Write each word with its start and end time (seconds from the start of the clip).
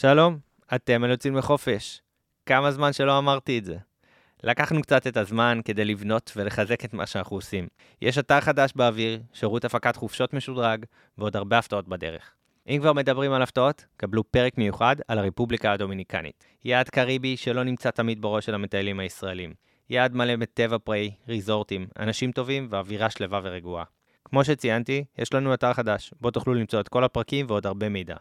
שלום, 0.00 0.38
אתם 0.74 1.04
על 1.04 1.10
יוצאים 1.10 1.36
לחופש. 1.36 2.02
כמה 2.46 2.70
זמן 2.70 2.92
שלא 2.92 3.18
אמרתי 3.18 3.58
את 3.58 3.64
זה. 3.64 3.76
לקחנו 4.42 4.82
קצת 4.82 5.06
את 5.06 5.16
הזמן 5.16 5.60
כדי 5.64 5.84
לבנות 5.84 6.32
ולחזק 6.36 6.84
את 6.84 6.94
מה 6.94 7.06
שאנחנו 7.06 7.36
עושים. 7.36 7.68
יש 8.02 8.18
אתר 8.18 8.40
חדש 8.40 8.72
באוויר, 8.76 9.20
שירות 9.32 9.64
הפקת 9.64 9.96
חופשות 9.96 10.34
משודרג, 10.34 10.84
ועוד 11.18 11.36
הרבה 11.36 11.58
הפתעות 11.58 11.88
בדרך. 11.88 12.34
אם 12.68 12.78
כבר 12.80 12.92
מדברים 12.92 13.32
על 13.32 13.42
הפתעות, 13.42 13.84
קבלו 13.96 14.24
פרק 14.24 14.58
מיוחד 14.58 14.96
על 15.08 15.18
הרפובליקה 15.18 15.72
הדומיניקנית. 15.72 16.44
יעד 16.64 16.88
קריבי 16.88 17.36
שלא 17.36 17.62
נמצא 17.62 17.90
תמיד 17.90 18.22
בראש 18.22 18.46
של 18.46 18.54
המטיילים 18.54 19.00
הישראלים. 19.00 19.54
יעד 19.90 20.14
מלא 20.14 20.36
בטבע 20.36 20.78
פראי, 20.78 21.10
ריזורטים, 21.28 21.86
אנשים 21.98 22.32
טובים 22.32 22.68
ואווירה 22.70 23.10
שלווה 23.10 23.40
ורגועה. 23.42 23.84
כמו 24.24 24.44
שציינתי, 24.44 25.04
יש 25.18 25.34
לנו 25.34 25.54
אתר 25.54 25.72
חדש, 25.72 26.14
בו 26.20 26.30
תוכלו 26.30 26.54
למצוא 26.54 26.80
את 26.80 26.88
כל 26.88 27.04
הפרקים 27.04 27.46
ועוד 27.48 27.66
הרבה 27.66 27.88
מידע. 27.88 28.16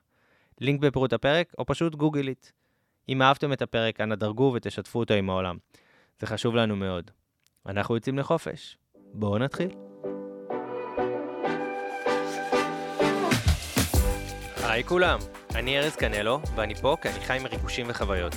לינק 0.60 0.80
בפירוט 0.82 1.14
הפרק, 1.14 1.54
או 1.58 1.66
פשוט 1.66 1.96
גוגלית. 1.96 2.52
אם 3.10 3.22
אהבתם 3.22 3.54
את 3.54 3.62
הפרק, 3.62 4.02
אנא 4.02 4.16
דרגו 4.16 4.52
ותשתפו 4.56 5.00
אותו 5.00 5.14
עם 5.14 5.30
העולם. 5.30 5.58
זה 6.20 6.28
חשוב 6.28 6.56
לנו 6.56 6.76
מאוד. 6.76 7.12
אנחנו 7.66 7.96
יוצאים 7.96 8.20
לחופש. 8.20 8.78
בואו 9.14 9.38
נתחיל. 9.38 9.70
היי 14.64 14.84
כולם, 14.84 15.20
אני 15.56 15.80
ארז 15.80 15.96
קנלו, 15.96 16.40
ואני 16.56 16.76
פה 16.76 16.96
כי 17.02 17.10
אני 17.10 17.20
חי 17.20 17.38
מריגושים 17.44 17.86
וחוויות. 17.90 18.34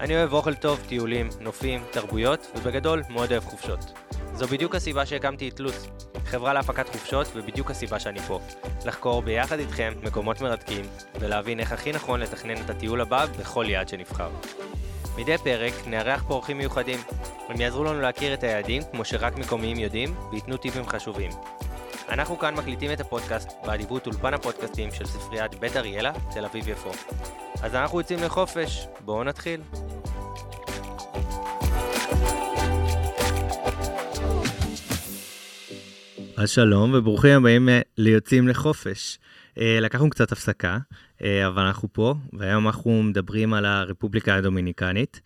אני 0.00 0.16
אוהב 0.16 0.32
אוכל 0.32 0.54
טוב, 0.54 0.84
טיולים, 0.88 1.28
נופים, 1.40 1.80
תרבויות, 1.92 2.46
ובגדול 2.56 3.02
מאוד 3.10 3.32
אוהב 3.32 3.44
חופשות. 3.44 3.80
זו 4.40 4.46
בדיוק 4.46 4.74
הסיבה 4.74 5.06
שהקמתי 5.06 5.48
את 5.48 5.60
לוץ, 5.60 5.86
חברה 6.24 6.52
להפקת 6.52 6.88
חופשות, 6.88 7.26
ובדיוק 7.34 7.70
הסיבה 7.70 8.00
שאני 8.00 8.20
פה. 8.20 8.40
לחקור 8.86 9.22
ביחד 9.22 9.58
איתכם 9.58 9.92
מקומות 10.02 10.40
מרתקים, 10.40 10.84
ולהבין 11.20 11.60
איך 11.60 11.72
הכי 11.72 11.92
נכון 11.92 12.20
לתכנן 12.20 12.56
את 12.56 12.70
הטיול 12.70 13.00
הבא 13.00 13.26
בכל 13.38 13.64
יעד 13.68 13.88
שנבחר. 13.88 14.30
מדי 15.16 15.38
פרק 15.38 15.72
נארח 15.86 16.24
פה 16.28 16.34
אורחים 16.34 16.58
מיוחדים. 16.58 17.00
הם 17.48 17.60
יעזרו 17.60 17.84
לנו 17.84 18.00
להכיר 18.00 18.34
את 18.34 18.42
היעדים 18.42 18.82
כמו 18.92 19.04
שרק 19.04 19.38
מקומיים 19.38 19.78
יודעים, 19.78 20.14
וייתנו 20.32 20.56
טיפים 20.56 20.88
חשובים. 20.88 21.30
אנחנו 22.08 22.38
כאן 22.38 22.54
מקליטים 22.54 22.92
את 22.92 23.00
הפודקאסט 23.00 23.50
באדיבות 23.66 24.06
אולפן 24.06 24.34
הפודקאסטים 24.34 24.90
של 24.92 25.06
ספריית 25.06 25.54
בית 25.54 25.76
אריאלה, 25.76 26.12
תל 26.34 26.44
אביב-יפו. 26.44 26.90
אז 27.62 27.74
אנחנו 27.74 28.00
יוצאים 28.00 28.18
לחופש, 28.22 28.86
בואו 29.04 29.24
נתחיל. 29.24 29.60
אז 36.40 36.50
שלום 36.50 36.94
וברוכים 36.94 37.36
הבאים 37.36 37.68
אה, 37.68 37.80
ליוצאים 37.98 38.48
לחופש. 38.48 39.18
אה, 39.58 39.78
לקחנו 39.80 40.10
קצת 40.10 40.32
הפסקה, 40.32 40.78
אה, 41.22 41.46
אבל 41.46 41.62
אנחנו 41.62 41.88
פה, 41.92 42.14
והיום 42.32 42.66
אנחנו 42.66 43.02
מדברים 43.02 43.54
על 43.54 43.64
הרפובליקה 43.64 44.34
הדומיניקנית. 44.34 45.20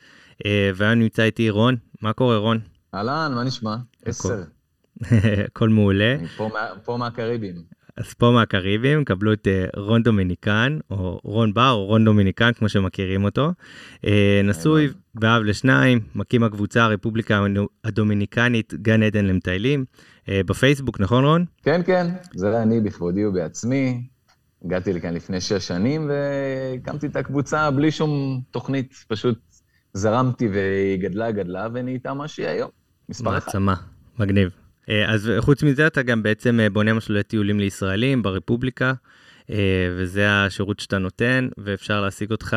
והיום 0.74 0.98
נמצא 0.98 1.22
איתי 1.22 1.50
רון, 1.50 1.76
מה 2.00 2.12
קורה 2.12 2.36
רון? 2.36 2.60
אהלן, 2.94 3.32
מה 3.34 3.44
נשמע? 3.44 3.76
עשר. 4.04 4.42
הכל 5.48 5.68
מעולה. 5.68 6.16
פה, 6.36 6.50
פה 6.84 6.96
מהקריבים. 6.96 7.62
אז 7.97 8.14
פה 8.14 8.31
מהקריבים, 8.31 9.05
קבלו 9.05 9.33
את 9.33 9.48
רון 9.77 10.03
דומיניקן, 10.03 10.78
או 10.91 11.20
רון 11.25 11.55
בר, 11.55 11.70
או 11.70 11.84
רון 11.84 12.05
דומיניקן, 12.05 12.53
כמו 12.53 12.69
שמכירים 12.69 13.25
אותו. 13.25 13.50
נשוי 14.45 14.89
ואב 15.14 15.42
לשניים, 15.42 16.00
מקים 16.15 16.42
הקבוצה 16.42 16.84
הרפובליקה 16.84 17.45
הדומיניקנית 17.84 18.75
גן 18.75 19.03
עדן 19.03 19.25
למטיילים. 19.25 19.84
אה, 20.28 20.41
בפייסבוק, 20.47 21.00
נכון 21.00 21.25
רון? 21.25 21.45
כן, 21.62 21.81
כן, 21.87 22.06
זה 22.34 22.62
אני 22.62 22.81
בכבודי 22.81 23.27
ובעצמי. 23.27 24.06
הגעתי 24.65 24.92
לכאן 24.92 25.15
לפני 25.15 25.41
שש 25.41 25.69
שנים 25.69 26.11
והקמתי 26.11 27.06
את 27.06 27.17
הקבוצה 27.17 27.70
בלי 27.70 27.91
שום 27.91 28.41
תוכנית, 28.50 28.95
פשוט 29.09 29.39
זרמתי 29.92 30.48
והיא 30.48 31.00
גדלה, 31.00 31.31
גדלה, 31.31 31.67
ונהייתה 31.75 32.15
מה 32.15 32.28
שהיא 32.28 32.47
היום. 32.47 32.70
מספר 33.09 33.39
אחד. 33.39 33.47
מעצמה, 33.47 33.75
מגניב. 34.19 34.63
אה, 34.88 35.12
אז 35.12 35.30
חוץ 35.38 35.62
מזה 35.62 35.86
אתה 35.86 36.03
גם 36.03 36.22
בעצם 36.22 36.60
אה, 36.60 36.70
בונה 36.70 36.94
מסלולי 36.94 37.22
טיולים 37.22 37.60
לישראלים 37.60 38.22
ברפובליקה, 38.22 38.92
וזה 39.97 40.31
השירות 40.31 40.81
שאתה 40.81 40.98
נותן, 40.98 41.48
ואפשר 41.59 42.00
להשיג 42.00 42.31
אותך 42.31 42.56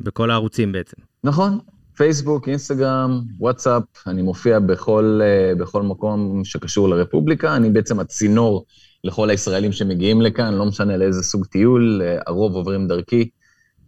בכל 0.00 0.30
הערוצים 0.30 0.72
בעצם. 0.72 0.96
נכון, 1.24 1.58
פייסבוק, 2.00 2.48
אינסטגרם, 2.48 3.20
וואטסאפ, 3.38 3.82
אני 4.06 4.22
מופיע 4.22 4.58
בכל, 4.58 5.20
אה, 5.22 5.54
בכל 5.54 5.82
מקום 5.82 6.44
שקשור 6.44 6.88
לרפובליקה, 6.88 7.56
אני 7.56 7.70
בעצם 7.70 8.00
הצינור 8.00 8.64
לכל 9.04 9.30
הישראלים 9.30 9.72
שמגיעים 9.72 10.22
לכאן, 10.22 10.54
לא 10.54 10.66
משנה 10.66 10.96
לאיזה 10.96 11.22
סוג 11.22 11.46
טיול, 11.46 12.02
אה, 12.04 12.18
הרוב 12.26 12.54
עוברים 12.54 12.88
דרכי, 12.88 13.28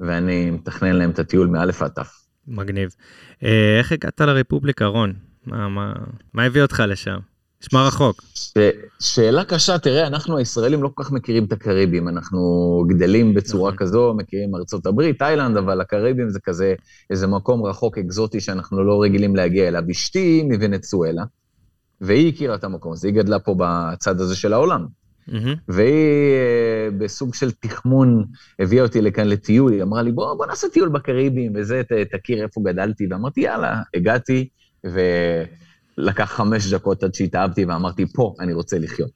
ואני 0.01 0.51
מתכנן 0.51 0.97
להם 0.97 1.11
את 1.11 1.19
הטיול 1.19 1.47
מאלף 1.47 1.83
ועד 1.83 1.91
תף. 1.91 2.13
מגניב. 2.49 2.95
אה, 3.45 3.79
איך 3.79 3.93
הגעת 3.93 4.21
לרפובליקה, 4.21 4.87
רון? 4.87 5.13
מה, 5.47 5.69
מה, 5.69 5.93
מה 6.35 6.43
הביא 6.43 6.63
אותך 6.63 6.83
לשם? 6.89 7.19
נשמע 7.63 7.87
רחוק. 7.87 8.23
ש... 8.35 8.53
שאלה 9.01 9.45
קשה, 9.45 9.79
תראה, 9.79 10.07
אנחנו 10.07 10.39
הישראלים 10.39 10.83
לא 10.83 10.91
כל 10.95 11.05
כך 11.05 11.13
מכירים 11.13 11.45
את 11.45 11.53
הקריבים, 11.53 12.09
אנחנו 12.09 12.41
גדלים 12.89 13.35
בצורה 13.35 13.73
נכון. 13.73 13.87
כזו, 13.87 14.15
מכירים 14.17 14.55
ארצות 14.55 14.87
הברית, 14.87 15.19
תאילנד, 15.19 15.57
אבל 15.57 15.81
הקריבים 15.81 16.31
זה 16.31 16.41
כזה 16.41 16.75
איזה 17.11 17.27
מקום 17.27 17.65
רחוק 17.65 17.99
אקזוטי 17.99 18.41
שאנחנו 18.41 18.85
לא 18.85 19.03
רגילים 19.03 19.37
להגיע 19.37 19.69
אליו. 19.69 19.83
אשתי 19.91 20.43
מוונצואלה, 20.43 21.25
והיא 22.01 22.33
הכירה 22.33 22.55
את 22.55 22.65
המקום 22.65 22.93
הזה, 22.93 23.09
היא 23.09 23.15
גדלה 23.15 23.39
פה 23.39 23.55
בצד 23.59 24.21
הזה 24.21 24.37
של 24.37 24.53
העולם. 24.53 24.87
Mm-hmm. 25.29 25.33
והיא 25.69 26.35
אה, 26.35 26.89
בסוג 26.99 27.35
של 27.35 27.51
תחמון 27.51 28.25
הביאה 28.59 28.83
אותי 28.83 29.01
לכאן 29.01 29.29
לטיול, 29.29 29.73
היא 29.73 29.83
אמרה 29.83 30.03
לי, 30.03 30.13
בוא, 30.13 30.35
בוא 30.35 30.47
נעשה 30.47 30.69
טיול 30.69 30.89
בקריבים, 30.89 31.53
וזה, 31.57 31.83
ת, 31.83 31.93
תכיר 31.93 32.43
איפה 32.43 32.61
גדלתי, 32.65 33.07
ואמרתי, 33.11 33.41
יאללה, 33.41 33.83
הגעתי, 33.95 34.49
ו... 34.87 35.01
לקח 35.99 36.33
חמש 36.33 36.73
דקות 36.73 37.03
עד 37.03 37.15
שהתאהבתי 37.15 37.65
ואמרתי, 37.65 38.07
פה 38.07 38.35
אני 38.41 38.53
רוצה 38.53 38.79
לחיות. 38.79 39.11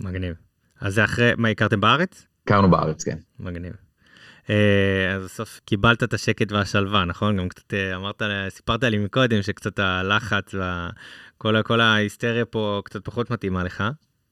מגניב. 0.00 0.34
אז 0.80 0.94
זה 0.94 1.04
אחרי, 1.04 1.30
מה, 1.36 1.48
הכרתם 1.48 1.80
בארץ? 1.80 2.26
הכרנו 2.44 2.70
בארץ, 2.70 3.04
כן. 3.04 3.18
מגניב. 3.40 3.72
אה, 4.50 5.14
אז 5.14 5.24
בסוף 5.24 5.60
קיבלת 5.64 6.02
את 6.02 6.14
השקט 6.14 6.52
והשלווה, 6.52 7.04
נכון? 7.04 7.36
גם 7.36 7.48
קצת 7.48 7.74
אה, 7.74 7.96
אמרת, 7.96 8.22
סיפרת 8.48 8.84
לי 8.84 8.98
מקודם 8.98 9.42
שקצת 9.42 9.78
הלחץ 9.78 10.54
וכל 11.40 11.80
ההיסטריה 11.80 12.44
פה 12.44 12.82
קצת 12.84 13.04
פחות 13.04 13.30
מתאימה 13.30 13.64
לך. 13.64 13.84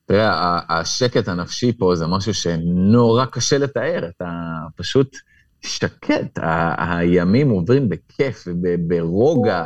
תראה, 0.07 0.61
השקט 0.69 1.29
הנפשי 1.29 1.73
פה 1.79 1.95
זה 1.97 2.07
משהו 2.07 2.35
שנורא 2.35 3.25
קשה 3.25 3.59
לתאר, 3.59 4.09
אתה 4.17 4.31
פשוט 4.77 5.17
שקט, 5.61 6.39
הימים 6.79 7.51
עוברים 7.51 7.89
בכיף 7.89 8.49
וברוגע, 8.63 9.65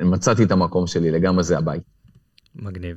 מצאתי 0.00 0.42
את 0.44 0.52
המקום 0.52 0.86
שלי, 0.86 1.10
לגמרי 1.10 1.44
זה 1.44 1.58
הבית. 1.58 1.82
מגניב. 2.54 2.96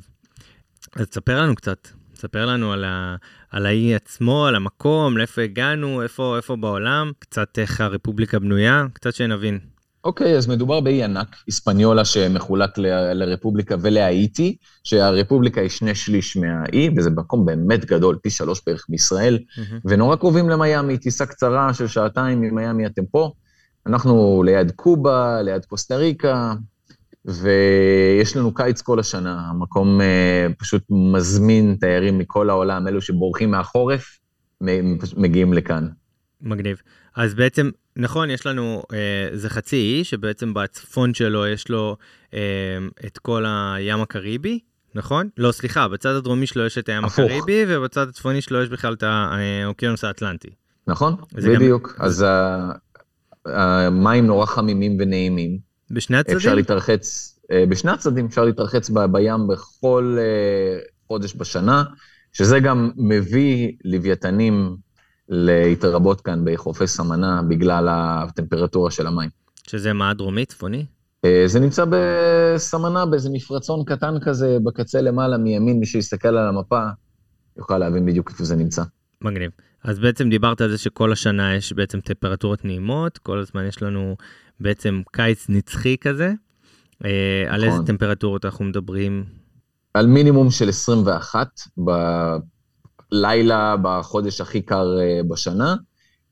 אז 0.96 1.08
תספר 1.08 1.42
לנו 1.42 1.56
קצת, 1.56 1.88
תספר 2.14 2.46
לנו 2.46 2.74
על, 2.74 2.84
ה, 2.84 3.16
על 3.52 3.66
האי 3.66 3.96
עצמו, 3.96 4.46
על 4.46 4.56
המקום, 4.56 5.18
לאיפה 5.18 5.42
הגענו, 5.42 6.04
איפה, 6.04 6.38
איפה 6.38 6.56
בעולם, 6.56 7.12
קצת 7.20 7.60
איך 7.60 7.82
הרפובליקה 7.82 8.40
בנויה, 8.40 8.86
קצת 8.94 9.14
שנבין. 9.14 9.60
אוקיי, 10.04 10.34
okay, 10.34 10.38
אז 10.38 10.48
מדובר 10.48 10.80
באי 10.80 11.04
ענק, 11.04 11.36
היספניולה 11.48 12.06
שמחולק 12.06 12.78
ל, 12.78 13.14
לרפובליקה 13.14 13.76
ולהאיטי, 13.82 14.56
שהרפובליקה 14.84 15.62
היא 15.62 15.70
שני 15.70 15.96
שליש 15.96 16.38
מהאי, 16.38 16.90
וזה 16.98 17.10
מקום 17.10 17.46
באמת 17.46 17.86
גדול, 17.86 18.18
פי 18.22 18.30
שלוש 18.30 18.62
בערך 18.68 18.86
מישראל, 18.90 19.40
mm-hmm. 19.40 19.76
ונורא 19.86 20.16
קרובים 20.16 20.50
למיאמי, 20.50 20.98
טיסה 20.98 21.26
קצרה 21.26 21.74
של 21.74 21.88
שעתיים 21.88 22.42
ממיאמי 22.42 22.86
אתם 22.86 23.06
פה. 23.06 23.32
אנחנו 23.86 24.44
ליד 24.46 24.72
קובה, 24.72 25.42
ליד 25.42 25.66
קוסטה 25.66 25.96
ריקה, 25.96 26.54
ויש 27.26 28.38
לנו 28.38 28.54
קיץ 28.54 28.82
כל 28.82 29.00
השנה, 29.00 29.50
המקום 29.50 30.02
uh, 30.02 30.54
פשוט 30.58 30.84
מזמין 30.90 31.78
תיירים 31.80 32.18
מכל 32.18 32.50
העולם, 32.50 32.88
אלו 32.88 33.02
שבורחים 33.02 33.52
מהחורף, 33.52 34.20
מגיעים 35.18 35.54
לכאן. 35.54 35.88
מגניב. 36.42 36.82
אז 37.16 37.34
בעצם, 37.34 37.70
נכון, 37.96 38.30
יש 38.30 38.46
לנו, 38.46 38.84
uh, 38.92 38.96
זה 39.34 39.50
חצי 39.50 39.76
אי, 39.76 40.04
שבעצם 40.04 40.54
בצפון 40.54 41.14
שלו 41.14 41.48
יש 41.48 41.70
לו 41.70 41.98
uh, 42.32 42.34
את 43.06 43.18
כל 43.18 43.46
הים 43.48 44.02
הקריבי, 44.02 44.60
נכון? 44.96 45.30
לא, 45.38 45.52
סליחה, 45.52 45.88
בצד 45.88 46.10
הדרומי 46.16 46.48
שלו 46.48 46.66
יש 46.66 46.78
את 46.78 46.90
הים 46.90 47.06
הפוך. 47.06 47.20
הקריבי, 47.20 47.64
ובצד 47.68 48.08
הצפוני 48.08 48.42
שלו 48.42 48.62
יש 48.62 48.70
בכלל 48.70 48.94
את 48.94 49.04
האוקיינוס 49.04 50.04
האטלנטי. 50.04 50.50
נכון, 50.88 51.16
בדיוק. 51.34 51.96
גם... 52.00 52.06
אז 52.06 52.26
המים 53.46 54.26
נורא 54.26 54.46
חמימים 54.46 54.98
ונעימים. 55.00 55.71
בשני 55.94 56.18
הצדדים? 56.18 56.38
אפשר 56.38 56.56
להתרחץ, 56.56 57.40
אה, 57.52 57.66
בשני 57.70 57.92
הצדדים 57.92 58.26
אפשר 58.26 58.46
להתרחץ 58.46 58.90
בים 58.90 59.48
בכל 59.48 60.18
אה, 60.20 60.80
חודש 61.08 61.36
בשנה, 61.36 61.84
שזה 62.34 62.60
גם 62.60 62.92
מביא 62.98 63.72
לוויתנים 63.86 64.76
להתרבות 65.30 66.22
כאן 66.22 66.42
בחופי 66.46 66.88
סמנה 66.88 67.42
בגלל 67.48 67.88
הטמפרטורה 67.92 68.92
של 68.92 69.08
המים. 69.08 69.30
שזה 69.68 69.94
מה, 69.94 70.14
דרומי, 70.14 70.46
צפוני? 70.46 70.86
אה, 71.26 71.44
זה 71.46 71.60
נמצא 71.60 71.86
בסמנה, 71.90 73.06
באיזה 73.06 73.30
מפרצון 73.34 73.84
קטן 73.86 74.20
כזה, 74.22 74.58
בקצה 74.64 75.02
למעלה 75.02 75.38
מימין, 75.38 75.80
מי 75.80 75.86
שיסתכל 75.86 76.28
על 76.28 76.48
המפה 76.48 76.88
יוכל 77.58 77.78
להבין 77.78 78.06
בדיוק 78.06 78.30
איפה 78.30 78.44
זה 78.44 78.56
נמצא. 78.56 78.84
מגניב. 79.22 79.52
אז 79.84 80.00
בעצם 80.00 80.30
דיברת 80.30 80.62
על 80.62 80.70
זה 80.70 80.78
שכל 80.78 81.12
השנה 81.12 81.56
יש 81.56 81.74
בעצם 81.74 82.00
טמפרטורות 82.00 82.66
נעימות, 82.66 83.18
כל 83.18 83.40
הזמן 83.40 83.66
יש 83.66 83.82
לנו 83.82 84.16
בעצם 84.62 85.02
קיץ 85.12 85.46
נצחי 85.50 85.98
כזה. 86.02 86.34
אה, 87.06 87.46
על 87.48 87.64
איזה 87.64 87.76
נכון. 87.76 87.86
טמפרטורות 87.86 88.46
אנחנו 88.46 88.66
מדברים? 88.66 89.24
על 89.94 90.08
מינימום 90.08 90.52
של 90.52 90.70
21 90.70 91.48
בלילה, 93.12 93.76
בחודש 93.82 94.42
הכי 94.42 94.62
קר 94.62 95.00
אה, 95.00 95.20
בשנה. 95.30 95.76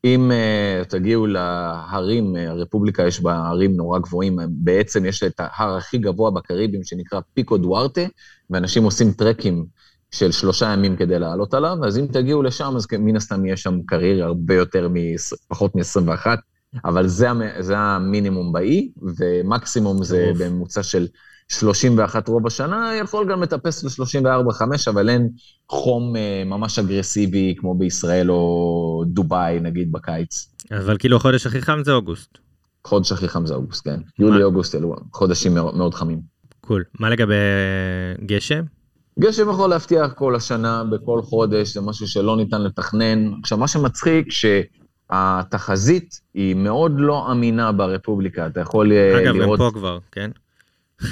אם 0.05 0.31
אה, 0.31 0.81
תגיעו 0.89 1.27
להרים, 1.27 2.35
הרפובליקה 2.35 3.07
יש 3.07 3.21
בה 3.21 3.47
הרים 3.47 3.75
נורא 3.75 3.99
גבוהים, 3.99 4.39
בעצם 4.49 5.05
יש 5.05 5.23
את 5.23 5.39
ההר 5.39 5.77
הכי 5.77 5.97
גבוה 5.97 6.31
בקריבים 6.31 6.83
שנקרא 6.83 7.19
פיקו 7.33 7.57
דוארטה, 7.57 8.01
ואנשים 8.49 8.83
עושים 8.83 9.11
טרקים 9.11 9.65
של 10.11 10.31
שלושה 10.31 10.73
ימים 10.73 10.95
כדי 10.95 11.19
לעלות 11.19 11.53
עליו, 11.53 11.77
אז 11.85 11.97
אם 11.97 12.05
תגיעו 12.11 12.43
לשם, 12.43 12.73
אז 12.75 12.87
מן 12.99 13.15
הסתם 13.15 13.45
יהיה 13.45 13.57
שם 13.57 13.81
קרייר 13.85 14.25
הרבה 14.25 14.55
יותר, 14.55 14.87
מ- 14.93 15.15
פחות 15.47 15.75
מ-21, 15.75 16.27
אבל 16.85 17.07
זה, 17.07 17.27
זה 17.59 17.77
המינימום 17.77 18.51
באי, 18.51 18.89
ומקסימום 19.17 20.03
זה. 20.03 20.31
בממוצע 20.39 20.83
של 20.83 21.07
31 21.49 22.27
רוב 22.27 22.47
השנה, 22.47 22.91
יכול 23.01 23.31
גם 23.31 23.43
לטפס 23.43 23.99
ל-34-5, 23.99 24.61
אבל 24.89 25.09
אין 25.09 25.29
חום 25.69 26.15
אה, 26.15 26.43
ממש 26.45 26.79
אגרסיבי 26.79 27.55
כמו 27.57 27.75
בישראל 27.75 28.31
או 28.31 29.03
דובאי, 29.07 29.59
נגיד, 29.59 29.91
בקיץ. 29.91 30.55
אבל 30.71 30.97
כאילו 30.97 31.17
החודש 31.17 31.47
הכי 31.47 31.61
חם 31.61 31.81
זה 31.85 31.91
אוגוסט. 31.91 32.37
חודש 32.87 33.11
הכי 33.11 33.27
חם 33.27 33.45
זה 33.45 33.53
אוגוסט, 33.53 33.87
כן. 33.87 33.99
יולי-אוגוסט 34.19 34.75
אלו 34.75 34.95
חודשים 35.13 35.53
מאוד, 35.53 35.93
חמים. 35.93 36.21
קול. 36.61 36.83
מה 36.99 37.09
לגבי 37.09 37.33
גשם? 38.25 38.63
גשם 39.19 39.49
יכול 39.49 39.69
להפתיע 39.69 40.09
כל 40.09 40.35
השנה, 40.35 40.83
בכל 40.83 41.21
חודש, 41.21 41.73
זה 41.73 41.81
משהו 41.81 42.07
שלא 42.07 42.37
ניתן 42.37 42.61
לתכנן. 42.61 43.33
עכשיו, 43.41 43.57
מה 43.57 43.67
שמצחיק, 43.67 44.31
שהתחזית 45.11 46.21
היא 46.33 46.55
מאוד 46.55 46.91
לא 46.97 47.31
אמינה 47.31 47.71
ברפובליקה. 47.71 48.47
אתה 48.47 48.59
יכול 48.59 48.91
אה, 48.91 49.19
אגב, 49.19 49.35
הם 49.35 49.41
לראות... 49.41 49.59
פה 49.59 49.71
כבר, 49.73 49.99
כן? 50.11 50.31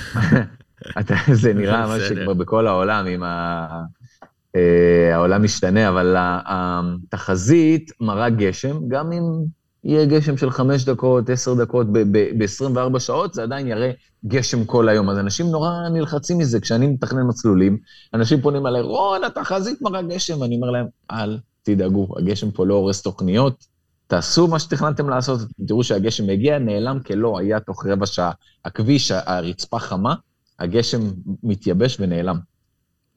אתה, 1.00 1.16
זה 1.34 1.54
נראה 1.54 1.88
מה. 1.88 2.00
שכבר 2.00 2.34
בכל 2.34 2.68
העולם, 2.68 3.06
עם 3.06 3.24
ה... 3.24 3.68
אה, 4.56 5.16
העולם 5.16 5.44
משתנה, 5.44 5.90
אבל 5.90 6.16
התחזית 6.18 7.92
מראה 8.02 8.30
גשם, 8.30 8.88
גם 8.88 9.12
אם 9.12 9.24
יהיה 9.84 10.06
גשם 10.06 10.38
של 10.38 10.50
חמש 10.50 10.86
דקות, 10.86 11.30
עשר 11.30 11.54
דקות 11.54 11.88
ב-24 11.92 13.00
שעות, 13.00 13.34
זה 13.34 13.44
עדיין 13.44 13.68
יראה 13.68 13.92
גשם 14.26 14.66
כל 14.66 14.90
היום. 14.90 15.10
אז 15.10 15.18
אנשים 15.18 15.46
נורא 15.46 15.70
נלחצים 15.94 16.38
מזה. 16.38 16.60
כשאני 16.60 16.88
מתכנן 16.88 17.28
מסלולים, 17.28 17.78
אנשים 18.14 18.42
פונים 18.42 18.68
אליי, 18.68 18.82
רון, 18.82 19.24
התחזית 19.24 19.82
מראה 19.82 20.02
גשם, 20.02 20.42
ואני 20.42 20.56
אומר 20.56 20.72
להם, 20.72 20.86
אל 21.12 21.38
תדאגו, 21.64 22.08
הגשם 22.18 22.52
פה 22.52 22.66
לא 22.66 22.74
הורס 22.74 23.02
תוכניות, 23.02 23.66
תעשו 24.08 24.48
מה 24.48 24.60
שתכננתם 24.60 25.10
לעשות, 25.10 25.40
תראו 25.68 25.84
שהגשם 25.84 26.28
מגיע, 26.28 26.60
נעלם 26.60 27.00
כלא 27.00 27.40
היה 27.40 27.60
תוך 27.60 27.86
רבע 27.86 28.06
שעה. 28.06 28.32
הכביש, 28.66 29.12
הרצפה 29.12 29.80
חמה, 29.80 30.16
הגשם 30.60 31.00
מתייבש 31.44 31.98
ונעלם. 32.00 32.38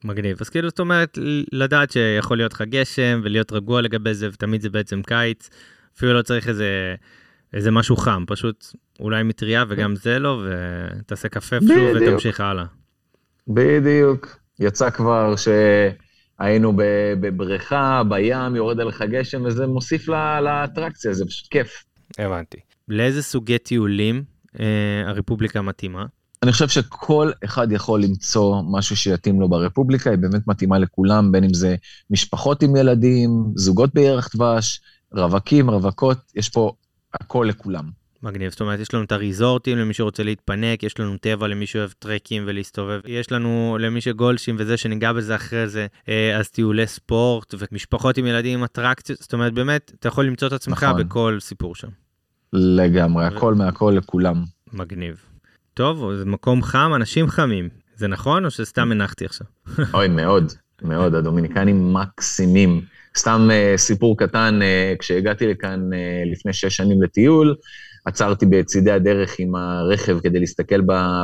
מגניב. 0.05 0.37
אז 0.41 0.49
כאילו, 0.49 0.69
זאת 0.69 0.81
אומרת, 0.81 1.19
לדעת 1.53 1.91
שיכול 1.91 2.37
להיות 2.37 2.53
לך 2.53 2.63
גשם 2.63 3.21
ולהיות 3.25 3.53
רגוע 3.53 3.81
לגבי 3.83 4.15
זה, 4.15 4.29
ותמיד 4.29 4.61
זה 4.61 4.71
בעצם 4.71 5.03
קיץ. 5.03 5.49
אפילו 5.97 6.15
לא 6.15 6.23
צריך 6.23 6.49
איזה, 6.49 6.95
איזה 7.53 7.71
משהו 7.71 7.97
חם, 7.97 8.25
פשוט 8.27 8.67
אולי 9.01 9.23
מטריה 9.23 9.65
וגם 9.69 9.97
זה 9.97 10.19
לא, 10.19 10.43
ותעשה 10.45 11.29
קפה 11.29 11.57
שוב 11.61 11.69
בדיוק. 11.69 12.03
ותמשיך 12.03 12.41
הלאה. 12.41 12.65
בדיוק. 13.49 14.37
יצא 14.59 14.91
כבר 14.91 15.35
שהיינו 15.37 16.10
ב- 16.77 17.15
בבריכה, 17.21 18.03
בים, 18.09 18.57
יורד 18.57 18.81
עליך 18.81 19.03
גשם, 19.03 19.45
וזה 19.45 19.67
מוסיף 19.67 20.09
לאטרקציה, 20.43 21.13
זה 21.13 21.25
פשוט 21.27 21.49
כיף. 21.51 21.85
הבנתי. 22.19 22.57
לאיזה 22.89 23.23
סוגי 23.23 23.59
טיולים 23.59 24.25
אה, 24.61 25.03
הרפובליקה 25.07 25.63
מתאימה? 25.63 26.07
אני 26.43 26.53
חושב 26.53 26.69
שכל 26.69 27.31
אחד 27.45 27.73
יכול 27.73 28.03
למצוא 28.03 28.63
משהו 28.71 28.97
שיתאים 28.97 29.41
לו 29.41 29.49
ברפובליקה, 29.49 30.11
היא 30.11 30.19
באמת 30.19 30.47
מתאימה 30.47 30.79
לכולם, 30.79 31.33
בין 31.33 31.45
אם 31.45 31.55
זה 31.55 31.77
משפחות 32.11 32.63
עם 32.63 32.77
ילדים, 32.77 33.31
זוגות 33.57 33.95
בירח 33.95 34.29
דבש, 34.35 34.81
רווקים, 35.13 35.71
רווקות, 35.71 36.19
יש 36.37 36.49
פה 36.49 36.73
הכל 37.15 37.47
לכולם. 37.49 38.00
מגניב, 38.23 38.51
זאת 38.51 38.61
אומרת, 38.61 38.81
יש 38.81 38.95
לנו 38.95 39.05
את 39.05 39.13
הריזורטים 39.13 39.79
למי 39.79 39.95
שרוצה 39.95 40.23
להתפנק, 40.23 40.83
יש 40.83 41.01
לנו 41.01 41.17
טבע 41.21 41.49
למי 41.49 41.67
שאוהב 41.67 41.91
טרקים 41.99 42.43
ולהסתובב, 42.47 43.01
יש 43.07 43.33
לנו 43.33 43.77
למי 43.81 44.01
שגולשים 44.01 44.57
וזה 44.59 44.77
שניגע 44.77 45.13
בזה 45.13 45.35
אחרי 45.35 45.69
זה, 45.69 45.87
אה, 46.09 46.37
אז 46.39 46.49
טיולי 46.49 46.87
ספורט 46.87 47.55
ומשפחות 47.59 48.19
עם 48.19 48.27
ילדים 48.27 48.59
עם 48.59 48.65
אטרקציות, 48.65 49.19
זאת 49.19 49.33
אומרת, 49.33 49.53
באמת, 49.53 49.93
אתה 49.99 50.09
יכול 50.09 50.27
למצוא 50.27 50.49
את 50.49 50.53
עצמך 50.53 50.83
נכון. 50.83 51.03
בכל 51.03 51.37
סיפור 51.41 51.75
שם. 51.75 51.89
לגמרי, 52.53 53.25
הכל 53.25 53.55
מהכל 53.55 53.95
לכולם. 53.97 54.45
מגניב. 54.73 55.25
טוב, 55.75 56.15
זה 56.15 56.25
מקום 56.25 56.63
חם, 56.63 56.93
אנשים 56.97 57.29
חמים. 57.29 57.69
זה 57.97 58.09
נכון 58.09 58.45
או 58.45 58.51
שסתם 58.51 58.91
הנחתי 58.93 59.25
עכשיו? 59.25 59.47
אוי, 59.95 60.09
מאוד, 60.09 60.53
מאוד, 60.83 61.15
הדומיניקנים 61.15 61.93
מקסימים. 61.93 62.81
סתם 63.17 63.49
uh, 63.51 63.79
סיפור 63.79 64.19
קטן, 64.19 64.59
uh, 64.63 64.99
כשהגעתי 64.99 65.47
לכאן 65.47 65.91
לפני 66.33 66.53
שש 66.53 66.77
שנים 66.77 67.03
לטיול, 67.03 67.55
עצרתי 68.11 68.47
בצידי 68.47 68.91
הדרך 68.91 69.37
עם 69.39 69.55
הרכב 69.55 70.19
כדי 70.21 70.41
להסתכל 70.41 70.81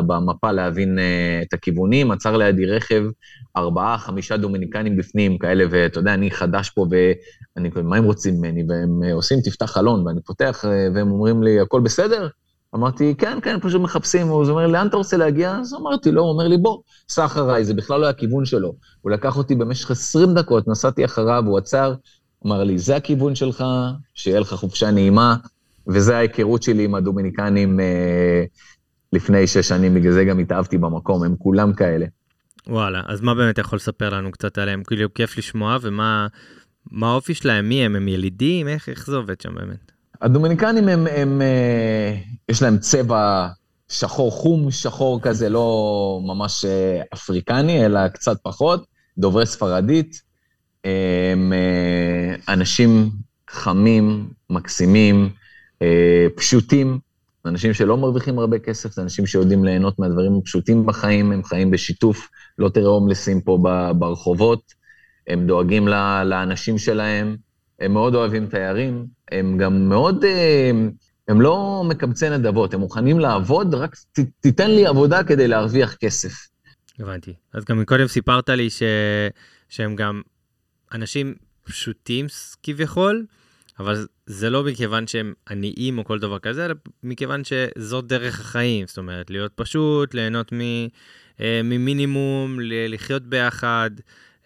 במפה, 0.07 0.53
להבין 0.53 0.99
uh, 0.99 1.47
את 1.47 1.55
הכיוונים, 1.55 2.11
עצר 2.11 2.37
לידי 2.37 2.67
רכב, 2.67 3.03
ארבעה, 3.57 3.99
חמישה 3.99 4.37
דומיניקנים 4.37 4.97
בפנים, 4.97 5.39
כאלה, 5.39 5.65
ואתה 5.71 5.99
יודע, 5.99 6.15
אני 6.15 6.31
חדש 6.31 6.71
פה, 6.71 6.87
ואני, 6.91 7.71
מה 7.85 7.97
הם 7.97 8.05
רוצים 8.05 8.35
ממני? 8.35 8.65
והם 8.69 9.03
uh, 9.03 9.13
עושים, 9.15 9.41
תפתח 9.41 9.67
חלון, 9.67 10.07
ואני 10.07 10.21
פותח, 10.23 10.65
uh, 10.65 10.95
והם 10.95 11.11
אומרים 11.11 11.43
לי, 11.43 11.61
הכל 11.61 11.81
בסדר? 11.81 12.29
אמרתי, 12.75 13.15
כן, 13.19 13.39
כן, 13.43 13.59
פשוט 13.61 13.83
מחפשים, 13.83 14.29
הוא 14.29 14.45
אומר, 14.49 14.67
לאן 14.67 14.87
אתה 14.87 14.97
רוצה 14.97 15.17
להגיע? 15.17 15.57
אז 15.61 15.75
אמרתי 15.75 16.11
לו, 16.11 16.23
הוא 16.23 16.31
אומר 16.31 16.49
לי, 16.49 16.59
בוא, 16.59 16.79
סע 17.09 17.25
אחריי, 17.25 17.65
זה 17.65 17.75
בכלל 17.75 18.01
לא 18.01 18.09
הכיוון 18.09 18.45
שלו. 18.45 18.75
הוא 19.03 19.11
לקח 19.11 19.37
אותי 19.37 19.55
במשך 19.55 19.91
20 19.91 20.35
דקות, 20.35 20.69
נסעתי 20.69 21.05
אחריו, 21.05 21.43
הוא 21.47 21.59
עצר, 21.59 21.95
אמר 22.47 22.65
לי, 22.65 22.79
זה 22.79 22.97
הכיוון 22.97 23.35
שלך, 23.35 23.65
שיהיה 24.15 24.41
לך 24.41 24.55
חופשה 24.55 24.91
נעימה, 24.91 25.37
וזה 25.89 26.17
ההיכרות 26.17 26.63
שלי 26.63 26.85
עם 26.85 26.95
הדומיניקנים 26.95 27.81
אה, 27.81 28.45
לפני 29.13 29.47
שש 29.47 29.69
שנים, 29.69 29.95
בגלל 29.95 30.13
זה 30.13 30.25
גם 30.25 30.39
התאהבתי 30.39 30.79
במקום, 30.79 31.23
הם 31.25 31.37
כולם 31.39 31.73
כאלה. 31.73 32.07
וואלה, 32.67 33.03
אז 33.07 33.21
מה 33.21 33.35
באמת 33.35 33.59
יכול 33.59 33.77
לספר 33.77 34.11
לנו 34.11 34.33
קצת 34.33 34.59
עליהם? 34.59 34.83
כאילו, 34.87 35.15
כיף 35.15 35.39
לשמוע, 35.39 35.77
ומה 35.83 36.27
מה 36.91 37.11
האופי 37.11 37.35
שלהם? 37.35 37.69
מי 37.69 37.85
הם? 37.85 37.97
הם 37.97 38.09
ילידים? 38.09 38.69
איך, 38.69 38.89
איך 38.89 39.07
זה 39.07 39.17
עובד 39.17 39.41
שם 39.41 39.55
באמת? 39.55 39.93
הדומיניקנים 40.23 40.89
הם, 40.89 41.07
הם 41.07 41.43
אה, 41.43 42.17
יש 42.49 42.63
להם 42.63 42.79
צבע 42.79 43.49
שחור 43.89 44.31
חום, 44.31 44.71
שחור 44.71 45.21
כזה, 45.23 45.49
לא 45.49 46.21
ממש 46.27 46.65
אה, 46.65 47.03
אפריקני, 47.15 47.87
אלא 47.87 48.09
קצת 48.09 48.37
פחות, 48.43 48.87
דוברי 49.19 49.47
ספרדית. 49.47 50.23
הם 50.85 51.53
אה, 51.53 52.53
אנשים 52.55 53.11
חמים, 53.51 54.29
מקסימים, 54.51 55.29
פשוטים, 56.35 56.99
אנשים 57.47 57.75
שלא 57.75 57.97
מרוויחים 57.97 58.39
הרבה 58.39 58.59
כסף, 58.59 58.93
זה 58.93 59.03
אנשים 59.03 59.27
שיודעים 59.27 59.65
ליהנות 59.65 59.99
מהדברים 59.99 60.39
הפשוטים 60.43 60.87
בחיים, 60.87 61.33
הם 61.33 61.45
חיים 61.45 61.71
בשיתוף, 61.71 62.29
לא 62.59 62.69
תראה 62.69 62.89
הומלסים 62.89 63.41
פה 63.41 63.59
ברחובות, 63.99 64.63
הם 65.29 65.47
דואגים 65.47 65.89
לאנשים 66.25 66.79
שלהם, 66.79 67.37
הם 67.81 67.93
מאוד 67.93 68.15
אוהבים 68.15 68.47
תיירים, 68.47 69.07
הם 69.33 69.59
גם 69.59 69.89
מאוד, 69.89 70.25
אה, 70.25 70.71
הם 71.29 71.41
לא 71.41 71.83
מקבצי 71.89 72.31
נדבות, 72.31 72.75
הם 72.75 72.81
מוכנים 72.81 73.19
לעבוד, 73.19 73.75
רק 73.75 73.97
ת, 74.13 74.19
תיתן 74.41 74.71
לי 74.71 74.87
עבודה 74.87 75.25
כדי 75.25 75.49
להרוויח 75.49 75.95
כסף. 75.95 76.33
הבנתי. 76.99 77.35
אז 77.53 77.65
גם 77.65 77.81
מקודם 77.81 78.07
סיפרת 78.07 78.49
לי 78.49 78.71
ש... 78.71 78.83
שהם 79.69 79.97
גם 79.97 80.23
אנשים 80.93 81.35
פשוטים 81.65 82.27
כביכול, 82.63 83.27
אבל 83.79 84.07
זה 84.27 84.51
לא 84.51 84.65
מכיוון 84.65 85.07
שהם 85.07 85.33
עניים 85.51 85.99
או 85.99 86.05
כל 86.05 86.19
דבר 86.19 86.39
כזה, 86.39 86.65
אלא 86.65 86.75
מכיוון 87.03 87.43
שזאת 87.45 88.07
דרך 88.07 88.41
החיים, 88.41 88.87
זאת 88.87 88.99
אומרת, 88.99 89.31
להיות 89.31 89.53
פשוט, 89.55 90.15
ליהנות 90.15 90.53
מ... 90.53 90.61
אה, 91.41 91.61
ממינימום, 91.65 92.61
ל- 92.61 92.95
לחיות 92.95 93.23
ביחד. 93.23 93.91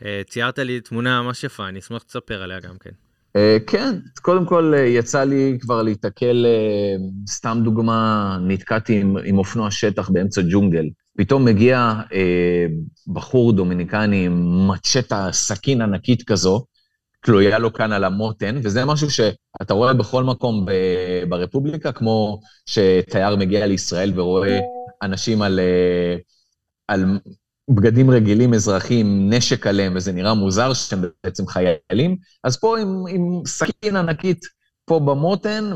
אה, 0.05 0.23
ציירת 0.29 0.59
לי 0.59 0.81
תמונה 0.81 1.23
ממש 1.23 1.45
יפה, 1.45 1.69
אני 1.69 1.79
אשמח 1.79 2.03
שתספר 2.03 2.43
עליה 2.43 2.61
גם 2.61 2.75
כן. 2.81 2.91
אה, 3.37 3.57
כן, 3.67 3.95
קודם 4.23 4.45
כל 4.47 4.73
אה, 4.77 4.81
יצא 4.81 5.25
לי 5.25 5.59
כבר 5.61 5.83
להיתקל, 5.83 6.47
אה, 6.47 6.97
סתם 7.29 7.61
דוגמה, 7.65 8.39
נתקעתי 8.47 9.01
עם, 9.01 9.17
עם 9.25 9.39
אופנוע 9.39 9.71
שטח 9.71 10.11
באמצע 10.11 10.43
ג'ונגל. 10.51 10.85
פתאום 11.19 11.45
מגיע 11.45 11.95
אה, 12.13 12.67
בחור 13.07 13.53
דומיניקני 13.53 14.27
עם 14.27 14.69
מצ'טה, 14.69 15.29
סכין 15.33 15.81
ענקית 15.81 16.23
כזו, 16.23 16.65
תלויה 17.25 17.59
לו 17.59 17.73
כאן 17.73 17.93
על 17.93 18.05
המותן, 18.05 18.61
וזה 18.65 18.85
משהו 18.85 19.11
שאתה 19.11 19.75
רואה 19.75 19.95
בכל 19.95 20.25
מקום 20.25 20.65
ב- 20.65 21.25
ברפובליקה, 21.29 21.93
כמו 21.93 22.41
שתייר 22.67 23.37
מגיע 23.37 23.67
לישראל 23.67 24.21
ורואה 24.21 24.59
אנשים 25.03 25.43
על, 25.43 25.61
אה, 25.61 26.17
על 26.89 27.05
בגדים 27.71 28.11
רגילים 28.11 28.55
אזרחיים, 28.55 29.33
נשק 29.33 29.67
עליהם, 29.67 29.93
וזה 29.97 30.12
נראה 30.12 30.35
מוזר 30.35 30.73
שהם 30.73 31.05
בעצם 31.25 31.47
חיילים, 31.47 32.17
אז 32.45 32.61
פה 32.61 32.79
עם, 32.79 33.05
עם 33.09 33.43
סכין 33.47 33.97
ענקית 33.97 34.41
פה 34.85 34.99
במותן, 34.99 35.71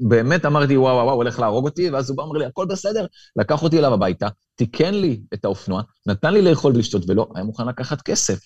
ובאמת 0.00 0.46
אמרתי, 0.46 0.76
וואו, 0.76 0.94
וואו, 0.94 1.06
וואו, 1.06 1.16
הולך 1.16 1.38
להרוג 1.38 1.64
אותי, 1.64 1.90
ואז 1.90 2.10
הוא 2.10 2.16
בא, 2.16 2.22
אומר 2.22 2.38
לי, 2.38 2.44
הכל 2.46 2.66
בסדר, 2.68 3.06
לקח 3.36 3.62
אותי 3.62 3.78
אליו 3.78 3.94
הביתה, 3.94 4.28
תיקן 4.54 4.94
לי 4.94 5.20
את 5.34 5.44
האופנוע, 5.44 5.82
נתן 6.06 6.32
לי 6.32 6.42
לאכול 6.42 6.72
ולשתות, 6.72 7.02
ולא, 7.08 7.26
היה 7.34 7.44
מוכן 7.44 7.68
לקחת 7.68 8.02
כסף. 8.02 8.38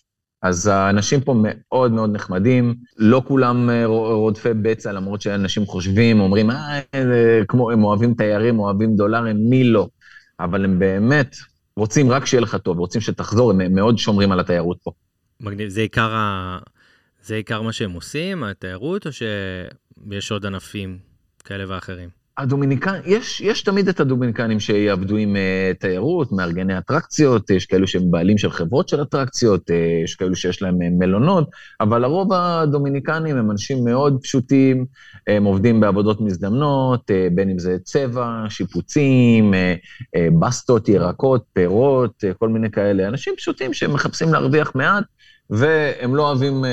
אז 0.43 0.67
האנשים 0.67 1.21
פה 1.21 1.35
מאוד 1.43 1.93
מאוד 1.93 2.11
נחמדים, 2.13 2.75
לא 2.97 3.23
כולם 3.27 3.71
אה, 3.71 3.87
רודפי 3.87 4.49
בצע, 4.63 4.93
למרות 4.93 5.23
שאנשים 5.23 5.67
חושבים, 5.67 6.21
אומרים, 6.21 6.51
אה, 6.51 6.81
כמו, 7.49 7.71
הם 7.71 7.85
אוהבים 7.85 8.15
תיירים, 8.15 8.59
אוהבים 8.59 8.97
דולרים, 8.97 9.37
מי 9.51 9.65
לא? 9.65 9.89
אבל 10.41 10.65
הם 10.65 10.79
באמת 10.79 11.37
רוצים 11.77 12.11
רק 12.11 12.27
שיהיה 12.27 12.41
לך 12.41 12.57
טוב, 12.57 12.79
רוצים 12.79 13.01
שתחזור, 13.01 13.51
הם 13.51 13.75
מאוד 13.75 13.99
שומרים 13.99 14.33
על 14.33 14.41
התיירות 14.41 14.79
פה. 14.83 14.91
מגניב, 15.41 15.69
זה 15.69 15.81
עיקר, 15.81 16.15
ה... 16.15 16.59
זה 17.23 17.35
עיקר 17.35 17.63
מה 17.63 17.73
שהם 17.73 17.93
עושים, 17.93 18.45
התיירות, 18.45 19.07
או 19.07 19.11
שיש 19.13 20.31
עוד 20.31 20.47
ענפים 20.47 20.99
כאלה 21.45 21.65
ואחרים? 21.69 22.22
הדומיניקן, 22.39 23.01
יש, 23.05 23.41
יש 23.41 23.63
תמיד 23.63 23.89
את 23.89 24.01
הדומיניקנים 24.01 24.61
שיעבדו 24.61 25.17
עם 25.17 25.37
uh, 25.37 25.79
תיירות, 25.81 26.33
מארגני 26.33 26.79
אטרקציות, 26.79 27.51
יש 27.51 27.67
כאלו 27.67 27.87
שהם 27.87 28.11
בעלים 28.11 28.39
של 28.39 28.51
חברות 28.51 28.89
של 28.89 29.03
אטרקציות, 29.03 29.71
uh, 29.71 30.05
יש 30.05 30.15
כאלו 30.15 30.37
שיש 30.37 30.63
להם 30.63 30.75
uh, 30.75 30.85
מלונות, 30.99 31.51
אבל 31.81 32.05
הרוב 32.05 32.33
הדומיניקנים 32.33 33.37
הם 33.37 33.51
אנשים 33.51 33.85
מאוד 33.85 34.19
פשוטים, 34.23 34.87
הם 35.27 35.45
עובדים 35.45 35.81
בעבודות 35.81 36.21
מזדמנות, 36.21 37.11
uh, 37.11 37.35
בין 37.35 37.51
אם 37.51 37.59
זה 37.59 37.77
צבע, 37.85 38.45
שיפוצים, 38.49 39.55
uh, 39.55 39.57
uh, 40.17 40.41
בסטות, 40.41 40.89
ירקות, 40.89 41.45
פירות, 41.53 42.25
uh, 42.25 42.35
כל 42.35 42.49
מיני 42.49 42.71
כאלה. 42.71 43.09
אנשים 43.09 43.35
פשוטים 43.37 43.75
שמחפשים 43.75 44.33
להרוויח 44.33 44.73
מעט, 44.75 45.05
והם 45.51 46.15
לא 46.15 46.29
אוהבים 46.29 46.65
uh, 46.65 46.67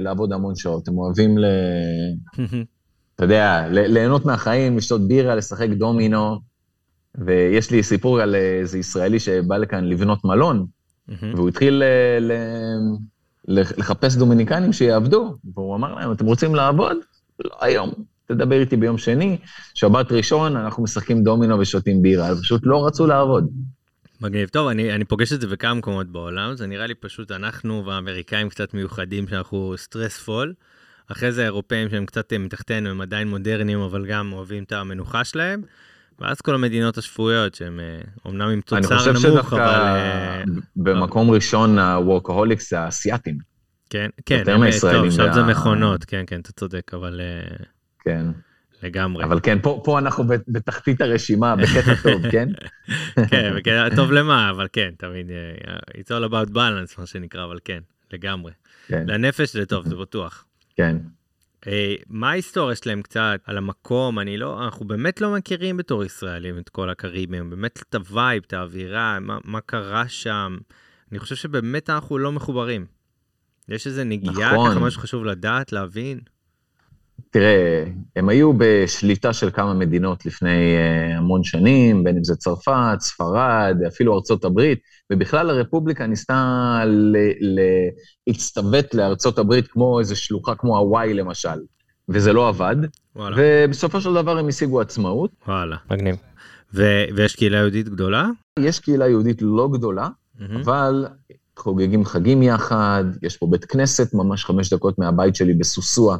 לעבוד 0.00 0.32
המון 0.32 0.56
שעות, 0.56 0.88
הם 0.88 0.98
אוהבים 0.98 1.38
ל... 1.38 1.44
אתה 3.16 3.24
יודע, 3.24 3.66
ליהנות 3.70 4.24
מהחיים, 4.24 4.76
לשתות 4.76 5.08
בירה, 5.08 5.34
לשחק 5.34 5.68
דומינו. 5.68 6.40
ויש 7.18 7.70
לי 7.70 7.82
סיפור 7.82 8.20
על 8.20 8.34
איזה 8.34 8.78
ישראלי 8.78 9.20
שבא 9.20 9.56
לכאן 9.56 9.84
לבנות 9.84 10.24
מלון, 10.24 10.66
והוא 11.08 11.48
התחיל 11.48 11.82
אה, 11.82 12.18
ל... 12.20 12.32
לחפש 13.48 14.16
דומיניקנים 14.16 14.72
שיעבדו, 14.72 15.36
והוא 15.54 15.76
אמר 15.76 15.94
להם, 15.94 16.12
אתם 16.12 16.26
רוצים 16.26 16.54
לעבוד? 16.54 16.96
לא 17.44 17.56
היום, 17.60 17.90
תדבר 18.26 18.60
איתי 18.60 18.76
ביום 18.76 18.98
שני, 18.98 19.38
שבת 19.74 20.12
ראשון, 20.12 20.56
אנחנו 20.56 20.82
משחקים 20.82 21.22
דומינו 21.22 21.58
ושותים 21.58 22.02
בירה, 22.02 22.26
אז 22.26 22.40
פשוט 22.40 22.62
לא 22.64 22.86
רצו 22.86 23.06
לעבוד. 23.06 23.48
מגניב. 24.20 24.48
טוב, 24.48 24.68
אני, 24.68 24.92
אני 24.94 25.04
פוגש 25.04 25.32
את 25.32 25.40
זה 25.40 25.46
בכמה 25.46 25.74
מקומות 25.74 26.06
בעולם, 26.06 26.56
זה 26.56 26.66
נראה 26.66 26.86
לי 26.86 26.94
פשוט 26.94 27.30
אנחנו 27.30 27.86
והאמריקאים 27.86 28.48
קצת 28.48 28.74
מיוחדים, 28.74 29.28
שאנחנו 29.28 29.74
סטרספול. 29.76 30.54
אחרי 31.08 31.32
זה 31.32 31.42
האירופאים 31.42 31.90
שהם 31.90 32.06
קצת 32.06 32.32
אה, 32.32 32.38
מתחתנו, 32.38 32.88
הם 32.88 33.00
עדיין 33.00 33.28
מודרניים, 33.28 33.80
אבל 33.80 34.06
גם 34.06 34.32
אוהבים 34.32 34.62
את 34.62 34.72
המנוחה 34.72 35.24
שלהם. 35.24 35.62
ואז 36.18 36.40
כל 36.40 36.54
המדינות 36.54 36.98
השפויות 36.98 37.54
שהם 37.54 37.80
אומנם 38.24 38.48
אה, 38.48 38.52
עם 38.52 38.60
תוצר 38.60 38.78
נמוך, 38.78 38.92
אבל... 38.92 39.08
אני 39.08 39.14
חושב 39.14 39.28
שדווקא 39.28 39.56
אה, 39.56 40.42
במקום 40.76 41.30
ראשון 41.30 41.78
ה-Workaholics 41.78 42.68
זה 42.68 42.80
האסייתים. 42.80 43.38
כן, 43.90 44.10
כן, 44.26 44.38
יותר 44.38 44.58
מהישראלים. 44.58 45.00
טוב, 45.00 45.20
עכשיו 45.20 45.34
זה 45.34 45.42
מכונות, 45.42 46.04
כן, 46.04 46.24
כן, 46.26 46.40
אתה 46.40 46.52
צודק, 46.52 46.94
אבל... 46.94 47.20
כן. 48.04 48.26
לגמרי. 48.82 49.24
אבל 49.24 49.40
כן, 49.42 49.58
פה, 49.62 49.80
פה 49.84 49.98
אנחנו 49.98 50.24
בתחתית 50.48 51.00
הרשימה, 51.00 51.56
בקטע 51.56 51.94
טוב, 52.02 52.22
כן? 52.32 52.48
כן, 53.30 53.52
בקטע 53.56 53.88
טוב 53.96 54.12
למה, 54.12 54.50
אבל 54.50 54.66
כן, 54.72 54.90
תמיד, 54.98 55.30
it's 55.88 56.08
all 56.08 56.30
about 56.30 56.50
balance, 56.54 56.98
מה 56.98 57.06
שנקרא, 57.06 57.44
אבל 57.44 57.58
כן, 57.64 57.78
לגמרי. 58.12 58.52
כן. 58.86 59.04
לנפש 59.06 59.52
זה 59.52 59.66
טוב, 59.66 59.88
זה 59.88 59.94
בטוח. 59.96 60.44
כן. 60.76 60.96
Hey, 61.64 62.04
מה 62.08 62.30
ההיסטוריה 62.30 62.76
שלהם 62.76 63.02
קצת 63.02 63.40
על 63.44 63.58
המקום 63.58 64.18
אני 64.18 64.36
לא 64.36 64.64
אנחנו 64.64 64.86
באמת 64.86 65.20
לא 65.20 65.34
מכירים 65.34 65.76
בתור 65.76 66.04
ישראלים 66.04 66.58
את 66.58 66.68
כל 66.68 66.90
הקריבים 66.90 67.50
באמת 67.50 67.82
את 67.88 67.94
ה 67.94 68.04
vibe 68.04 68.42
את 68.46 68.52
האווירה 68.52 69.20
מה, 69.20 69.38
מה 69.44 69.60
קרה 69.60 70.08
שם 70.08 70.58
אני 71.12 71.18
חושב 71.18 71.36
שבאמת 71.36 71.90
אנחנו 71.90 72.18
לא 72.18 72.32
מחוברים. 72.32 72.86
יש 73.68 73.86
איזה 73.86 74.04
נגיעה 74.04 74.52
נכון. 74.52 74.70
ככה 74.70 74.80
משהו 74.80 75.00
חשוב 75.00 75.24
לדעת 75.24 75.72
להבין. 75.72 76.20
תראה, 77.30 77.84
הם 78.16 78.28
היו 78.28 78.52
בשליטה 78.58 79.32
של 79.32 79.50
כמה 79.50 79.74
מדינות 79.74 80.26
לפני 80.26 80.76
uh, 80.76 81.18
המון 81.18 81.44
שנים, 81.44 82.04
בין 82.04 82.16
אם 82.16 82.24
זה 82.24 82.36
צרפת, 82.36 82.96
ספרד, 83.00 83.76
אפילו 83.88 84.14
ארצות 84.14 84.44
הברית, 84.44 84.78
ובכלל 85.12 85.50
הרפובליקה 85.50 86.06
ניסתה 86.06 86.82
להצטוות 88.26 88.94
לארצות 88.94 89.38
הברית 89.38 89.68
כמו 89.68 90.00
איזו 90.00 90.16
שלוחה 90.16 90.54
כמו 90.54 90.78
הוואי 90.78 91.14
למשל, 91.14 91.58
וזה 92.08 92.32
לא 92.32 92.48
עבד, 92.48 92.76
וואלה. 93.16 93.36
ובסופו 93.38 94.00
של 94.00 94.14
דבר 94.14 94.38
הם 94.38 94.48
השיגו 94.48 94.80
עצמאות. 94.80 95.30
וואלה, 95.48 95.76
מגניב. 95.90 96.16
ו- 96.74 97.04
ויש 97.16 97.36
קהילה 97.36 97.56
יהודית 97.56 97.88
גדולה? 97.88 98.28
יש 98.58 98.80
קהילה 98.80 99.08
יהודית 99.08 99.38
לא 99.42 99.68
גדולה, 99.72 100.08
mm-hmm. 100.08 100.42
אבל 100.62 101.06
חוגגים 101.58 102.04
חגים 102.04 102.42
יחד, 102.42 103.04
יש 103.22 103.36
פה 103.36 103.46
בית 103.50 103.64
כנסת 103.64 104.14
ממש 104.14 104.44
חמש 104.44 104.72
דקות 104.72 104.98
מהבית 104.98 105.36
שלי 105.36 105.54
בסוסוע. 105.54 106.16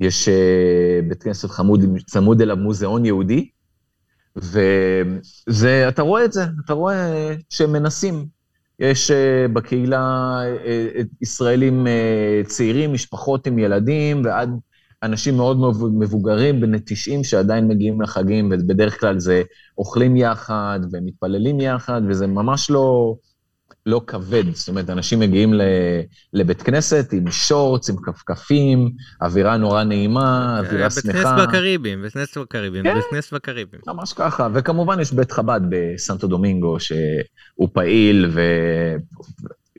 יש 0.00 0.28
uh, 0.28 1.08
בית 1.08 1.22
כנסת 1.22 1.50
חמוד, 1.50 1.84
צמוד 2.06 2.40
אליו 2.40 2.56
מוזיאון 2.56 3.04
יהודי, 3.04 3.48
וזה, 4.36 5.88
אתה 5.88 6.02
רואה 6.02 6.24
את 6.24 6.32
זה, 6.32 6.44
אתה 6.64 6.72
רואה 6.72 7.34
שהם 7.50 7.72
מנסים. 7.72 8.26
יש 8.78 9.10
uh, 9.10 9.14
בקהילה 9.52 10.38
uh, 10.64 11.04
ישראלים 11.22 11.86
צעירים, 12.46 12.92
משפחות 12.92 13.46
עם 13.46 13.58
ילדים, 13.58 14.22
ועד 14.24 14.50
אנשים 15.02 15.36
מאוד 15.36 15.56
מבוגרים, 15.98 16.60
בני 16.60 16.78
90, 16.84 17.24
שעדיין 17.24 17.68
מגיעים 17.68 18.00
לחגים, 18.00 18.52
ובדרך 18.52 19.00
כלל 19.00 19.18
זה 19.18 19.42
אוכלים 19.78 20.16
יחד 20.16 20.80
ומתפללים 20.92 21.60
יחד, 21.60 22.02
וזה 22.08 22.26
ממש 22.26 22.70
לא... 22.70 23.14
לא 23.86 24.00
כבד, 24.06 24.44
זאת 24.54 24.68
אומרת, 24.68 24.90
אנשים 24.90 25.18
מגיעים 25.18 25.54
לבית 26.32 26.62
כנסת 26.62 27.12
עם 27.12 27.30
שורטס, 27.30 27.90
עם 27.90 27.96
כפכפים, 28.02 28.90
אווירה 29.22 29.56
נורא 29.56 29.82
נעימה, 29.84 30.58
אווירה 30.58 30.90
שמחה. 30.90 31.12
בית 31.12 31.16
כנסת 31.16 31.48
בקריבים, 31.48 32.02
בית 32.02 32.12
כנסת 32.12 32.38
בקריבים, 32.38 32.84
כן, 32.84 32.94
בית 32.94 33.04
כנסת 33.10 33.32
בקריבים. 33.32 33.80
ממש 33.86 34.12
ככה, 34.12 34.48
וכמובן 34.54 35.00
יש 35.00 35.12
בית 35.12 35.32
חב"ד 35.32 35.60
בסנטו 35.70 36.26
דומינגו, 36.26 36.80
שהוא 36.80 37.68
פעיל 37.72 38.30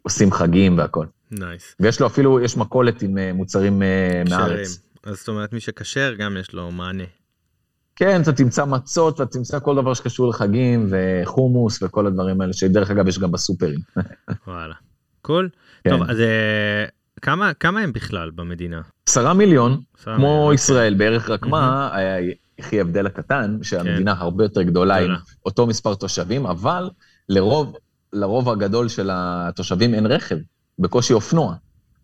ועושים 0.05 0.31
חגים 0.31 0.77
והכול. 0.77 1.07
נייס. 1.31 1.75
ויש 1.79 1.99
לו 1.99 2.07
אפילו, 2.07 2.39
יש 2.39 2.57
מכולת 2.57 3.01
עם 3.01 3.17
אה, 3.17 3.33
מוצרים 3.33 3.83
אה, 3.83 4.23
מארץ. 4.29 4.81
אז 5.03 5.17
זאת 5.17 5.27
אומרת, 5.27 5.53
מי 5.53 5.59
שכשר 5.59 6.13
גם 6.17 6.37
יש 6.37 6.53
לו 6.53 6.71
מענה. 6.71 7.03
כן, 7.95 8.21
אתה 8.21 8.33
תמצא 8.33 8.65
מצות, 8.65 9.15
אתה 9.15 9.25
תמצא 9.25 9.59
כל 9.59 9.75
דבר 9.75 9.93
שקשור 9.93 10.29
לחגים, 10.29 10.87
וחומוס 10.89 11.83
וכל 11.83 12.07
הדברים 12.07 12.41
האלה, 12.41 12.53
שדרך 12.53 12.91
אגב 12.91 13.07
יש 13.07 13.19
גם 13.19 13.31
בסופרים. 13.31 13.79
וואלה. 14.47 14.75
קול. 15.21 15.49
כן. 15.83 15.89
טוב, 15.89 16.09
אז 16.09 16.19
אה, 16.19 16.85
כמה, 17.21 17.53
כמה 17.53 17.79
הם 17.79 17.93
בכלל 17.93 18.31
במדינה? 18.35 18.81
עשרה 19.07 19.33
מיליון, 19.33 19.81
כמו 20.03 20.15
מיליון. 20.17 20.53
ישראל, 20.53 20.93
בערך 20.93 21.29
רק 21.29 21.45
מה, 21.45 21.91
איך 22.57 22.71
היא 22.71 22.81
הבדל 22.81 23.05
הקטן, 23.05 23.57
שהמדינה 23.61 24.15
כן. 24.15 24.21
הרבה 24.21 24.43
יותר 24.43 24.61
גדולה 24.61 24.97
עם 24.97 25.11
אותו 25.45 25.67
מספר 25.67 25.95
תושבים, 25.95 26.45
אבל 26.45 26.89
לרוב, 27.29 27.75
לרוב 28.13 28.49
הגדול 28.49 28.89
של 28.89 29.09
התושבים 29.13 29.93
אין 29.93 30.05
רכב, 30.05 30.35
בקושי 30.79 31.13
אופנוע. 31.13 31.55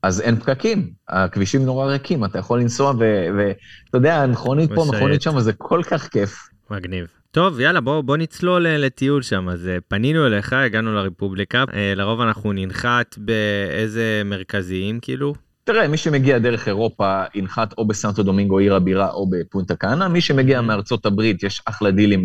אז 0.01 0.22
אין 0.22 0.36
פקקים, 0.36 0.89
הכבישים 1.10 1.66
נורא 1.66 1.86
ריקים, 1.86 2.25
אתה 2.25 2.39
יכול 2.39 2.60
לנסוע 2.60 2.94
ואתה 3.00 3.98
יודע, 3.98 4.25
מכונית 4.27 4.70
פה, 4.75 4.86
מכונית 4.94 5.22
שם, 5.22 5.39
זה 5.39 5.54
כל 5.54 5.82
כך 5.84 6.08
כיף. 6.08 6.50
מגניב. 6.72 7.08
טוב, 7.32 7.60
יאללה, 7.60 7.82
בוא, 7.82 8.01
בוא 8.01 8.18
נצלול 8.18 8.68
לטיול 8.68 9.22
שם. 9.22 9.50
אז 9.50 9.68
אה, 9.68 9.77
פנינו 9.88 10.27
אליך, 10.27 10.54
הגענו 10.54 10.94
לרפובליקה, 10.94 11.63
אה, 11.74 11.94
לרוב 11.96 12.22
אנחנו 12.22 12.54
ננחת 12.54 13.16
באיזה 13.18 14.22
מרכזיים, 14.25 15.00
כאילו? 15.00 15.34
תראה, 15.63 15.88
מי 15.88 15.98
שמגיע 15.98 16.39
דרך 16.39 16.68
אירופה 16.68 17.24
ינחת 17.36 17.74
או 17.77 17.88
בסנטו 17.88 18.24
דומינגו, 18.24 18.58
עיר 18.58 18.75
הבירה, 18.75 19.12
או 19.12 19.30
בפונטה 19.30 19.75
קאנה. 19.75 20.08
מי 20.08 20.22
שמגיע 20.22 20.62
מארצות 20.62 21.06
הברית, 21.06 21.44
יש 21.44 21.62
אחלה 21.66 21.92
דילים 21.92 22.24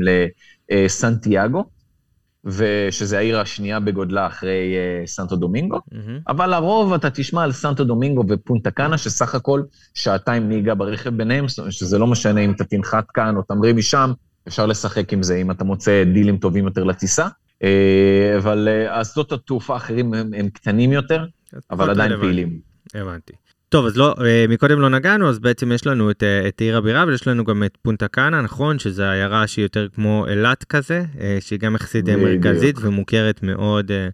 לסנטיאגו. 0.70 1.64
ושזה 2.44 3.18
העיר 3.18 3.40
השנייה 3.40 3.80
בגודלה 3.80 4.26
אחרי 4.26 4.74
uh, 5.04 5.06
סנטו 5.06 5.36
דומינגו, 5.36 5.76
mm-hmm. 5.76 5.96
אבל 6.28 6.50
לרוב 6.50 6.92
אתה 6.92 7.10
תשמע 7.10 7.42
על 7.42 7.52
סנטו 7.52 7.84
דומינגו 7.84 8.24
ופונטה 8.28 8.70
קאנה, 8.70 8.98
שסך 8.98 9.34
הכל 9.34 9.62
שעתיים 9.94 10.48
נהיגה 10.48 10.74
ברכב 10.74 11.10
ביניהם, 11.10 11.46
שזה 11.70 11.98
לא 11.98 12.06
משנה 12.06 12.40
אם 12.40 12.52
אתה 12.52 12.64
תנחת 12.64 13.10
כאן 13.10 13.36
או 13.36 13.42
תמריא 13.42 13.74
משם, 13.74 14.12
אפשר 14.48 14.66
לשחק 14.66 15.12
עם 15.12 15.22
זה 15.22 15.36
אם 15.36 15.50
אתה 15.50 15.64
מוצא 15.64 16.04
דילים 16.04 16.36
טובים 16.36 16.64
יותר 16.64 16.84
לטיסה. 16.84 17.26
Uh, 17.62 17.64
אבל 18.38 18.68
uh, 19.00 19.04
שדות 19.04 19.32
התעופה 19.32 19.74
האחרים 19.74 20.14
הם, 20.14 20.30
הם 20.36 20.48
קטנים 20.48 20.92
יותר, 20.92 21.26
אבל 21.70 21.90
עדיין 21.90 22.20
פעילים. 22.20 22.58
הבנתי. 22.94 23.32
טוב, 23.72 23.86
אז 23.86 23.96
לא, 23.96 24.14
אה, 24.24 24.44
מקודם 24.48 24.80
לא 24.80 24.88
נגענו, 24.88 25.28
אז 25.28 25.38
בעצם 25.38 25.72
יש 25.72 25.86
לנו 25.86 26.10
את, 26.10 26.22
אה, 26.22 26.48
את 26.48 26.60
עיר 26.60 26.76
הבירה, 26.76 27.04
ויש 27.08 27.28
לנו 27.28 27.44
גם 27.44 27.62
את 27.64 27.78
פונטה 27.82 28.08
קאנה, 28.08 28.40
נכון? 28.40 28.78
שזו 28.78 29.02
עיירה 29.02 29.46
שהיא 29.46 29.64
יותר 29.64 29.88
כמו 29.94 30.26
אילת 30.28 30.64
כזה, 30.64 31.04
אה, 31.20 31.38
שהיא 31.40 31.58
גם 31.58 31.74
יחסית 31.74 32.08
מרכזית 32.08 32.76
ומוכרת 32.80 33.42
מאוד 33.42 33.90
אה, 33.90 34.08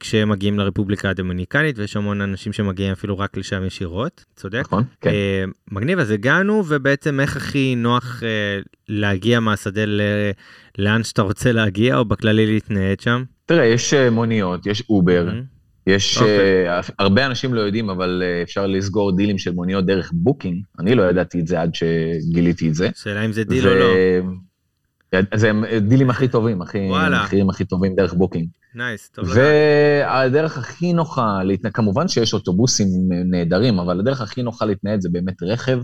כשהם 0.00 0.28
מגיעים 0.28 0.58
לרפובליקה 0.58 1.10
הדומיניקנית, 1.10 1.78
ויש 1.78 1.96
המון 1.96 2.20
אנשים 2.20 2.52
שמגיעים 2.52 2.92
אפילו 2.92 3.18
רק 3.18 3.36
לשם 3.36 3.64
ישירות, 3.64 4.24
צודק? 4.36 4.62
נכון, 4.64 4.84
כן. 5.00 5.10
מגניב, 5.70 5.98
אז 5.98 6.10
הגענו, 6.10 6.64
ובעצם 6.68 7.20
איך 7.20 7.36
הכי 7.36 7.74
נוח 7.76 8.22
להגיע 8.88 9.40
מהשדה 9.40 9.84
ל... 9.86 10.00
לאן 10.78 11.02
שאתה 11.02 11.22
רוצה 11.22 11.52
להגיע, 11.52 11.98
או 11.98 12.04
בכללי 12.04 12.46
להתנייד 12.46 13.00
שם? 13.00 13.24
תראה, 13.46 13.64
יש 13.64 13.94
מוניות, 13.94 14.66
יש 14.66 14.82
Uber, 14.90 15.28
Mhm. 15.28 15.55
יש... 15.86 16.18
אוקיי. 16.18 16.68
אה, 16.68 16.80
הרבה 16.98 17.26
אנשים 17.26 17.54
לא 17.54 17.60
יודעים, 17.60 17.90
אבל 17.90 18.22
אה, 18.24 18.42
אפשר 18.42 18.66
לסגור 18.66 19.16
דילים 19.16 19.38
של 19.38 19.52
מוניות 19.52 19.86
דרך 19.86 20.10
Booking. 20.14 20.62
אני 20.78 20.94
לא 20.94 21.02
ידעתי 21.02 21.40
את 21.40 21.46
זה 21.46 21.60
עד 21.62 21.70
שגיליתי 21.74 22.68
את 22.68 22.74
זה. 22.74 22.88
שאלה 22.94 23.24
אם 23.24 23.32
זה 23.32 23.44
דיל 23.44 23.68
או 23.68 23.74
לא. 23.74 23.86
זה 25.34 25.50
הם 25.50 25.64
דילים 25.66 26.10
הכי 26.10 26.28
טובים, 26.28 26.62
הכי. 26.62 26.78
המחירים 26.78 27.50
הכי 27.50 27.64
טובים 27.64 27.94
דרך 27.96 28.14
Booking. 28.14 28.48
nice, 28.74 29.08
טוב 29.08 29.24
לדעת. 29.24 29.36
והדרך 29.36 30.58
הכי 30.58 30.92
נוחה 30.92 31.42
להתנייד, 31.44 31.72
כמובן 31.72 32.08
שיש 32.08 32.34
אוטובוסים 32.34 32.88
נהדרים, 33.30 33.78
אבל 33.78 34.00
הדרך 34.00 34.20
הכי 34.20 34.42
נוחה 34.42 34.64
להתנייד 34.64 35.00
זה 35.00 35.08
באמת 35.12 35.42
רכב. 35.42 35.78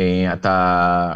אה, 0.00 0.32
אתה 0.32 1.14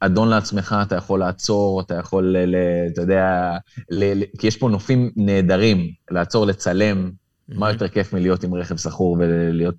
אדון 0.00 0.28
לעצמך, 0.28 0.76
אתה 0.82 0.96
יכול 0.96 1.20
לעצור, 1.20 1.80
אתה 1.80 1.94
יכול, 1.94 2.36
ל- 2.36 2.56
ל- 2.56 2.86
אתה 2.92 3.02
יודע, 3.02 3.52
ל- 3.90 4.20
ל- 4.20 4.24
כי 4.38 4.46
יש 4.46 4.56
פה 4.56 4.68
נופים 4.68 5.10
נהדרים, 5.16 5.90
לעצור, 6.10 6.46
לצלם, 6.46 7.10
מה 7.48 7.72
יותר 7.72 7.88
כיף 7.88 8.12
מלהיות 8.12 8.44
עם 8.44 8.54
רכב 8.54 8.76
שכור 8.76 9.16
ולהיות. 9.20 9.74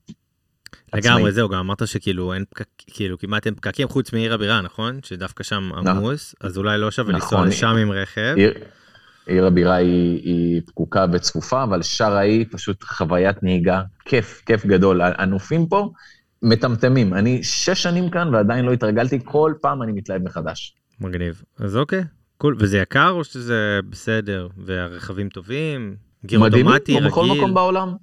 לגמרי, 0.94 1.32
זהו, 1.32 1.50
גם 1.50 1.60
אמרת 1.60 1.88
שכאילו 1.88 2.34
אין 2.34 2.46
פקק, 2.50 2.66
כאילו 2.78 3.18
כמעט 3.18 3.46
אין 3.46 3.56
פקקים 3.56 3.88
חוץ 3.88 4.14
מעיר 4.14 4.34
הבירה, 4.34 4.62
נכון? 4.62 5.00
שדווקא 5.04 5.44
שם 5.44 5.70
עמוס, 5.74 6.36
אז 6.42 6.58
אולי 6.58 6.78
לא 6.78 6.92
שווה 6.92 7.14
לנסוע 7.14 7.38
נכון. 7.38 7.48
לשם 7.48 7.68
עם 7.68 7.92
רכב. 7.92 8.34
עיר, 8.38 8.54
עיר 9.26 9.46
הבירה 9.46 9.76
היא, 9.76 10.22
היא 10.24 10.62
פקוקה 10.66 11.06
וצפופה, 11.14 11.64
אבל 11.64 11.82
שער 11.82 12.14
האי 12.14 12.46
פשוט 12.52 12.84
חוויית 12.84 13.44
נהיגה, 13.44 13.82
כיף, 14.06 14.42
כיף 14.46 14.66
גדול. 14.66 15.02
הנופים 15.18 15.68
פה 15.68 15.92
מטמטמים. 16.42 17.14
אני 17.14 17.44
שש 17.44 17.84
שנים 17.84 18.10
כאן 18.10 18.34
ועדיין 18.34 18.66
לא 18.66 18.74
התרגלתי, 18.74 19.20
כל 19.24 19.54
פעם 19.62 19.84
אני 19.84 19.92
מתלהב 19.92 20.24
מחדש. 20.24 20.76
מגניב. 21.02 21.44
אז 21.60 21.78
אוקיי, 21.78 22.04
קול. 22.38 22.56
וזה 22.60 22.78
יקר 22.78 23.10
או 23.10 23.24
שזה 23.24 23.80
בסדר? 23.90 24.48
והרכבים 24.58 25.30
טובים? 25.30 25.96
גיר 26.26 26.40
מדהימים, 26.40 26.68
אוטומטי, 26.68 27.00
כמו 27.00 27.10
בכל 27.10 27.22
רגיל? 27.22 27.38
מקום 27.38 27.54
בעולם. 27.54 27.94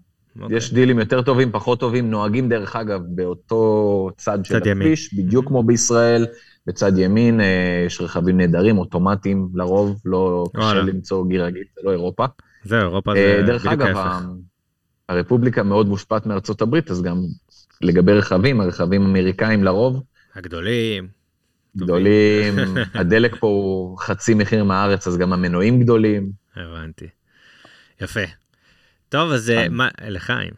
אוקיי. 0.40 0.56
יש 0.56 0.72
דילים 0.72 0.98
יותר 0.98 1.22
טובים, 1.22 1.52
פחות 1.52 1.80
טובים, 1.80 2.10
נוהגים 2.10 2.48
דרך 2.48 2.76
אגב 2.76 3.00
באותו 3.08 4.10
צד 4.16 4.38
של 4.44 4.60
צד 4.60 4.66
ימין. 4.66 4.82
הכביש, 4.82 5.14
בדיוק 5.14 5.46
כמו 5.46 5.62
בישראל. 5.62 6.26
בצד 6.66 6.98
ימין 6.98 7.40
אה, 7.40 7.82
יש 7.86 8.00
רכבים 8.00 8.36
נהדרים, 8.36 8.78
אוטומטיים 8.78 9.48
לרוב, 9.54 10.00
לא 10.04 10.46
קשה 10.54 10.64
וואלה. 10.64 10.82
למצוא 10.82 11.26
גיר 11.28 11.44
רגיל, 11.44 11.62
זה 11.74 11.80
לא 11.84 11.90
אירופה. 11.90 12.24
זהו, 12.64 12.80
אירופה 12.80 13.10
אה, 13.16 13.36
זה 13.40 13.46
דרך 13.46 13.66
בדיוק 13.66 13.80
אגב, 13.82 13.96
ההפך. 13.96 14.24
הרפובליקה 15.08 15.62
מאוד 15.62 15.88
מושפעת 15.88 16.26
מארצות 16.26 16.62
הברית, 16.62 16.90
אז 16.90 17.02
גם 17.02 17.22
לגבי 17.82 18.12
רכבים, 18.12 18.60
הרכבים 18.60 19.02
אמריקאים 19.02 19.64
לרוב, 19.64 20.02
הגדולים. 20.34 21.08
גדולים, 21.76 22.54
הדלק 22.94 23.36
פה 23.40 23.46
הוא 23.46 23.98
חצי 23.98 24.34
מחיר 24.34 24.64
מהארץ, 24.64 25.06
אז 25.06 25.18
גם 25.18 25.32
המנועים 25.32 25.80
גדולים. 25.80 26.30
הבנתי. 26.56 27.06
יפה. 28.02 28.20
טוב, 29.08 29.30
אז 29.32 29.50
אה, 29.50 29.56
חיים. 29.56 29.72
מה, 29.76 29.88
לחיים. 30.08 30.50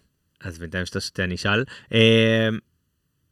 אז 0.44 0.58
בינתיים 0.58 0.86
שאתה 0.86 1.00
שותה 1.00 1.24
אני 1.24 1.34
אשאל. 1.34 1.64
אה, 1.94 2.48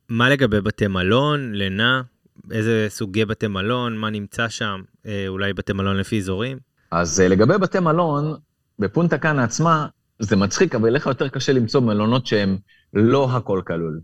מה 0.08 0.30
לגבי 0.30 0.60
בתי 0.60 0.86
מלון, 0.86 1.52
לינה? 1.52 2.02
איזה 2.50 2.86
סוגי 2.88 3.24
בתי 3.24 3.46
מלון, 3.46 3.96
מה 3.96 4.10
נמצא 4.10 4.48
שם? 4.48 4.80
אה, 5.06 5.24
אולי 5.28 5.52
בתי 5.52 5.72
מלון 5.72 5.96
לפי 5.96 6.18
אזורים? 6.18 6.58
אז 6.90 7.20
אה, 7.20 7.28
לגבי 7.28 7.58
בתי 7.58 7.80
מלון, 7.80 8.36
בפונטה 8.78 9.18
קאנה 9.18 9.44
עצמה, 9.44 9.86
זה 10.18 10.36
מצחיק, 10.36 10.74
אבל 10.74 10.90
לך 10.90 11.06
יותר 11.06 11.28
קשה 11.28 11.52
למצוא 11.52 11.80
מלונות 11.80 12.26
שהם 12.26 12.56
לא 12.94 13.28
הכל 13.36 13.62
כלול. 13.66 14.00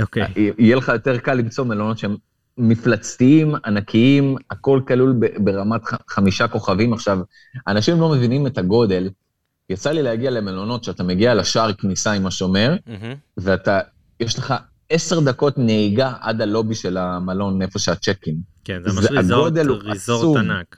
אוקיי. 0.00 0.26
י- 0.36 0.50
יהיה 0.58 0.76
לך 0.76 0.88
יותר 0.88 1.18
קל 1.18 1.34
למצוא 1.34 1.64
מלונות 1.64 1.98
שהם 1.98 2.16
מפלצתיים, 2.58 3.54
ענקיים, 3.64 4.36
הכל 4.50 4.80
כלול 4.88 5.14
ברמת 5.38 5.80
חמישה 6.08 6.48
כוכבים. 6.48 6.92
עכשיו, 6.92 7.18
אנשים 7.68 8.00
לא 8.00 8.08
מבינים 8.08 8.46
את 8.46 8.58
הגודל. 8.58 9.10
יצא 9.72 9.90
לי 9.90 10.02
להגיע 10.02 10.30
למלונות 10.30 10.84
שאתה 10.84 11.02
מגיע 11.04 11.34
לשער 11.34 11.72
כניסה 11.72 12.12
עם 12.12 12.26
השומר, 12.26 12.76
מהמם. 12.86 13.14
ואתה, 13.36 13.80
יש 14.20 14.38
לך 14.38 14.54
עשר 14.90 15.20
דקות 15.20 15.58
נהיגה 15.58 16.12
עד 16.20 16.40
הלובי 16.40 16.74
של 16.74 16.96
המלון, 16.96 17.62
איפה 17.62 17.78
שהצ'ק-אין. 17.78 18.36
כן, 18.64 18.80
זה 18.84 18.92
ממש 19.00 19.10
ריזורט, 19.10 19.52
הוא 19.56 19.76
ריזורט 19.82 20.36
עצום. 20.36 20.36
ענק. 20.50 20.76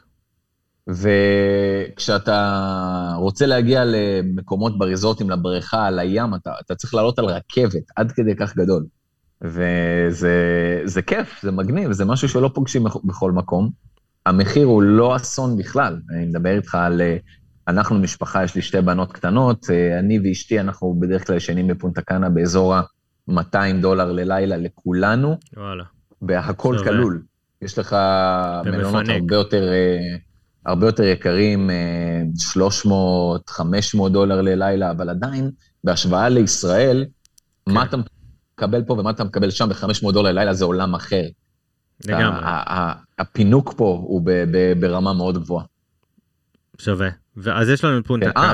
וכשאתה 1.96 3.14
רוצה 3.16 3.46
להגיע 3.46 3.82
למקומות 3.84 4.78
בריזורטים, 4.78 5.30
לבריכה, 5.30 5.90
לים, 5.90 6.34
אתה, 6.34 6.52
אתה 6.64 6.74
צריך 6.74 6.94
לעלות 6.94 7.18
על 7.18 7.24
רכבת, 7.24 7.82
עד 7.96 8.12
כדי 8.12 8.36
כך 8.36 8.56
גדול. 8.56 8.84
וזה 9.42 10.30
זה 10.84 11.02
כיף, 11.02 11.40
זה 11.42 11.50
מגניב, 11.52 11.92
זה 11.92 12.04
משהו 12.04 12.28
שלא 12.28 12.50
פוגשים 12.54 12.84
בכ- 12.84 13.04
בכל 13.04 13.32
מקום. 13.32 13.70
המחיר 14.26 14.66
הוא 14.66 14.82
לא 14.82 15.16
אסון 15.16 15.56
בכלל, 15.56 16.00
אני 16.10 16.26
מדבר 16.26 16.56
איתך 16.56 16.74
על... 16.74 17.00
אה, 17.68 17.72
אנחנו 17.72 17.98
משפחה, 17.98 18.44
יש 18.44 18.54
לי 18.54 18.62
שתי 18.62 18.80
בנות 18.80 19.12
קטנות, 19.12 19.66
אה, 19.70 19.98
אני 19.98 20.20
ואשתי, 20.24 20.60
אנחנו 20.60 20.94
בדרך 21.00 21.26
כלל 21.26 21.36
ישנים 21.36 21.68
בפונטה 21.68 22.02
קאנה 22.02 22.28
באזור 22.28 22.74
ה-200 22.74 23.56
דולר 23.80 24.12
ללילה 24.12 24.56
לכולנו, 24.56 25.36
וואלה. 25.56 25.84
והכל 26.22 26.78
שווה. 26.78 26.88
כלול. 26.90 27.22
יש 27.62 27.78
לך 27.78 27.96
מלונות. 28.64 29.08
הרבה 29.08 29.36
יותר, 29.36 29.72
אה, 29.72 30.16
הרבה 30.66 30.86
יותר 30.86 31.02
יקרים, 31.02 31.70
אה, 31.70 32.22
300, 32.38 33.50
500 33.50 34.12
דולר 34.12 34.40
ללילה, 34.40 34.90
אבל 34.90 35.08
עדיין, 35.10 35.50
בהשוואה 35.84 36.28
לישראל, 36.28 37.06
מה 37.66 37.80
כן. 37.80 37.88
אתה 37.88 37.96
מקבל 38.54 38.82
פה 38.82 38.92
ומה 38.92 39.10
אתה 39.10 39.24
מקבל 39.24 39.50
שם 39.50 39.68
ב-500 39.68 40.12
דולר 40.12 40.32
ללילה 40.32 40.54
זה 40.54 40.64
עולם 40.64 40.94
אחר. 40.94 41.22
לגמרי, 42.04 42.40
הפינוק 43.18 43.74
פה 43.76 44.02
הוא 44.06 44.22
ברמה 44.80 45.12
מאוד 45.12 45.38
גבוהה. 45.38 45.64
שווה. 46.78 47.08
ואז 47.36 47.68
יש 47.68 47.84
לנו 47.84 47.98
את 47.98 48.06
פונטה 48.06 48.30
אה. 48.36 48.52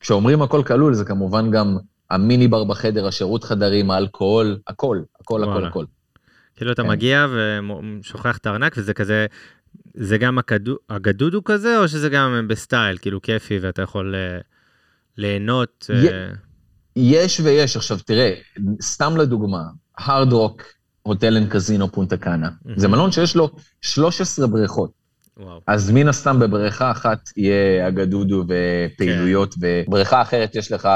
וכשאומרים 0.00 0.42
הכל 0.42 0.62
כלול, 0.66 0.94
זה 0.94 1.04
כמובן 1.04 1.50
גם 1.50 1.76
המיני 2.10 2.48
בר 2.48 2.64
בחדר, 2.64 3.06
השירות 3.06 3.44
חדרים, 3.44 3.90
האלכוהול, 3.90 4.58
הכל, 4.66 5.02
הכל, 5.20 5.42
הכל. 5.42 5.64
הכל. 5.64 5.84
כאילו 6.56 6.72
אתה 6.72 6.82
כן. 6.82 6.88
מגיע 6.88 7.26
ושוכח 8.00 8.36
את 8.36 8.46
הארנק 8.46 8.74
וזה 8.76 8.94
כזה, 8.94 9.26
זה 9.94 10.18
גם 10.18 10.38
הגדוד 10.90 11.34
הוא 11.34 11.42
כזה 11.44 11.78
או 11.78 11.88
שזה 11.88 12.08
גם 12.08 12.48
בסטייל 12.48 12.98
כאילו 12.98 13.22
כיפי 13.22 13.58
ואתה 13.58 13.82
יכול 13.82 14.14
אה, 14.14 14.38
ליהנות. 15.16 15.90
אה, 15.90 16.30
יש 16.96 17.40
ויש. 17.40 17.76
עכשיו, 17.76 17.98
תראה, 18.06 18.34
סתם 18.82 19.16
לדוגמה, 19.16 19.62
Hard 19.98 20.32
Rock, 20.32 20.62
Hotel 21.02 21.36
and 21.36 21.48
Casino 21.48 21.92
Punta 21.92 22.16
Cana. 22.16 22.48
זה 22.76 22.88
מלון 22.88 23.12
שיש 23.12 23.36
לו 23.36 23.50
13 23.80 24.46
בריכות. 24.46 24.97
וואו. 25.38 25.60
אז 25.66 25.90
מן 25.90 26.08
הסתם 26.08 26.38
בבריכה 26.38 26.90
אחת 26.90 27.18
יהיה 27.36 27.86
הגדודו 27.86 28.44
ופעילויות, 28.48 29.54
כן. 29.54 29.60
ובבריכה 29.86 30.22
אחרת 30.22 30.56
יש 30.56 30.72
לך 30.72 30.88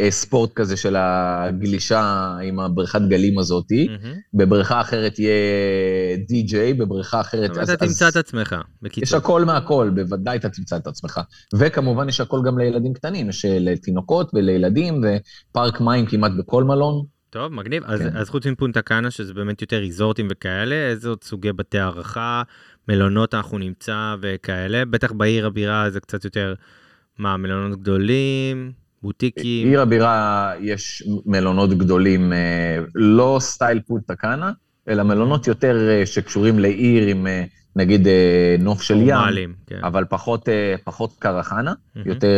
אה, 0.00 0.10
ספורט 0.10 0.52
כזה 0.54 0.76
של 0.76 0.96
הגלישה 0.98 2.00
עם 2.42 2.60
הבריכת 2.60 3.00
גלים 3.08 3.38
הזאתי. 3.38 3.88
מהמם. 3.88 4.14
בבריכה 4.34 4.80
אחרת 4.80 5.18
יהיה 5.18 6.16
די-ג'יי, 6.28 6.74
בבריכה 6.74 7.20
אחרת... 7.20 7.50
אבל 7.50 7.60
אז- 7.60 7.70
אתה 7.70 7.84
אז 7.84 7.90
תמצא 7.90 8.08
את 8.08 8.16
עצמך, 8.16 8.52
יש 8.52 8.82
בקיצור. 8.82 9.18
הכל 9.18 9.44
מהכל, 9.44 9.90
בוודאי 9.94 10.36
אתה 10.36 10.48
תמצא 10.48 10.76
את 10.76 10.86
עצמך. 10.86 11.20
וכמובן 11.54 12.08
יש 12.08 12.20
הכל 12.20 12.40
גם 12.46 12.58
לילדים 12.58 12.92
קטנים, 12.92 13.28
יש 13.28 13.44
אה, 13.44 13.58
לתינוקות 13.60 14.30
ולילדים, 14.34 15.00
ופארק 15.04 15.80
מים 15.80 16.06
כמעט 16.06 16.32
בכל 16.38 16.64
מלון. 16.64 17.04
טוב, 17.30 17.52
מגניב. 17.52 17.82
אז, 17.86 18.00
כן. 18.00 18.16
אז 18.16 18.28
חוץ 18.30 18.46
מפונטה 18.46 18.82
קאנה, 18.82 19.10
שזה 19.10 19.34
באמת 19.34 19.60
יותר 19.60 19.76
ריזורטים 19.76 20.28
וכאלה, 20.30 20.74
איזה 20.74 21.08
עוד 21.08 21.24
סוגי 21.24 21.52
בתי 21.52 21.78
הערכה, 21.78 22.42
מלונות 22.88 23.34
אנחנו 23.34 23.58
נמצא 23.58 24.14
וכאלה? 24.20 24.84
בטח 24.84 25.12
בעיר 25.12 25.46
הבירה 25.46 25.90
זה 25.90 26.00
קצת 26.00 26.24
יותר, 26.24 26.54
מה, 27.18 27.36
מלונות 27.36 27.80
גדולים, 27.80 28.72
בוטיקים? 29.02 29.68
עיר 29.68 29.80
הבירה 29.80 30.52
יש 30.60 31.02
מלונות 31.26 31.70
גדולים, 31.78 32.32
אה, 32.32 32.78
לא 32.94 33.36
סטייל 33.40 33.80
פונטה 33.80 34.14
קאנה, 34.14 34.52
אלא 34.88 35.02
מלונות 35.02 35.46
יותר 35.46 35.88
אה, 35.88 36.06
שקשורים 36.06 36.58
לעיר 36.58 37.06
עם 37.06 37.26
אה, 37.26 37.44
נגיד 37.76 38.06
נוף 38.58 38.82
של 38.82 38.96
ים, 38.96 39.14
פורמליים, 39.14 39.54
כן. 39.66 39.80
אבל 39.82 40.04
פחות, 40.08 40.48
פחות 40.84 41.12
קרחנה, 41.18 41.72
מהמם, 41.94 42.08
יותר 42.08 42.28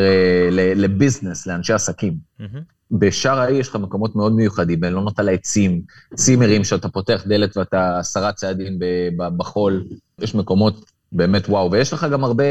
ל 0.76 0.83
business, 0.83 1.46
לאנשי 1.46 1.72
עסקים. 1.72 2.14
מהמם. 2.38 2.73
בשאר 2.98 3.38
האי 3.38 3.54
יש 3.54 3.68
לך 3.68 3.76
מקומות 3.76 4.16
מאוד 4.16 4.33
מיוחדים, 4.33 4.80
מלונות 4.80 5.18
על 5.18 5.28
העצים, 5.28 5.83
צימרים 6.14 6.64
שאתה 6.64 6.88
פותח 6.88 7.24
דלת 7.26 7.57
ואתה 7.57 7.98
עשרה 7.98 8.33
צעדים 8.33 8.78
בחול, 9.16 9.85
יש 10.20 10.35
מקומות 10.35 10.85
באמת 11.12 11.48
וואו, 11.48 11.70
ויש 11.70 11.92
לך 11.92 12.07
גם 12.12 12.24
הרבה 12.24 12.44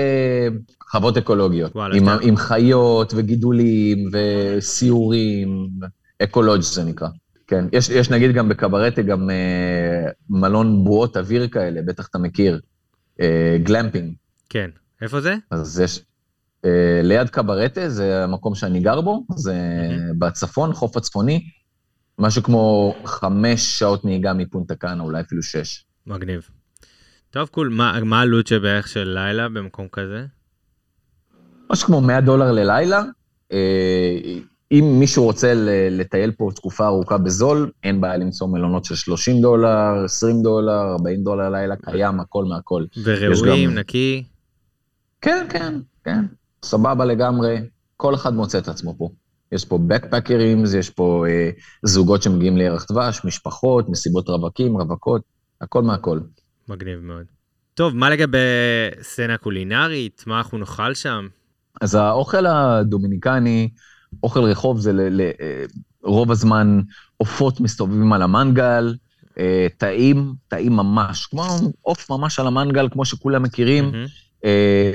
חוות 0.90 1.18
אקולוגיות, 1.18 1.76
וואלה, 1.76 1.96
עם, 1.96 2.06
כן. 2.06 2.28
עם 2.28 2.36
חיות 2.38 3.14
וגידולים 3.16 4.10
וסיורים, 4.14 5.70
eco-lodge 6.24 6.62
זה 6.62 6.84
נקרא. 6.84 7.08
כן, 7.48 7.66
יש, 7.72 7.90
יש 7.90 8.10
נגיד 8.10 8.32
גם 8.32 8.50
בקברטה 8.50 9.02
גם 9.02 9.30
אה, 9.30 10.12
מלון 10.30 10.84
בועות 10.84 11.18
אוויר 11.18 11.48
כאלה, 11.48 11.82
בטח 11.82 12.08
אתה 12.08 12.18
מכיר, 12.18 12.60
אה, 13.22 13.58
גלמפינג. 13.64 14.14
כן. 14.50 14.70
איפה 15.02 15.22
זה? 15.22 15.36
אז 15.52 15.80
יש 15.80 16.02
ליד 17.04 17.30
קברטה, 17.30 17.90
זה 17.90 18.24
המקום 18.24 18.56
שאני 18.56 18.80
גר 18.80 19.02
בו, 19.02 19.26
זה 19.36 19.56
בצפון, 20.18 20.74
חוף 20.74 20.98
הצפוני, 20.98 21.44
משהו 22.20 22.44
כמו 22.44 22.96
חמש 23.06 23.80
שעות 23.80 24.06
נהיגה 24.06 24.34
מפונטה 24.34 24.76
קאנה, 24.76 25.04
אולי 25.04 25.22
אפילו 25.22 25.44
שש. 25.44 25.86
מגניב. 26.08 26.50
טוב, 27.30 27.48
קול, 27.50 27.70
מה 28.04 28.20
העלות 28.20 28.48
שבערך 28.48 28.88
של 28.88 29.04
לילה 29.10 29.50
במקום 29.50 29.88
כזה? 29.92 30.26
משהו 31.72 31.88
כמו 31.88 32.02
100 32.02 32.22
דולר 32.22 32.52
ללילה. 32.52 33.04
אה, 33.52 34.18
אם 34.72 34.96
מישהו 35.00 35.24
רוצה 35.24 35.54
לטייל 35.92 36.32
פה 36.32 36.50
תקופה 36.56 36.86
ארוכה 36.88 37.18
בזול, 37.18 37.72
אין 37.84 38.02
בעיה 38.02 38.18
למצוא 38.18 38.48
מלונות 38.48 38.86
של 38.86 38.96
30 38.96 39.42
דולר, 39.42 40.04
20 40.06 40.42
דולר, 40.42 40.92
40 40.92 41.24
דולר 41.24 41.50
לילה, 41.50 41.76
קיים 41.76 42.20
הכל 42.20 42.46
מהכל. 42.46 42.86
וראויים, 43.04 43.70
גם- 43.70 43.78
נקי? 43.78 44.24
כן, 45.22 45.46
כן, 45.50 45.74
כן, 46.04 46.26
סבבה 46.64 47.06
לגמרי, 47.06 47.58
כל 47.98 48.16
אחד 48.16 48.34
מוצא 48.34 48.58
את 48.58 48.68
עצמו 48.68 48.96
פה. 48.98 49.10
יש 49.52 49.66
פה 49.66 49.80
בקפקרים, 49.88 50.64
יש 50.78 50.90
פה 50.90 51.26
אה, 51.28 51.50
זוגות 51.84 52.24
שמגיעים 52.24 52.58
לירח 52.58 52.86
דבש, 52.92 53.22
משפחות, 53.26 53.90
מסיבות 53.90 54.30
רווקים, 54.30 54.78
רווקות, 54.78 55.22
הכל 55.62 55.82
מהכל. 55.82 56.20
מגניב 56.70 57.00
מאוד. 57.00 57.26
טוב, 57.74 57.96
מה 57.96 58.10
לגבי 58.10 58.38
סצנה 59.02 59.38
קולינרית? 59.38 60.24
מה 60.28 60.38
אנחנו 60.38 60.58
נאכל 60.58 60.94
שם? 60.94 61.28
אז 61.82 61.96
האוכל 61.96 62.46
הדומיניקני, 62.46 63.70
אוכל 64.24 64.40
רחוב 64.40 64.80
זה 64.80 64.94
ל, 64.94 65.02
ל, 65.02 65.22
אה, 65.22 65.66
רוב 66.04 66.32
הזמן 66.32 66.82
עופות 67.18 67.60
מסתובבים 67.60 68.14
על 68.14 68.22
המנגל, 68.22 68.96
אה, 69.40 69.68
טעים, 69.78 70.34
טעים 70.48 70.74
ממש, 70.74 71.26
כמו 71.26 71.44
עוף 71.82 72.10
ממש 72.10 72.40
על 72.40 72.48
המנגל, 72.48 72.90
כמו 72.92 73.06
שכולם 73.06 73.44
מכירים. 73.44 73.92
מהמם. 73.92 74.06
אה, 74.46 74.92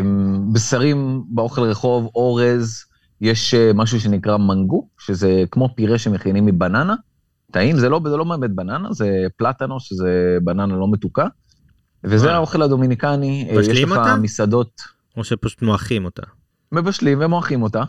בשרים 0.53 1.25
באוכל 1.29 1.63
רחוב, 1.63 2.11
אורז, 2.15 2.85
יש 3.21 3.55
אה, 3.55 3.71
משהו 3.75 4.01
שנקרא 4.01 4.37
מנגו, 4.37 4.89
שזה 4.99 5.45
כמו 5.51 5.69
פירה 5.75 5.99
שמכינים 5.99 6.47
מבננה. 6.47 6.95
טעים, 7.51 7.77
זה 7.77 7.89
לא, 7.89 8.01
זה 8.05 8.17
לא 8.17 8.25
באמת 8.25 8.51
בננה, 8.51 8.93
זה 8.93 9.27
פלטנו, 9.37 9.81
שזה 9.81 10.39
בננה 10.43 10.77
לא 10.77 10.91
מתוקה. 10.91 11.27
וזה 12.05 12.25
וואלה. 12.25 12.37
האוכל 12.37 12.63
הדומיניקני, 12.63 13.49
אה, 13.51 13.61
יש 13.61 13.69
לך 13.69 13.91
אותה? 13.91 14.17
מסעדות, 14.17 14.83
או 15.17 15.25
שפשוט 15.25 15.63
מועכים 15.63 16.05
אותה? 16.05 16.23
מבשלים 16.73 17.19
ומועכים 17.21 17.63
אותה. 17.63 17.83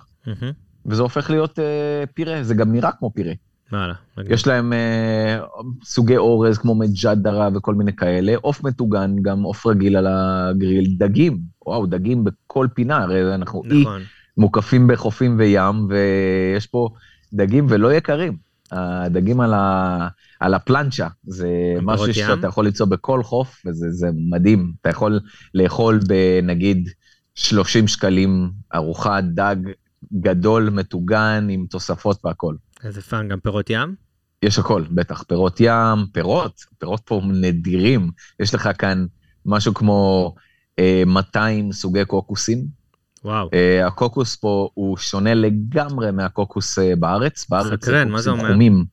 וזה 0.86 1.02
הופך 1.02 1.30
להיות 1.30 1.60
אה, 1.60 2.04
פירה, 2.13 2.43
זה 2.43 2.54
גם 2.54 2.72
נראה 2.72 2.91
כמו 2.91 3.12
פירה. 3.13 3.34
וואלה. 3.71 3.93
יש 4.25 4.47
להם 4.47 4.73
אה, 4.73 5.39
סוגי 5.84 6.17
אורז 6.17 6.58
כמו 6.58 6.75
מג'דרה 6.75 7.49
וכל 7.55 7.75
מיני 7.75 7.95
כאלה, 7.95 8.34
עוף 8.41 8.63
מטוגן, 8.63 9.15
גם 9.21 9.43
עוף 9.43 9.65
רגיל 9.65 9.97
על 9.97 10.08
הגריל, 10.10 10.95
דגים, 10.97 11.38
וואו, 11.65 11.86
דגים 11.86 12.23
בכל 12.23 12.67
פינה, 12.73 12.97
הרי 12.97 13.36
אנחנו 13.36 13.63
אי 13.71 13.82
נכון. 13.82 14.01
מוקפים 14.38 14.88
בחופים 14.88 15.36
וים, 15.39 15.88
ויש 15.89 16.67
פה 16.67 16.89
דגים 17.34 17.65
ולא 17.69 17.93
יקרים. 17.93 18.49
הדגים 18.71 19.41
על, 19.41 19.53
ה, 19.53 20.08
על 20.39 20.53
הפלנצ'ה, 20.53 21.08
זה 21.23 21.49
משהו 21.82 22.08
ים? 22.08 22.13
שאתה 22.13 22.47
יכול 22.47 22.65
למצוא 22.65 22.86
בכל 22.86 23.23
חוף, 23.23 23.62
וזה 23.65 23.91
זה 23.91 24.10
מדהים. 24.29 24.71
אתה 24.82 24.89
יכול 24.89 25.19
לאכול 25.53 25.99
בנגיד 26.08 26.89
30 27.36 27.88
שקלים 27.88 28.51
ארוחת 28.75 29.23
דג 29.23 29.55
גדול, 30.13 30.69
מטוגן, 30.69 31.47
עם 31.49 31.65
תוספות 31.69 32.25
והכל. 32.25 32.55
איזה 32.84 33.02
fun, 33.02 33.28
גם 33.28 33.39
פירות 33.39 33.70
ים? 33.70 33.96
יש 34.44 34.60
הכל, 34.60 34.84
בטח, 34.92 35.24
פירות 35.24 35.60
ים, 35.60 36.06
פירות, 36.12 36.65
פירות 36.78 37.02
פה 37.06 37.22
נדירים. 37.34 38.12
יש 38.39 38.56
לך 38.56 38.70
כאן 38.78 39.06
משהו 39.46 39.74
כמו 39.74 40.36
אה, 40.80 41.04
200 41.06 41.72
סוגי 41.72 42.06
קוקוסים. 42.06 42.65
וואו. 43.24 43.50
אה, 43.54 43.88
הקוקוס 43.88 44.36
פה 44.36 44.70
הוא 44.74 44.98
שונה 44.98 45.34
לגמרי 45.34 46.12
מהקוקוס 46.12 46.80
אה, 46.80 46.96
בארץ. 46.96 47.46
בארץ 47.50 47.84
סקרן, 47.84 48.10
מה 48.10 48.22
זה 48.22 48.30
אומר? 48.30 48.52
חומים. 48.52 48.86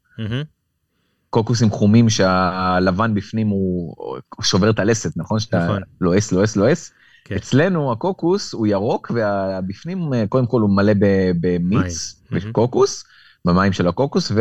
קוקוסים 1.30 1.70
חומים 1.70 2.10
שהלבן 2.10 3.14
בפנים 3.14 3.48
הוא 3.48 3.94
שובר 4.42 4.70
את 4.70 4.78
הלסת, 4.78 5.16
נכון? 5.16 5.40
שאתה 5.40 5.64
נכון. 5.64 5.82
לועס, 6.00 6.32
לועס, 6.32 6.56
לועס. 6.56 6.92
כן. 7.24 7.34
אצלנו 7.36 7.92
הקוקוס 7.92 8.52
הוא 8.52 8.66
ירוק 8.66 9.10
והבפנים 9.14 10.14
אה, 10.14 10.24
קודם 10.28 10.46
כל 10.46 10.60
הוא 10.60 10.70
מלא 10.70 10.92
במיץ. 11.40 12.22
בקוקוס, 12.30 13.04
במים 13.46 13.72
של 13.72 13.88
הקוקוס, 13.88 14.32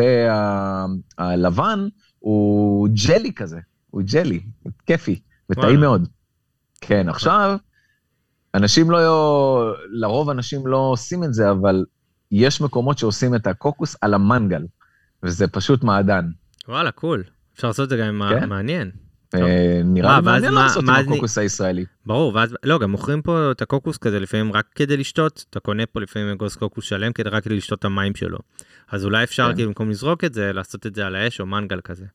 והלבן 1.18 1.88
הוא 2.20 2.88
ג'לי 3.08 3.34
כזה, 3.34 3.60
הוא 3.90 4.02
ג'לי, 4.14 4.40
כיפי. 4.86 5.20
וטעים 5.50 5.80
מאוד. 5.80 6.08
כן, 6.82 7.10
עכשיו, 7.10 7.58
אנשים 8.56 8.92
לא, 8.92 9.74
לרוב 9.90 10.30
אנשים 10.30 10.68
לא 10.68 10.78
עושים 10.78 11.24
את 11.24 11.34
זה, 11.34 11.52
אבל 11.52 11.86
יש 12.32 12.62
מקומות 12.62 12.98
שעושים 12.98 13.36
את 13.36 13.48
הקוקוס 13.48 13.96
על 14.02 14.14
המנגל, 14.14 14.66
וזה 15.24 15.48
פשוט 15.48 15.84
מעדן. 15.84 16.26
וואלה, 16.68 16.92
קול. 16.92 17.24
אפשר 17.56 17.68
לעשות 17.68 17.84
את 17.84 17.90
זה 17.90 17.98
גם 17.98 18.22
עם 18.22 18.30
כן. 18.30 18.44
המעניין. 18.44 18.92
טוב. 19.30 19.42
אה, 19.42 19.82
נראה 19.86 20.20
לי 20.20 20.26
מעניין 20.26 20.54
מה- 20.54 20.64
לעשות 20.64 20.84
עם 20.84 20.90
הקוקוס 20.90 21.38
הישראלי. 21.38 21.86
ברור, 22.06 22.36
ואז, 22.36 22.56
לא, 22.64 22.80
גם 22.80 22.92
מוכרים 22.92 23.22
פה 23.22 23.52
את 23.52 23.62
הקוקוס 23.62 23.98
כזה 23.98 24.20
לפעמים 24.20 24.54
רק 24.54 24.66
כדי 24.76 24.98
לשתות, 24.98 25.46
אתה 25.50 25.60
קונה 25.60 25.86
פה 25.86 26.02
לפעמים 26.02 26.30
אגוז 26.30 26.56
קוקוס 26.56 26.86
שלם 26.86 27.14
כדי 27.14 27.30
רק 27.30 27.44
כדי 27.44 27.56
לשתות 27.58 27.80
את 27.80 27.86
המים 27.86 28.16
שלו. 28.16 28.38
אז 28.92 29.06
אולי 29.06 29.24
אפשר 29.24 29.50
כן. 29.50 29.56
כאילו 29.56 29.70
במקום 29.70 29.90
לזרוק 29.90 30.24
את 30.24 30.34
זה, 30.34 30.54
לעשות 30.54 30.86
את 30.86 30.96
זה 30.96 31.06
על 31.06 31.16
האש 31.16 31.40
או 31.42 31.46
מנגל 31.46 31.82
כזה. 31.82 32.06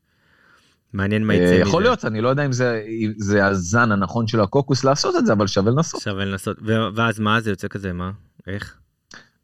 מעניין 0.92 1.26
מה 1.26 1.32
אה, 1.32 1.38
יצא 1.38 1.44
מזה. 1.44 1.54
יכול 1.54 1.82
להיות, 1.82 2.04
אני 2.04 2.20
לא 2.20 2.28
יודע 2.28 2.46
אם 2.46 2.52
זה, 2.52 2.82
אם 2.88 3.12
זה 3.16 3.46
הזן 3.46 3.92
הנכון 3.92 4.26
של 4.26 4.40
הקוקוס 4.40 4.84
לעשות 4.84 5.16
את 5.16 5.26
זה, 5.26 5.32
אבל 5.32 5.46
שווה 5.46 5.72
לנסות. 5.72 6.00
שווה 6.00 6.24
לנסות. 6.24 6.58
ואז 6.94 7.20
מה 7.20 7.40
זה 7.40 7.50
יוצא 7.50 7.68
כזה, 7.68 7.92
מה? 7.92 8.10
איך? 8.46 8.76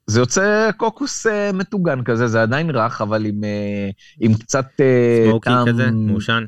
זה 0.06 0.20
יוצא 0.20 0.70
קוקוס 0.76 1.26
אה, 1.26 1.52
מטוגן 1.52 2.04
כזה, 2.04 2.26
זה 2.26 2.42
עדיין 2.42 2.70
רך, 2.70 3.00
אבל 3.00 3.26
עם, 3.26 3.44
אה, 3.44 3.90
עם 4.20 4.34
קצת 4.34 4.66
אה, 4.80 5.24
סמוקי 5.30 5.50
טעם... 5.50 5.68
כזה? 5.68 5.90
מעושן? 5.90 6.44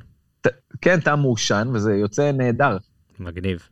כן, 0.80 1.00
טעם 1.00 1.20
מעושן, 1.20 1.68
וזה 1.72 1.94
יוצא 1.94 2.32
נהדר. 2.32 2.76
מגניב. 3.20 3.68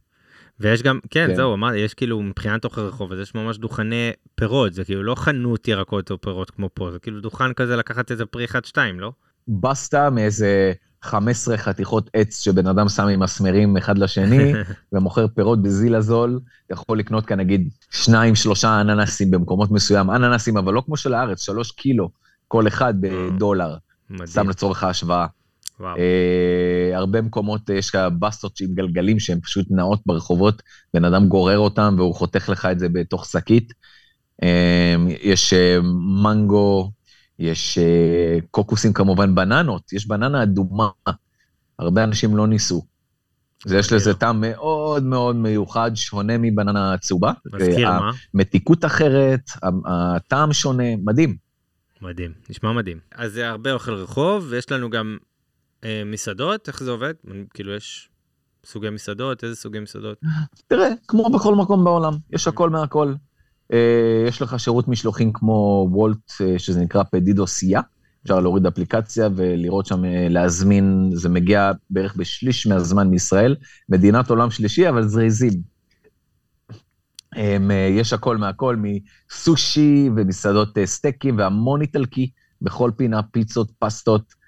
ויש 0.61 0.83
גם, 0.83 0.99
כן, 1.11 1.27
כן. 1.29 1.35
זהו, 1.35 1.55
אמרתי, 1.55 1.79
יש 1.79 1.95
כאילו 1.95 2.23
מבחינת 2.23 2.65
אוכל 2.65 2.81
רחוב, 2.81 3.13
אז 3.13 3.19
יש 3.19 3.35
ממש 3.35 3.59
דוכני 3.59 4.11
פירות, 4.35 4.75
זה 4.75 4.85
כאילו 4.85 5.03
לא 5.03 5.15
חנות 5.15 5.69
ירקות 5.69 6.11
או 6.11 6.21
פירות 6.21 6.51
כמו 6.51 6.71
פה, 6.75 6.91
זה 6.93 6.99
כאילו 6.99 7.21
דוכן 7.21 7.53
כזה 7.53 7.77
לקחת 7.77 8.11
איזה 8.11 8.27
פרי 8.27 8.45
אחד 8.45 8.65
שתיים, 8.65 9.01
לא? 9.01 9.13
בסטה 9.49 10.11
מאיזה 10.11 10.73
15 11.03 11.57
חתיכות 11.57 12.11
עץ 12.13 12.41
שבן 12.41 12.67
אדם 12.67 12.89
שם 12.89 13.07
עם 13.07 13.21
מסמרים 13.21 13.77
אחד 13.77 13.99
לשני, 13.99 14.53
ומוכר 14.93 15.27
פירות 15.29 15.63
בזיל 15.63 15.95
הזול. 15.95 16.41
אתה 16.67 16.75
יכול 16.75 16.99
לקנות 16.99 17.27
כאן 17.27 17.41
נגיד 17.41 17.69
שניים, 17.91 18.35
שלושה 18.35 18.81
אננסים 18.81 19.31
במקומות 19.31 19.71
מסוים, 19.71 20.11
אננסים, 20.11 20.57
אבל 20.57 20.73
לא 20.73 20.83
כמו 20.87 20.97
של 20.97 21.15
הארץ, 21.15 21.41
שלוש 21.45 21.71
קילו, 21.71 22.11
כל 22.49 22.69
אחד 22.69 22.95
בדולר, 23.01 23.77
מדהים. 24.11 24.27
סתם 24.27 24.49
לצורך 24.49 24.83
ההשוואה. 24.83 25.27
אה, 25.85 26.91
הרבה 26.97 27.23
מקומות 27.23 27.71
אה, 27.71 27.75
יש 27.75 27.91
כאלה 27.91 28.11
בסטות 28.11 28.61
עם 28.61 28.75
גלגלים 28.75 29.21
שהן 29.21 29.41
פשוט 29.41 29.67
נעות 29.71 30.01
ברחובות, 30.07 30.63
בן 30.95 31.05
אדם 31.05 31.29
גורר 31.29 31.59
אותם 31.59 31.95
והוא 31.99 32.15
חותך 32.15 32.49
לך 32.49 32.69
את 32.73 32.79
זה 32.79 32.89
בתוך 32.89 33.27
שקית. 33.27 33.73
אה, 34.43 34.95
יש 35.23 35.53
אה, 35.53 35.79
מנגו, 36.23 36.91
יש 37.39 37.79
אה, 37.79 38.39
קוקוסים 38.51 38.93
כמובן, 38.93 39.35
בננות, 39.35 39.93
יש 39.93 40.09
בננה 40.09 40.43
אדומה, 40.43 40.89
הרבה 41.79 42.05
אנשים 42.05 42.37
לא 42.37 42.47
ניסו. 42.47 42.87
אז 43.67 43.73
יש 43.73 43.93
לזה. 43.93 44.15
טעם 44.15 44.41
מאוד 44.41 45.03
מאוד 45.03 45.37
מיוחד, 45.37 45.91
שונה 45.95 46.39
מבננה 46.39 46.99
צהובה. 46.99 47.33
מזכיר 47.53 47.91
מה? 47.91 48.11
המתיקות 48.35 48.85
אחרת, 48.85 49.41
הטעם 49.87 50.53
שונה, 50.53 50.97
מדהים. 51.05 51.37
מדהים, 52.03 52.33
נשמע 52.51 52.73
מדהים. 52.73 52.99
אז 53.15 53.33
זה 53.33 53.49
הרבה 53.49 53.73
אוכל 53.73 53.95
רחוב, 53.95 54.47
ויש 54.51 54.73
לנו 54.73 54.91
גם 54.91 55.17
אה, 55.21 55.27
מסעדות, 56.07 56.69
איך 56.69 56.83
זה 56.83 56.91
עובד? 56.91 57.15
כאילו 57.55 57.75
יש 57.75 58.09
סוגי 58.65 58.91
מסעדות, 58.91 59.45
איזה 59.45 59.57
סוגי 59.57 59.81
מסעדות? 59.81 60.21
תראה, 60.69 60.89
כמו 61.09 61.31
בכל 61.31 61.55
מקום 61.55 61.85
בעולם, 61.85 62.13
יש 62.33 62.49
הכל 62.49 62.71
מהכל. 62.71 63.15
אה, 63.73 64.25
יש 64.29 64.43
לך 64.43 64.61
שירות 64.61 64.89
משלוחים 64.89 65.33
כמו 65.33 65.89
וולט, 65.91 66.33
אה, 66.41 66.59
שזה 66.59 66.81
נקרא 66.81 67.03
פדידו 67.03 67.47
סיה, 67.47 67.81
אפשר 68.23 68.41
להוריד 68.41 68.67
אפליקציה 68.67 69.29
ולראות 69.37 69.87
שם, 69.87 70.05
אה, 70.05 70.27
להזמין, 70.31 71.11
זה 71.15 71.29
מגיע 71.29 71.73
בערך 71.91 72.17
בשליש 72.17 72.67
מהזמן 72.67 73.09
מישראל, 73.09 73.57
מדינת 73.89 74.31
עולם 74.31 74.51
שלישי, 74.51 74.89
אבל 74.89 75.09
זריזים. 75.09 75.53
אה, 77.37 77.89
יש 77.91 78.13
הכל 78.13 78.37
מהכל, 78.37 78.77
מסושי 78.79 80.11
ומסעדות 80.17 80.79
אה, 80.79 80.87
סטייקים 80.87 81.39
והמון 81.39 81.81
איטלקי, 81.81 82.31
בכל 82.63 82.91
פינה, 82.97 83.23
פיצות, 83.23 83.71
פסטות, 83.79 84.23
אה, 84.23 84.46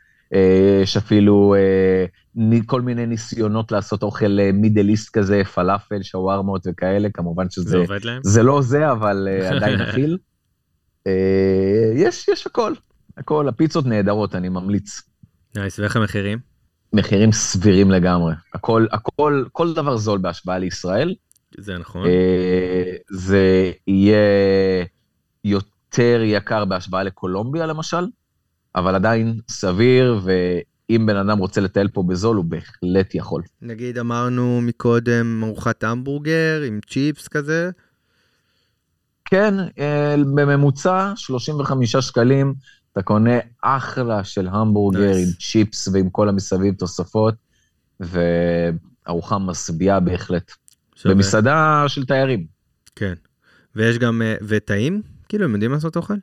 יש 0.82 0.96
אפילו 0.96 1.54
אה, 1.54 2.06
כל 2.66 2.80
מיני 2.80 3.06
ניסיונות 3.06 3.72
לעשות 3.72 4.02
אוכל 4.02 4.40
אה, 4.40 4.50
Middle 4.52 4.88
East 4.88 5.18
כזה, 5.18 5.44
פלאפל, 5.44 6.02
שווארמות 6.02 6.66
וכאלה, 6.66 7.08
כמובן 7.14 7.44
זה 7.44 7.50
שזה 7.50 7.76
עובד 7.76 8.04
להם? 8.04 8.20
זה 8.24 8.42
לא 8.42 8.62
זה, 8.62 8.90
אבל 8.90 9.28
אה, 9.30 9.50
עדיין 9.56 9.80
מכיל. 9.80 10.18
אה, 11.06 11.92
יש, 11.94 12.28
יש 12.28 12.46
הכל, 12.46 12.72
הכל, 13.16 13.48
הפיצות 13.48 13.86
נהדרות, 13.86 14.34
אני 14.34 14.48
ממליץ. 14.48 15.02
nice, 15.56 15.78
ואיך 15.78 15.96
המחירים? 15.96 16.38
מחירים 16.92 17.32
סבירים 17.32 17.90
לגמרי. 17.90 18.34
הכל, 18.54 18.86
הכל, 18.92 19.44
כל 19.52 19.74
דבר 19.74 19.96
זול 19.96 20.18
בהשוואה 20.18 20.58
לישראל. 20.58 21.14
זה 21.58 21.78
נכון. 21.78 22.06
אה, 22.06 22.94
זה 23.10 23.72
יהיה 23.86 24.18
יותר 25.44 26.20
יקר 26.24 26.64
בהשוואה 26.64 27.02
לקולומביה 27.02 27.66
למשל, 27.66 28.06
אבל 28.74 28.94
עדיין 28.94 29.40
סביר, 29.48 30.20
ואם 30.24 31.06
בן 31.06 31.16
אדם 31.16 31.38
רוצה 31.38 31.60
לטייל 31.60 31.88
פה 31.88 32.02
בזול, 32.02 32.36
הוא 32.36 32.44
בהחלט 32.44 33.14
יכול. 33.14 33.42
נגיד 33.62 33.98
אמרנו 33.98 34.60
מקודם 34.62 35.44
ארוחת 35.44 35.84
המבורגר 35.84 36.62
עם 36.66 36.80
צ'יפס 36.90 37.28
כזה. 37.28 37.70
כן, 39.24 39.54
אה, 39.78 40.14
בממוצע 40.34 41.12
35 41.16 41.96
שקלים, 41.96 42.54
אתה 42.92 43.02
קונה 43.02 43.38
אחלה 43.62 44.24
של 44.24 44.48
המבורגר 44.48 45.12
Nice. 45.12 45.16
עם 45.16 45.28
צ'יפס 45.40 45.88
ועם 45.88 46.10
כל 46.10 46.28
המסביב 46.28 46.74
תוספות, 46.74 47.34
וארוחה 48.00 49.38
משביעה 49.38 50.00
בהחלט. 50.00 50.52
שווה. 50.94 51.14
במסעדה 51.14 51.84
של 51.86 52.06
תיירים, 52.06 52.46
כן. 52.96 53.14
ויש 53.76 53.98
גם, 53.98 54.22
אה, 54.22 54.34
וטעים? 54.42 55.02
כאילו, 55.28 55.44
הם 55.44 55.52
יודעים 55.52 55.72
לעשות 55.72 55.96
אוכל? 55.96 56.14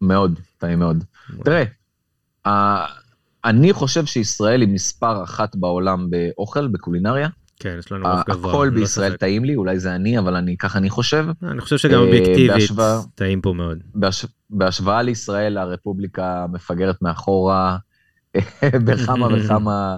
מאוד, 0.00 0.40
טעים 0.58 0.78
מאוד. 0.78 1.04
תראה, 1.44 1.64
אני 3.44 3.72
חושב 3.72 4.06
שישראל 4.06 4.60
היא 4.60 4.68
מספר 4.68 5.24
אחת 5.24 5.56
בעולם 5.56 6.10
באוכל, 6.10 6.68
בקולינריה. 6.68 7.28
כן, 7.60 7.76
יש 7.78 7.92
לנו 7.92 8.08
רוב 8.08 8.20
גבוה. 8.28 8.50
הכל 8.50 8.70
בישראל. 8.70 9.16
טעים 9.16 9.44
לי, 9.44 9.56
אולי 9.56 9.78
זה 9.78 9.94
אני, 9.94 10.18
אבל 10.18 10.36
אני, 10.36 10.56
ככה 10.56 10.78
אני 10.78 10.90
חושב. 10.90 11.26
אני 11.42 11.60
חושב 11.60 11.78
שגם 11.78 11.94
אה, 11.94 11.98
אובייקטיבית 11.98 12.70
טעים 13.14 13.40
פה 13.40 13.52
מאוד. 13.52 13.78
בהש... 13.94 14.26
בהשוואה 14.50 15.02
לישראל, 15.02 15.58
הרפובליקה 15.58 16.46
מפגרת 16.52 17.02
מאחורה 17.02 17.76
בכמה 18.86 19.28
וכמה 19.34 19.96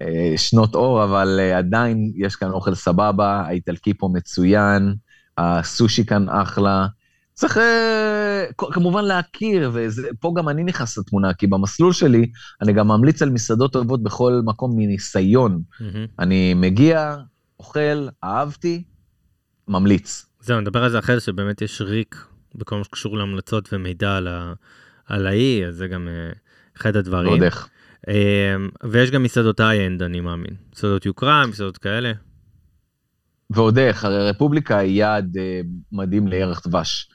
אה, 0.00 0.32
שנות 0.36 0.74
אור, 0.74 1.04
אבל 1.04 1.36
אה, 1.40 1.58
עדיין 1.58 2.12
יש 2.16 2.36
כאן 2.36 2.50
אוכל 2.50 2.74
סבבה, 2.74 3.42
האיטלקי 3.46 3.94
פה 3.94 4.08
מצוין, 4.12 4.94
הסושי 5.38 6.06
כאן 6.06 6.28
אחלה. 6.28 6.86
צריך 7.34 7.58
אה, 7.58 8.44
כמובן 8.56 9.04
להכיר, 9.04 9.70
ופה 9.74 10.32
גם 10.36 10.48
אני 10.48 10.64
נכנס 10.64 10.98
לתמונה, 10.98 11.34
כי 11.34 11.46
במסלול 11.46 11.92
שלי 11.92 12.30
אני 12.62 12.72
גם 12.72 12.88
ממליץ 12.88 13.22
על 13.22 13.30
מסעדות 13.30 13.72
טובות 13.72 14.02
בכל 14.02 14.40
מקום 14.44 14.72
מניסיון. 14.76 15.62
מהמם. 15.80 16.06
אני 16.18 16.54
מגיע, 16.54 17.16
אוכל, 17.58 18.08
אהבתי, 18.24 18.84
ממליץ. 19.68 20.26
זהו, 20.40 20.60
נדבר 20.60 20.84
על 20.84 20.90
זה 20.90 20.98
אחרי 20.98 21.14
זה, 21.14 21.20
שבאמת 21.20 21.62
יש 21.62 21.80
ריק 21.80 22.26
בכל 22.54 22.78
מה 22.78 22.84
שקשור 22.84 23.18
להמלצות 23.18 23.72
ומידע 23.72 24.16
על, 24.16 24.28
ה... 24.28 24.52
על 25.06 25.26
האי, 25.26 25.66
אז 25.66 25.76
זה 25.76 25.88
גם 25.88 26.08
אה, 26.08 26.32
אחד 26.76 26.96
הדברים. 26.96 27.28
ועוד 27.28 27.42
איך. 27.42 27.68
אה, 28.08 28.56
ויש 28.90 29.10
גם 29.10 29.22
מסעדות 29.22 29.60
איי-אנד, 29.60 30.02
אני 30.02 30.20
מאמין. 30.20 30.54
מסעדות 30.72 31.06
יוקרה, 31.06 31.46
מסעדות 31.46 31.78
כאלה. 31.78 32.12
ועוד 33.50 33.78
איך, 33.78 34.04
הרי 34.04 34.28
רפובליקה 34.30 34.78
היא 34.78 34.98
יעד 34.98 35.36
מדהים 35.92 36.28
לירח 36.28 36.66
דבש. 36.66 37.08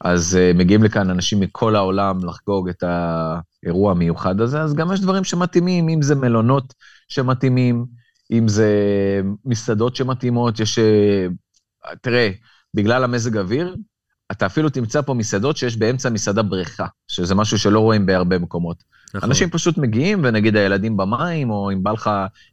אז 0.00 0.36
אה, 0.36 0.52
מגיעים 0.54 0.82
לכאן 0.82 1.10
אנשים 1.10 1.40
מכל 1.40 1.76
העולם 1.76 2.24
לחגוג 2.24 2.68
את 2.68 2.82
האירוע 2.82 3.90
המיוחד 3.90 4.40
הזה, 4.40 4.60
אז 4.60 4.74
גם 4.74 4.92
יש 4.92 5.00
דברים 5.00 5.24
שמתאימים, 5.24 5.88
אם 5.88 6.02
זה 6.02 6.14
מלונות 6.14 6.74
שמתאימים, 7.08 7.86
אם 8.32 8.48
זה 8.48 8.70
מסעדות 9.44 9.96
שמתאימות, 9.96 10.60
יש... 10.60 10.78
אה, 10.78 11.26
תראה, 12.00 12.30
בגלל 12.74 13.04
המזג 13.04 13.36
אוויר, 13.36 13.76
אתה 14.32 14.46
אפילו 14.46 14.68
תמצא 14.68 15.02
פה 15.02 15.14
מסעדות 15.14 15.56
שיש 15.56 15.76
באמצע 15.76 16.10
מסעדה 16.10 16.42
בריכה, 16.42 16.86
שזה 17.08 17.34
משהו 17.34 17.58
שלא 17.58 17.80
רואים 17.80 18.06
בהרבה 18.06 18.38
מקומות. 18.38 18.84
נכון. 19.14 19.28
אנשים 19.28 19.50
פשוט 19.50 19.78
מגיעים, 19.78 20.20
ונגיד 20.24 20.56
הילדים 20.56 20.96
במים, 20.96 21.50
או 21.50 21.70
אם 21.70 21.82
בא 21.82 21.90
לך 21.90 22.10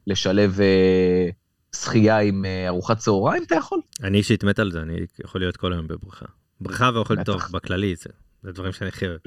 לשלב 0.07 0.61
אה, 0.61 1.29
שחייה 1.75 2.19
עם 2.19 2.45
אה, 2.45 2.67
ארוחת 2.67 2.97
צהריים, 2.97 3.43
אתה 3.43 3.55
יכול. 3.55 3.79
אני 4.03 4.17
אישית 4.17 4.43
מת 4.43 4.59
על 4.59 4.71
זה, 4.71 4.81
אני 4.81 4.99
יכול 5.23 5.41
להיות 5.41 5.57
כל 5.57 5.73
היום 5.73 5.87
בבריכה. 5.87 6.25
בריכה 6.63 6.89
ואוכל 6.93 7.15
בטח. 7.15 7.23
טוב, 7.23 7.41
בכללי, 7.51 7.95
זה, 7.95 8.09
זה 8.43 8.51
דברים 8.51 8.71
שאני 8.71 8.89
הכי 8.89 9.07
אוהב. 9.07 9.19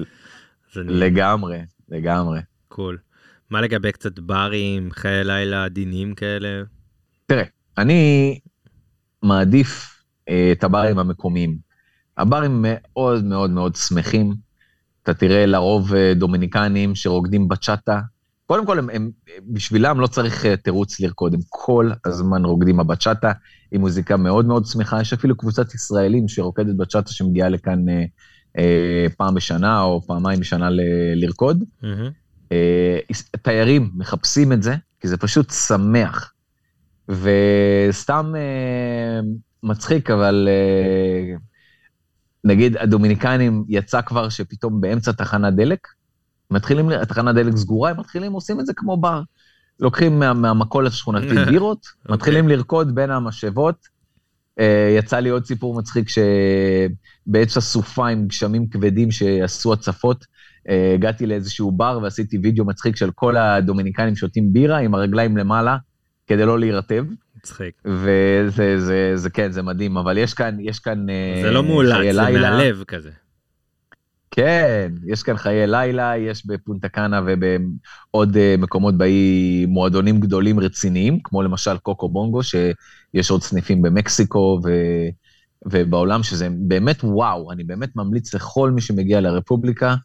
אז 0.71 0.81
אני 0.81 0.93
לגמרי, 0.93 1.59
לגמרי. 1.89 2.39
קול. 2.67 2.97
מה 3.49 3.61
לגבי 3.61 3.91
קצת 3.91 4.19
ברים, 4.19 4.91
חיי 4.91 5.23
לילה 5.23 5.65
עדינים 5.65 6.15
כאלה? 6.15 6.63
אני 7.77 8.39
מעדיף 9.23 10.01
אה, 10.29 10.49
את 10.51 10.63
הברים 10.63 10.99
המקומיים. 10.99 11.57
הברים 12.17 12.65
מאוד 12.67 13.23
מאוד 13.23 13.49
מאוד 13.49 13.75
שמחים. 13.75 14.33
אתה 15.03 15.13
תראה 15.13 15.45
לרוב 15.45 15.93
אה, 15.93 16.13
דומיניקנים 16.15 16.95
שרוקדים 16.95 17.47
בצ'אטה. 17.47 18.01
קודם 18.47 18.65
כל, 18.65 18.79
הם, 18.79 18.89
הם, 18.89 19.11
בשבילם 19.47 19.99
לא 19.99 20.07
צריך 20.07 20.45
אה, 20.45 20.57
תירוץ 20.57 20.99
לרקוד, 20.99 21.33
הם 21.33 21.39
כל 21.49 21.91
הזמן 22.05 22.45
רוקדים 22.45 22.77
בבצ'אטה, 22.77 23.31
היא 23.71 23.79
מוזיקה 23.79 24.17
מאוד 24.17 24.45
מאוד 24.45 24.65
שמחה. 24.65 25.01
יש 25.01 25.13
אפילו 25.13 25.37
קבוצת 25.37 25.73
ישראלים 25.73 26.27
שרוקדת 26.27 26.75
בצ'אטה 26.75 27.11
שמגיעה 27.11 27.49
לכאן 27.49 27.89
אה, 27.89 28.03
אה, 28.57 29.05
פעם 29.17 29.35
בשנה 29.35 29.81
או 29.81 30.01
פעמיים 30.01 30.39
בשנה 30.39 30.69
ל- 30.69 30.81
לרקוד. 31.15 31.63
מהמם. 31.83 32.11
אה, 32.51 32.99
תיירים 33.41 33.91
מחפשים 33.95 34.53
את 34.53 34.63
זה, 34.63 34.75
כי 34.99 35.07
זה 35.07 35.17
פשוט 35.17 35.51
שמח. 35.51 36.33
וסתם 37.09 38.33
אה, 38.35 39.19
מצחיק, 39.63 40.09
אבל 40.09 40.49
אה, 40.51 41.35
נגיד 42.43 42.77
הדומיניקנים 42.77 43.65
יצא 43.69 44.01
כבר 44.01 44.29
שפתאום 44.29 44.81
באמצע 44.81 45.11
תחנת 45.11 45.53
דלק, 45.55 45.87
מתחילים, 46.51 46.89
ל- 46.89 47.05
תחנת 47.05 47.35
דלק 47.35 47.57
סגורה, 47.57 47.89
הם 47.89 47.99
מתחילים, 47.99 48.33
עושים 48.33 48.59
את 48.59 48.65
זה 48.65 48.73
כמו 48.75 48.97
בר. 48.97 49.21
לוקחים 49.79 50.19
מה, 50.19 50.33
מהמכולת 50.33 50.91
השכונתית 50.91 51.37
בירות, 51.49 51.85
אוקיי. 52.01 52.13
מתחילים 52.15 52.47
לרקוד 52.47 52.95
בין 52.95 53.11
המשאבות. 53.11 53.87
אה, 54.59 54.95
יצא 54.97 55.19
לי 55.19 55.29
עוד 55.29 55.45
סיפור 55.45 55.75
מצחיק 55.75 56.07
שבעץ 56.09 57.57
הסופה 57.57 58.07
עם 58.07 58.27
גשמים 58.27 58.67
כבדים 58.67 59.11
שעשו 59.11 59.73
הצפות, 59.73 60.25
אה, 60.69 60.91
הגעתי 60.93 61.25
לאיזשהו 61.25 61.71
בר 61.71 61.99
ועשיתי 62.03 62.37
וידאו 62.43 62.65
מצחיק 62.65 62.95
של 62.95 63.11
כל 63.15 63.37
הדומיניקנים 63.37 64.15
שותים 64.15 64.53
בירה 64.53 64.77
עם 64.77 64.95
הרגליים 64.95 65.37
למעלה, 65.37 65.77
כדי 66.27 66.45
לא 66.45 66.59
להירטב, 66.59 67.05
מצחיק. 67.37 67.81
וזה, 67.85 68.79
זה, 68.79 69.11
זה, 69.15 69.29
כן, 69.29 69.51
זה 69.51 69.61
מדהים, 69.61 69.97
אבל 69.97 70.17
יש 70.17 70.33
כאן, 70.33 70.57
יש 70.59 70.79
כאן 70.79 71.09
אה, 71.09 71.41
זה 71.41 71.51
לא 71.51 71.63
מאולץ, 71.63 72.15
זה. 72.15 72.21
מהלב 72.21 72.83
כזה. 72.87 73.09
כן, 74.37 74.91
יש 75.07 75.23
כאן 75.23 75.37
חיי 75.37 75.67
לילה, 75.67 76.17
יש 76.17 76.45
בפונטה 76.45 76.89
קאנה 76.89 77.21
ובעוד 77.25 78.37
אה, 78.37 78.55
מקומות 78.57 78.97
באי 78.97 79.65
מועדונים 79.67 80.19
גדולים 80.19 80.59
רציניים, 80.59 81.19
כמו 81.23 81.41
למשל 81.41 81.77
קוקו 81.77 82.09
בונגו, 82.09 82.43
שיש 82.43 83.31
עוד 83.31 83.43
סניפים 83.43 83.81
במקסיקו 83.81 84.59
ו... 84.63 84.69
ובעולם, 85.65 86.23
שזה 86.23 86.47
באמת 86.51 87.03
וואו, 87.03 87.51
אני 87.51 87.63
באמת 87.63 87.95
ממליץ 87.95 88.33
לכל 88.33 88.71
מי 88.71 88.81
שמגיע 88.81 89.21
לרפובליקה, 89.21 89.95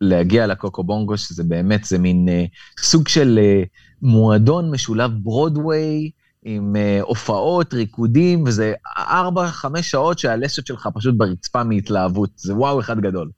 להגיע 0.00 0.46
לקוקו 0.46 0.84
בונגו, 0.84 1.16
שזה 1.16 1.44
באמת, 1.44 1.84
זה 1.84 1.98
מין 1.98 2.28
אה, 2.28 2.44
סוג 2.80 3.08
של 3.08 3.38
אה, 3.42 3.62
מועדון 4.02 4.70
משולב 4.70 5.10
ברודוויי, 5.22 6.10
עם 6.44 6.76
אה, 6.76 6.98
הופעות, 7.02 7.74
ריקודים, 7.74 8.44
וזה 8.46 8.72
ארבע, 8.98 9.48
חמש 9.48 9.90
שעות 9.90 10.18
שהלסת 10.18 10.66
שלך 10.66 10.88
פשוט 10.94 11.14
ברצפה 11.16 11.64
מהתלהבות, 11.64 12.30
זה 12.36 12.54
וואו 12.54 12.80
אחד 12.80 13.00
גדול. 13.00 13.30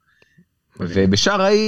ובשאר 0.79 1.41
האי 1.41 1.67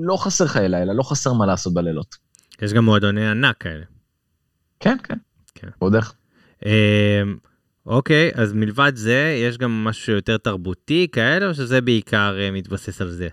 לא 0.00 0.16
חסר 0.16 0.46
חיי 0.46 0.68
לילה, 0.68 0.92
לא 0.92 1.02
חסר 1.02 1.32
מה 1.32 1.46
לעשות 1.46 1.74
בלילות. 1.74 2.16
יש 2.62 2.72
גם 2.72 2.84
מועדוני 2.84 3.28
ענק 3.30 3.56
כאלה. 3.60 3.84
כן, 4.80 4.96
כן. 5.02 5.14
כן. 5.54 5.68
עוד 5.78 5.94
איך. 5.94 6.12
אמ, 6.66 6.70
אוקיי, 7.86 8.30
אז 8.34 8.52
מלבד 8.52 8.92
זה, 8.96 9.38
יש 9.48 9.58
גם 9.58 9.84
משהו 9.84 10.12
יותר 10.12 10.36
תרבותי 10.36 11.06
כאלה, 11.12 11.46
או 11.48 11.54
שזה 11.54 11.80
בעיקר 11.80 12.36
אה, 12.40 12.50
מתבסס 12.50 13.00
על 13.00 13.10
זה? 13.10 13.28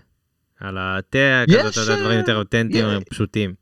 על 0.60 0.78
התה, 0.78 1.18
כזה, 1.48 1.58
יש, 1.58 1.66
אתה 1.78 1.80
יודע, 1.80 1.94
דברים 2.00 2.12
אה, 2.16 2.20
יותר 2.22 2.36
אותנטיים, 2.36 2.86
יש- 2.98 3.04
פשוטים. 3.10 3.54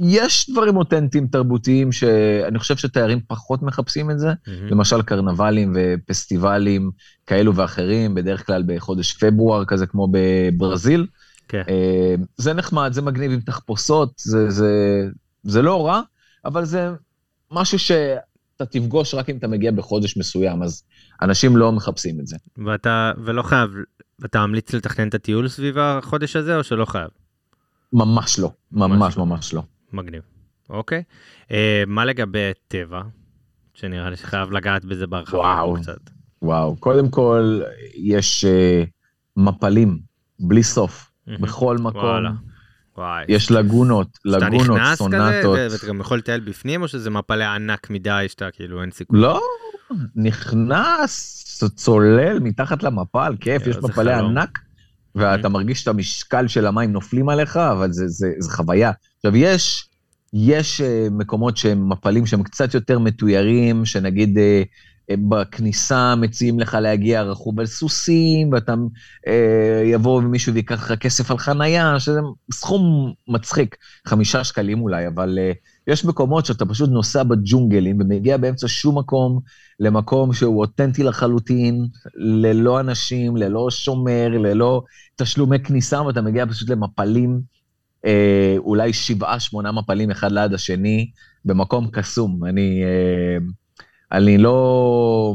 יש 0.00 0.50
דברים 0.50 0.76
אותנטיים 0.76 1.26
תרבותיים 1.26 1.92
שאני 1.92 2.58
חושב 2.58 2.76
שתיירים 2.76 3.20
פחות 3.26 3.62
מחפשים 3.62 4.10
את 4.10 4.18
זה, 4.18 4.32
מהמם. 4.46 4.66
למשל 4.66 5.02
קרנבלים 5.02 5.76
ופסטיבלים 5.76 6.90
כאלו 7.26 7.54
ואחרים, 7.54 8.14
בדרך 8.14 8.46
כלל 8.46 8.62
בחודש 8.66 9.12
פברואר 9.12 9.64
כזה 9.64 9.86
כמו 9.86 10.08
בברזיל. 10.10 11.06
כן. 11.48 11.62
אה, 11.68 12.14
זה 12.36 12.52
נחמד, 12.52 12.92
זה 12.92 13.02
מגניב 13.02 13.32
עם 13.32 13.40
תחפושות, 13.40 14.12
זה, 14.16 14.50
זה, 14.50 14.72
זה 15.42 15.62
לא 15.62 15.86
רע, 15.86 16.00
אבל 16.44 16.64
זה 16.64 16.90
משהו 17.50 17.78
שאתה 17.78 18.66
תפגוש 18.70 19.14
רק 19.14 19.30
אם 19.30 19.36
אתה 19.36 19.48
מגיע 19.48 19.70
בחודש 19.70 20.16
מסוים, 20.16 20.62
אז 20.62 20.82
אנשים 21.22 21.56
לא 21.56 21.72
מחפשים 21.72 22.20
את 22.20 22.26
זה. 22.26 22.36
ואתה, 22.66 23.12
ולא 23.24 23.42
חייב, 23.42 23.70
אתה 24.24 24.46
ממליץ 24.46 24.74
לתכנן 24.74 25.08
את 25.08 25.14
הטיול 25.14 25.48
סביב 25.48 25.78
החודש 25.78 26.36
הזה, 26.36 26.56
או 26.56 26.64
שלא 26.64 26.84
חייב? 26.84 27.08
ממש 27.92 28.38
לא, 28.38 28.50
ממש 28.72 29.16
לא. 29.16 29.26
ממש 29.26 29.54
לא. 29.54 29.62
מגניב. 29.92 30.22
אוקיי. 30.70 31.02
אה, 31.50 31.82
מה 31.86 32.04
לגבי 32.04 32.50
טבע? 32.68 33.02
שנראה 33.74 34.10
לי 34.10 34.16
שחייב 34.16 34.52
לגעת 34.52 34.84
בזה 34.84 35.06
בהרחבה 35.06 35.38
וואו. 35.38 35.74
קצת. 35.74 36.10
וואו, 36.42 36.76
קודם 36.76 37.08
כל, 37.08 37.60
יש 37.94 38.44
uh, 38.44 38.88
מפלים 39.36 39.98
בלי 40.40 40.62
סוף. 40.62 41.10
בכל 41.40 41.78
מקום. 41.78 42.04
וואלה. 42.04 42.30
וואי. 42.96 43.24
יש 43.28 43.50
לגונות, 43.50 44.18
לגונות, 44.24 44.80
כזה, 44.80 44.96
סונטות. 44.96 45.58
ו- 45.58 45.66
ואתה 45.70 45.86
גם 45.86 46.00
יכול 46.00 46.18
לטייל 46.18 46.40
בפנים, 46.40 46.82
או 46.82 46.88
שזה 46.88 47.10
מפלה 47.10 47.54
ענק 47.54 47.90
מדי, 47.90 48.24
שאתה 48.28 48.50
כאילו 48.50 48.82
אין 48.82 48.90
סיכוי? 48.90 49.20
לא, 49.20 49.40
נכנס, 50.16 51.44
צולל 51.74 52.38
מתחת 52.38 52.82
למפל, 52.82 53.36
כיף, 53.40 53.66
יש 53.66 53.76
מפלי 53.76 54.14
חלום. 54.14 54.38
ענק, 54.38 54.58
ואתה 55.18 55.48
מרגיש 55.48 55.82
את 55.82 55.88
המשקל 55.88 56.48
של 56.48 56.66
המים 56.66 56.92
נופלים 56.92 57.28
עליך, 57.28 57.56
אבל 57.56 57.92
זה, 57.92 58.08
זה, 58.08 58.28
זה 58.38 58.50
חוויה. 58.50 58.92
עכשיו, 59.16 59.36
יש, 59.36 59.88
יש 60.32 60.80
אה, 60.80 61.08
מקומות 61.10 61.56
שהם 61.56 61.88
מפלים 61.88 62.26
שהם 62.26 62.42
קצת 62.42 62.74
יותר 62.74 62.98
מתוירים, 62.98 63.84
שנגיד 63.84 64.38
אה, 64.38 64.62
בכניסה 65.16 66.14
מציעים 66.16 66.60
לך 66.60 66.74
להגיע 66.74 67.22
רכוב 67.22 67.60
על 67.60 67.66
סוסים, 67.66 68.52
ואתה 68.52 68.74
אה, 69.26 69.82
יבוא 69.84 70.18
ומישהו 70.18 70.54
ויקח 70.54 70.90
לך 70.90 70.98
כסף 70.98 71.30
על 71.30 71.38
חנייה, 71.38 72.00
שזה 72.00 72.20
סכום 72.52 73.12
מצחיק, 73.28 73.76
חמישה 74.06 74.44
שקלים 74.44 74.80
אולי, 74.80 75.06
אבל 75.06 75.38
אה, 75.38 75.52
יש 75.86 76.04
מקומות 76.04 76.46
שאתה 76.46 76.66
פשוט 76.66 76.90
נוסע 76.90 77.22
בג'ונגלים 77.22 78.00
ומגיע 78.00 78.36
באמצע 78.36 78.68
שום 78.68 78.98
מקום, 78.98 79.40
למקום 79.80 80.32
שהוא 80.32 80.60
אותנטי 80.60 81.02
לחלוטין, 81.02 81.86
ללא 82.16 82.80
אנשים, 82.80 83.36
ללא 83.36 83.70
שומר, 83.70 84.28
ללא 84.28 84.82
תשלומי 85.16 85.58
כניסה, 85.58 86.02
ואתה 86.02 86.22
מגיע 86.22 86.46
פשוט 86.46 86.70
למפלים, 86.70 87.40
אה, 88.04 88.54
אולי 88.58 88.92
שבעה, 88.92 89.40
שמונה 89.40 89.72
מפלים 89.72 90.10
אחד 90.10 90.32
ליד 90.32 90.54
השני, 90.54 91.10
במקום 91.44 91.88
קסום. 91.92 92.44
אני, 92.44 92.82
אה, 92.84 93.38
אני 94.12 94.38
לא 94.38 95.34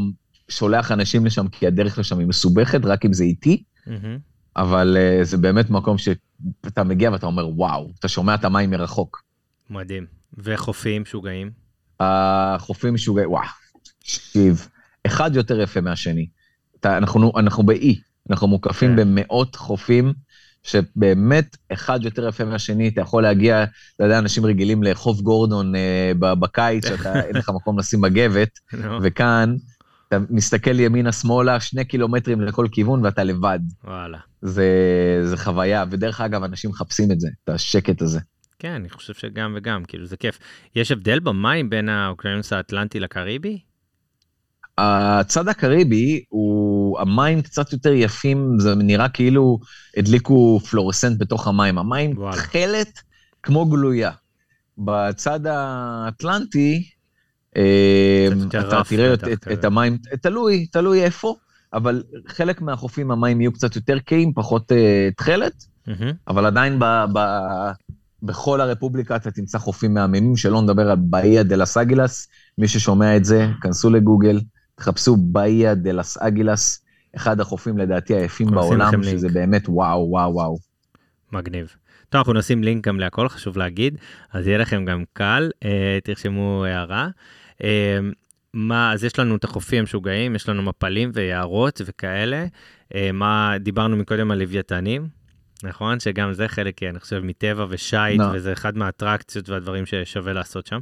שולח 0.50 0.92
אנשים 0.92 1.26
לשם 1.26 1.48
כי 1.48 1.68
הדרך 1.68 2.00
לשם 2.00 2.20
היא 2.20 2.28
מסובכת, 2.28 2.86
רק 2.86 3.06
אם 3.06 3.14
זה 3.14 3.24
איטי, 3.24 3.64
מהמם. 3.88 4.18
אבל 4.56 4.98
אה, 5.00 5.24
זה 5.24 5.38
באמת 5.38 5.70
מקום 5.70 5.98
שאתה 5.98 6.84
מגיע 6.84 7.12
ואתה 7.12 7.26
אומר, 7.26 7.50
וואו, 7.50 7.92
אתה 8.00 8.08
שומע 8.08 8.36
את 8.36 8.46
המים 8.46 8.70
מרחוק. 8.70 9.24
מדהים. 9.70 10.06
וחופים 10.38 11.02
משוגעים? 11.02 11.52
החופים 12.00 12.94
משוגעים, 12.94 13.32
וואו, 13.32 13.44
תקשיב, 14.00 14.68
אחד 15.08 15.36
יותר 15.36 15.62
יפה 15.62 15.82
מהשני. 15.82 16.28
אתה, 16.80 16.98
אנחנו, 16.98 17.32
אנחנו 17.38 17.64
באי, 17.64 18.00
אנחנו 18.30 18.48
מוקפים 18.48 18.90
כן. 18.90 18.96
במאות 18.96 19.56
חופים, 19.56 20.14
שבאמת 20.64 21.58
אחד 21.74 22.00
יותר 22.04 22.28
יפה 22.28 22.46
מהשני, 22.46 22.88
אתה 22.88 23.02
יכול 23.02 23.24
להגיע, 23.24 23.64
אתה 23.96 24.04
יודע, 24.04 24.20
אנשים 24.20 24.46
רגילים 24.46 24.84
לחוף 24.84 25.22
גורדון 25.22 25.76
אה, 25.76 26.12
בקיץ, 26.20 26.88
שאתה, 26.88 27.20
אין 27.28 27.36
לך 27.36 27.50
מקום 27.56 27.80
לשים 27.80 28.02
מגבת, 28.02 28.50
נו, 28.74 29.00
וכאן, 29.04 29.56
אתה 30.08 30.18
מסתכל 30.30 30.80
ימינה-שמאלה, 30.80 31.60
שני 31.60 31.86
קילומטרים 31.86 32.42
לכל 32.42 32.68
כיוון, 32.72 33.06
ואתה 33.06 33.24
לבד. 33.24 33.60
וואלה. 33.84 34.18
זה, 34.42 34.68
זה 35.24 35.38
חוויה, 35.38 35.86
ודרך 35.90 36.22
אגב, 36.22 36.44
אנשים 36.44 36.70
מחפשים 36.70 37.12
את 37.12 37.20
זה, 37.20 37.28
את 37.44 37.50
השקט 37.50 38.02
הזה. 38.02 38.20
כן, 38.60 38.72
אני 38.72 38.90
חושב 38.90 39.14
שגם 39.14 39.54
וגם, 39.58 39.86
כאילו 39.86 40.06
זה 40.06 40.18
כיף. 40.18 40.40
יש 40.76 40.92
הבדל 40.92 41.20
במים 41.20 41.70
בין 41.70 41.90
האוקיינוס 41.90 42.54
האטלנטי 42.54 43.00
לקריבי? 43.00 43.60
הצד 44.78 45.48
הקריבי 45.48 46.24
הוא, 46.30 46.73
המים 47.00 47.42
קצת 47.42 47.74
יותר 47.74 47.94
יפים, 47.94 48.60
זה 48.60 48.76
נראה 48.76 49.10
כאילו 49.10 49.60
הדליקו 49.98 50.60
פלורסנט 50.70 51.20
בתוך 51.20 51.48
המים. 51.48 51.78
המים. 51.78 52.16
תכלת 52.32 53.00
כמו 53.44 53.66
גלויה. 53.66 54.12
בצד 54.78 55.40
האטלנטי, 55.48 56.90
אה, 57.58 58.28
אתה 58.60 58.82
תראה 58.90 59.14
את, 59.14 59.24
את. 59.24 59.48
את 59.54 59.66
המים, 59.66 59.98
תלוי, 60.22 60.66
תלוי 60.66 61.04
איפה, 61.04 61.36
אבל 61.74 62.04
חלק 62.28 62.62
מהחופים 62.62 63.12
המים 63.12 63.42
יהיו 63.42 63.54
קצת 63.54 63.76
יותר 63.76 64.00
קיים, 64.00 64.34
פחות 64.34 64.72
אה, 64.72 65.10
תכלת. 65.18 65.66
אבל 66.28 66.46
עדיין 66.46 66.80
ב, 66.80 66.86
ב, 67.14 67.20
בכל 68.24 68.62
הרפובליקה 68.62 69.16
אתה 69.16 69.32
תמצא 69.32 69.58
חופים 69.58 69.94
מהממים, 69.94 70.38
שלא 70.38 70.62
נדבר 70.62 70.92
על 70.92 70.98
באיה 71.00 71.44
דה 71.44 71.56
לס 71.56 71.78
אגילס. 71.78 72.28
מי 72.58 72.68
ששומע 72.68 73.18
את 73.18 73.26
זה, 73.26 73.48
כנסו 73.62 73.90
לגוגל, 73.90 74.42
תחפשו 74.76 75.16
באיה 75.18 75.76
דה 75.76 75.92
לס 75.92 76.18
אגילס, 76.18 76.83
אחד 77.16 77.40
החופים 77.40 77.78
לדעתי 77.78 78.16
היפים 78.16 78.52
בעולם, 78.52 78.92
לינק. 79.02 79.18
שזה 79.18 79.30
באמת 79.30 79.64
וואו, 79.68 80.10
וואו, 80.10 80.34
וואו. 80.34 80.58
מגניב. 81.32 81.76
טוב, 82.10 82.20
אנחנו 82.20 82.34
נשים 82.34 82.64
לינק 82.64 82.88
גם 82.88 83.00
להכל, 83.00 83.30
חשוב 83.30 83.58
להגיד, 83.58 83.98
אז 84.32 84.48
יהיה 84.48 84.58
לכם 84.58 84.86
גם 84.86 85.04
קל, 85.14 85.50
אה, 85.64 86.00
תרשמו 86.04 86.66
הערה. 86.66 87.08
אה, 87.64 88.00
מה, 88.54 88.94
אז 88.94 89.04
יש 89.04 89.20
לנו 89.20 89.36
את 89.36 89.44
החופים 89.44 89.80
המשוגעים, 89.80 90.36
יש 90.36 90.50
לנו 90.50 90.64
מפלים 90.64 91.12
ויערות 91.14 91.82
וכאלה. 91.86 92.46
אה, 92.96 93.12
מה, 93.12 93.54
דיברנו 93.60 93.98
מקודם 93.98 94.32
על 94.32 94.40
לוויתנים, 94.40 95.08
נכון? 95.64 96.00
שגם 96.00 96.34
זה 96.34 96.48
חלק, 96.48 96.84
אני 96.84 97.00
חושב, 97.00 97.22
מטבע 97.24 97.66
ושייט, 97.70 98.22
נכון. 98.22 98.36
וזה 98.36 98.54
אחד 98.54 98.78
מהאטרקציות 98.78 99.50
והדברים 99.50 99.86
ששווה 99.86 100.34
לעשות 100.34 100.68
שם. 100.68 100.80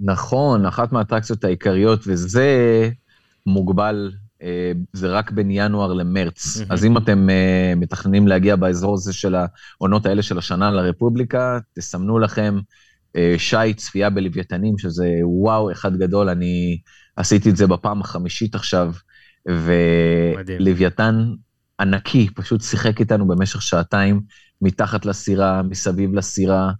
נכון, 0.00 0.66
אחת 0.66 0.92
מהאטרקציות 0.92 1.44
העיקריות, 1.44 2.00
וזה 2.06 2.90
מוגבל, 3.46 4.12
זה 4.92 5.08
רק 5.08 5.30
בין 5.30 5.50
ינואר 5.50 5.92
למרץ. 5.92 6.60
אז 6.70 6.84
אם 6.84 6.96
אתם 6.96 7.30
אה, 7.30 7.72
מתכננים 7.76 8.28
להגיע 8.28 8.56
באזור 8.56 8.94
הזה 8.94 9.12
של 9.12 9.34
העונות 9.34 10.06
האלה 10.06 10.22
של 10.22 10.38
השנה 10.38 10.70
לרפובליקה, 10.70 11.58
תסמנו 11.74 12.18
לכם 12.18 12.58
אה, 13.16 13.34
שי 13.38 13.74
צפייה 13.76 14.10
בלוויתנים, 14.10 14.78
שזה 14.78 15.08
וואו, 15.22 15.72
אחד 15.72 15.96
גדול, 15.96 16.28
אני 16.28 16.78
עשיתי 17.16 17.50
את 17.50 17.56
זה 17.56 17.66
בפעם 17.66 18.00
החמישית 18.00 18.54
עכשיו. 18.54 18.92
ולוויתן 19.48 21.26
ענקי, 21.80 22.28
פשוט 22.34 22.60
שיחק 22.62 23.00
איתנו 23.00 23.28
במשך 23.28 23.62
שעתיים, 23.62 24.20
מתחת 24.62 25.06
לסירה, 25.06 25.62
מסביב 25.62 26.14
לסירה. 26.14 26.72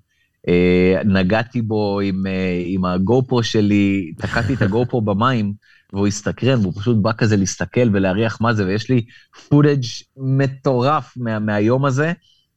אה, 0.48 1.02
נגעתי 1.04 1.62
בו 1.62 2.00
עם, 2.00 2.26
אה, 2.26 2.62
עם 2.66 2.84
הגופו 2.84 3.42
שלי, 3.42 4.12
תקעתי 4.18 4.54
את 4.54 4.62
הגופו 4.62 5.00
במים, 5.06 5.52
והוא 5.94 6.06
הסתקרן, 6.06 6.60
והוא 6.60 6.72
פשוט 6.80 6.96
בא 6.96 7.12
כזה 7.18 7.36
להסתכל 7.36 7.88
ולהריח 7.92 8.40
מה 8.40 8.54
זה, 8.54 8.66
ויש 8.66 8.90
לי 8.90 9.04
פוטאג' 9.48 9.84
מטורף 10.16 11.14
מה, 11.16 11.38
מהיום 11.38 11.84
הזה, 11.84 12.12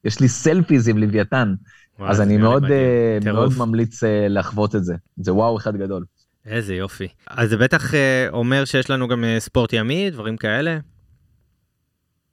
יש 0.06 0.19
לי 0.19 0.28
selfies 0.27 0.88
עם 0.88 0.97
לוויתן, 0.97 1.54
אז 2.00 2.21
אני 2.21 2.38
מאוד. 2.38 2.63
אה, 2.63 3.17
מאוד. 3.26 3.54
ממליץ 3.58 4.04
אה, 4.04 4.28
לחוות 4.30 4.76
את 4.76 4.84
זה. 4.84 4.95
זה 5.17 5.34
וואו 5.34 5.58
אחד 5.58 5.78
גדול. 5.78 6.06
איזה 6.45 6.76
יופי. 6.76 7.08
אז 7.28 7.50
זה 7.50 7.58
בטח 7.58 7.93
אה, 7.93 8.28
אומר 8.30 8.65
שיש 8.65 8.89
לנו 8.89 9.08
גם 9.08 9.23
אה, 9.23 9.39
ספורט 9.39 9.73
ימי, 9.73 10.10
דברים 10.10 10.38
כאלה? 10.38 10.78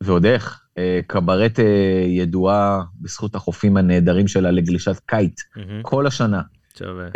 ועוד 0.01 0.27
איך, 0.27 0.61
אה, 0.79 1.01
קברטה 1.07 1.61
אה, 1.61 2.05
ידועה 2.09 2.83
בזכות 3.01 3.35
החופים 3.35 3.77
הנהדרים 3.77 4.29
שלה 4.29 4.51
לגלישת 4.51 5.01
קיט, 5.07 5.40
מהמם. 5.57 5.83
כל 5.83 6.07
השנה. 6.07 6.43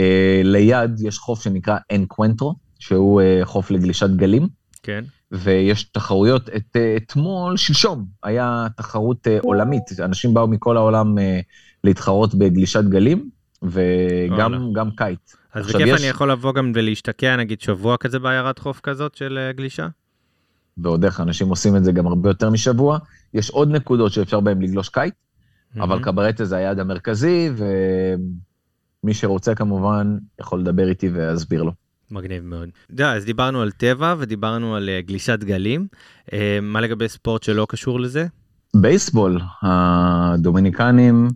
אה, 0.01 0.41
ליד 0.45 1.01
יש 1.01 1.19
חוף 1.19 1.43
שנקרא 1.43 1.77
אנקוונטרו, 1.93 2.55
שהוא 2.79 3.21
אה, 3.21 3.41
חוף 3.45 3.71
לגלישת 3.71 4.11
גלים, 4.11 4.49
כן. 4.83 5.05
ויש 5.33 5.85
תחרויות. 5.85 6.49
את, 6.57 6.77
אה, 6.77 6.97
אתמול, 6.97 7.57
שלשום, 7.57 8.05
היה 8.23 8.67
תחרות 8.77 9.27
אה, 9.29 9.39
עולמית, 9.43 9.85
אנשים 10.05 10.35
באו 10.35 10.49
מכל 10.49 10.77
העולם 10.77 11.15
להתחרות 11.85 12.35
בגלישת 12.35 12.85
גלים, 12.85 13.31
וגם 13.63 14.53
וואלה. 14.53 14.59
גם 14.75 14.91
קיט. 14.91 15.19
אז 15.55 15.67
בכיף 15.67 15.87
יש- 15.87 16.01
אני 16.01 16.09
יכול 16.09 16.31
לבוא 16.33 16.53
גם 16.55 16.73
ולהשתקע, 16.75 17.37
נגיד 17.37 17.61
שבוע 17.61 17.97
כזה 17.97 18.19
בעיירת 18.19 18.59
חוף 18.59 18.81
כזאת 18.81 19.15
של 19.15 19.39
גלישה? 19.57 19.89
ועוד 20.79 21.05
איך, 21.05 21.21
אנשים 21.21 21.49
עושים 21.49 21.77
את 21.77 21.85
זה 21.85 21.93
גם 21.93 22.07
הרבה 22.07 22.31
יותר 22.31 22.51
משבוע. 22.51 22.99
יש 23.35 23.51
עוד 23.51 23.71
נקודות 23.71 24.13
שאפשר 24.13 24.41
בהן 24.41 24.63
לגלוש 24.63 24.89
קיט, 24.89 25.15
אבל 25.77 25.87
מהמם. 25.89 26.03
קברטה 26.03 26.45
זה 26.45 26.57
היעד 26.57 26.79
המרכזי, 26.79 27.51
ומי 27.57 29.15
שרוצה 29.15 29.55
כמובן 29.55 30.19
יכול 30.41 30.61
לדבר 30.61 30.89
איתי 30.89 31.09
ואסביר 31.15 31.63
לו. 31.63 31.73
מגניב 32.11 32.45
מאוד. 32.45 32.69
אתה 32.85 32.93
יודע, 32.93 33.13
אז 33.13 33.25
דיברנו 33.25 33.63
על 33.63 33.71
טבע 33.71 34.15
ודיברנו 34.19 34.77
על 34.77 34.89
אה, 34.89 35.01
גלישת 35.01 35.39
גלים. 35.45 35.87
אה, 36.33 36.59
מה 36.63 36.81
לגבי 36.81 37.09
ספורט 37.09 37.43
שלא 37.43 37.67
קשור 37.69 38.01
לזה? 38.01 38.27
בייסבול, 38.77 39.41
הדומיניקנים 39.63 41.29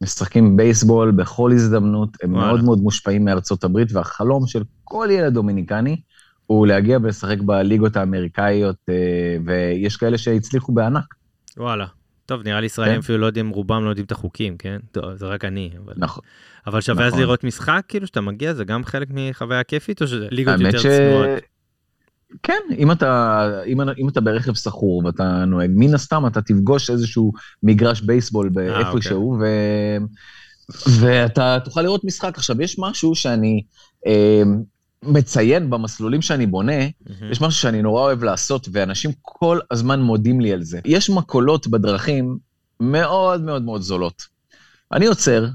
משחקים 0.00 0.56
בייסבול 0.56 1.10
בכל 1.10 1.52
הזדמנות, 1.52 2.08
הם 2.22 2.34
וואלה. 2.34 2.46
מאוד 2.46 2.64
מאוד 2.64 2.78
מושפעים 2.78 3.24
מארצות 3.24 3.64
הברית, 3.64 3.92
והחלום 3.92 4.46
של 4.46 4.62
כל 4.84 5.08
ילד 5.10 5.34
דומיניקני 5.34 6.00
הוא 6.46 6.66
להגיע 6.66 6.98
ולשחק 7.02 7.38
בליגות 7.40 7.96
האמריקאיות, 7.96 8.76
אה, 8.88 8.94
ויש 9.44 9.96
כאלה 9.96 10.18
שהצליחו 10.18 10.72
בענק. 10.72 11.14
וואלה. 11.56 11.86
טוב, 12.28 12.42
נראה 12.44 12.60
לי 12.60 12.66
ישראלים 12.66 12.94
כן. 12.94 12.98
אפילו 12.98 13.18
לא 13.18 13.26
יודעים, 13.26 13.48
רובם 13.48 13.84
לא 13.84 13.88
יודעים 13.88 14.04
את 14.06 14.12
החוקים, 14.12 14.56
כן? 14.56 14.78
טוב, 14.92 15.14
זה 15.14 15.26
רק 15.26 15.44
אני, 15.44 15.70
אבל... 15.84 15.92
נכון. 15.96 16.24
אבל 16.66 16.80
שווה 16.80 17.06
אז 17.06 17.12
נכון. 17.12 17.22
לראות 17.22 17.44
משחק, 17.44 17.84
כאילו, 17.88 18.06
שאתה 18.06 18.20
מגיע, 18.20 18.54
זה 18.54 18.64
גם 18.64 18.84
חלק 18.84 19.08
מחוויה 19.10 19.64
כיפית, 19.64 20.02
או 20.02 20.06
שזה 20.06 20.28
ליגות 20.30 20.60
יותר 20.60 20.78
ש... 20.78 20.86
צנועות? 20.86 21.28
כן, 22.42 22.60
אם 22.78 22.92
אתה, 22.92 23.50
אם, 23.66 23.80
אם 23.80 24.08
אתה 24.08 24.20
ברכב 24.20 24.54
סחור 24.54 25.04
ואתה 25.04 25.44
נוהג, 25.44 25.70
מן 25.74 25.94
הסתם 25.94 26.26
אתה 26.26 26.42
תפגוש 26.42 26.90
איזשהו 26.90 27.32
מגרש 27.62 28.00
בייסבול 28.00 28.48
באיפשהו, 28.48 29.36
ו... 29.40 29.44
ואתה 31.00 31.58
תוכל 31.64 31.82
לראות 31.82 32.04
משחק. 32.04 32.32
עכשיו, 32.34 32.62
יש 32.62 32.76
משהו 32.78 33.14
שאני 33.14 33.62
אה, 34.06 34.42
מציין 35.02 35.70
במסלולים 35.70 36.22
שאני 36.22 36.46
בונה, 36.46 36.78
מהמם. 36.78 37.32
יש 37.32 37.40
משהו 37.40 37.60
שאני 37.60 37.82
נורא 37.82 38.02
אוהב 38.02 38.24
לעשות, 38.24 38.68
ואנשים 38.72 39.10
כל 39.22 39.58
הזמן 39.70 40.00
מודים 40.00 40.40
לי 40.40 40.52
על 40.52 40.62
זה. 40.62 40.80
יש 40.84 41.10
מקולות 41.10 41.66
בדרכים 41.66 42.38
מאוד 42.80 43.42
מאוד 43.42 43.62
מאוד 43.62 43.82
זולות. 43.82 44.22
אני 44.92 45.06
עוצר, 45.06 45.46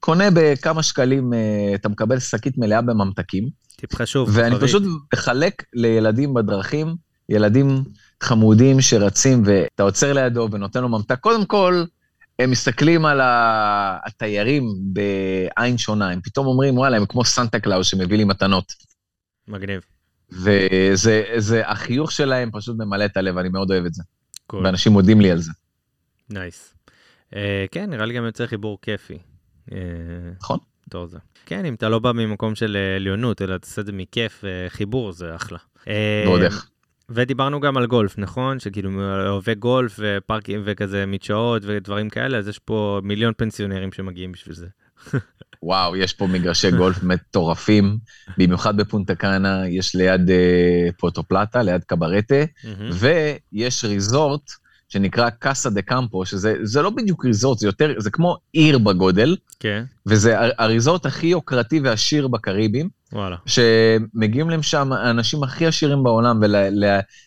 קונה 0.00 0.24
בכמה 0.34 0.82
שקלים, 0.82 1.32
אה, 1.34 1.72
אתה 1.74 1.88
מקבל 1.88 2.18
שקית 2.18 2.58
מלאה 2.58 2.82
בממתקים. 2.82 3.48
טיפ 3.76 3.94
חשוב. 3.94 4.30
ואני 4.32 4.50
כוכבית. 4.50 4.68
פשוט 4.68 4.82
מחלק 5.14 5.64
לילדים 5.74 6.34
בדרכים, 6.34 6.96
ילדים 7.28 7.84
חמודים 8.22 8.80
שרצים, 8.80 9.42
ואתה 9.46 9.82
עוצר 9.82 10.12
לידו 10.12 10.48
ונותן 10.52 10.82
לו 10.82 10.88
ממתק. 10.88 11.20
קודם 11.20 11.44
כל, 11.44 11.84
הם 12.38 12.50
מסתכלים 12.50 13.06
על 13.06 13.20
התיירים 13.22 14.64
בעין 14.80 15.78
שונה, 15.78 16.10
הם 16.10 16.20
פתאום 16.20 16.46
אומרים, 16.46 16.78
וואלה, 16.78 16.96
הם 16.96 17.06
כמו 17.06 17.24
סנטה 17.24 17.60
קלאוס 17.60 17.86
שמביא 17.86 18.16
לי 18.16 18.24
מתנות. 18.24 18.72
מגניב. 19.48 19.80
וזה, 20.30 21.24
זה, 21.36 21.68
החיוך 21.68 22.12
שלהם 22.12 22.50
פשוט 22.52 22.76
ממלא 22.78 23.04
את 23.04 23.16
הלב, 23.16 23.38
אני 23.38 23.48
מאוד 23.48 23.70
אוהב 23.70 23.84
את 23.84 23.94
זה. 23.94 24.02
cool. 24.46 24.66
ואנשים 24.66 24.92
מודים 24.92 25.20
לי 25.20 25.30
על 25.30 25.38
זה. 25.38 25.52
nice. 26.30 26.74
אה, 27.36 27.64
כן, 27.70 27.90
נראה 27.90 28.06
לי 28.06 28.14
גם 28.14 28.24
יוצר 28.24 28.46
חיבור 28.46 28.78
כיפי. 28.82 29.18
אה, 29.72 29.78
נכון. 30.40 30.58
בתור 30.86 31.06
זה. 31.06 31.18
כן, 31.46 31.64
אם 31.64 31.74
אתה 31.74 31.88
לא 31.88 31.98
בא 31.98 32.12
ממקום 32.12 32.54
של 32.54 32.76
אה, 32.76 32.96
עליונות, 32.96 33.42
אלא 33.42 33.58
תעשה 33.58 33.80
את 33.80 33.86
זה 33.86 33.92
מכיף, 33.92 34.44
אה, 34.44 34.68
חיבור 34.68 35.12
זה 35.12 35.34
אחלה. 35.36 35.58
אה, 35.88 36.24
ועוד 36.26 36.42
איך. 36.42 36.68
ודיברנו 37.10 37.60
גם 37.60 37.76
על 37.76 37.86
גולף, 37.86 38.18
נכון? 38.18 38.60
שכאילו 38.60 38.90
אוהבי 39.28 39.54
גולף 39.54 39.98
ופארקים 39.98 40.62
וכזה 40.64 41.06
מדשאות 41.06 41.62
ודברים 41.66 42.10
כאלה, 42.10 42.38
אז 42.38 42.48
יש 42.48 42.58
פה 42.58 43.00
מיליון 43.02 43.32
פנסיונרים 43.36 43.92
שמגיעים 43.92 44.32
בשביל 44.32 44.54
זה. 44.54 44.66
וואו, 45.62 45.96
יש 45.96 46.12
פה 46.12 46.26
מגרשי 46.26 46.70
גולף 46.70 47.02
מטורפים, 47.02 47.98
במיוחד 48.38 48.76
בפונטה 48.76 49.14
קאנה, 49.14 49.68
יש 49.68 49.94
ליד 49.94 50.30
אה, 50.30 50.88
פוטופלטה, 50.98 51.62
ליד 51.62 51.84
קברטה. 51.84 52.44
ויש 52.92 53.84
ריזורט 53.84 54.50
שנקרא 54.88 55.30
קאסה 55.30 55.70
דה 55.70 55.82
קמפו, 55.82 56.26
שזה 56.26 56.56
זה 56.62 56.82
לא 56.82 56.90
בדיוק 56.90 57.24
ריזורט, 57.24 57.58
זה 57.58 57.66
יותר, 57.68 57.94
זה 57.98 58.10
כמו 58.10 58.36
עיר 58.52 58.78
בגודל, 58.78 59.36
כן, 59.60 59.84
וזה 60.06 60.34
הריזורט 60.58 61.06
הכי 61.06 61.26
יוקרתי 61.26 61.80
ועשיר 61.80 62.28
בקריבים, 62.28 62.88
וואלה. 63.12 63.36
שמגיעים 63.46 64.50
להם 64.50 64.62
שם 64.62 64.92
האנשים 64.92 65.42
הכי 65.42 65.66
עשירים 65.66 66.02
בעולם, 66.02 66.40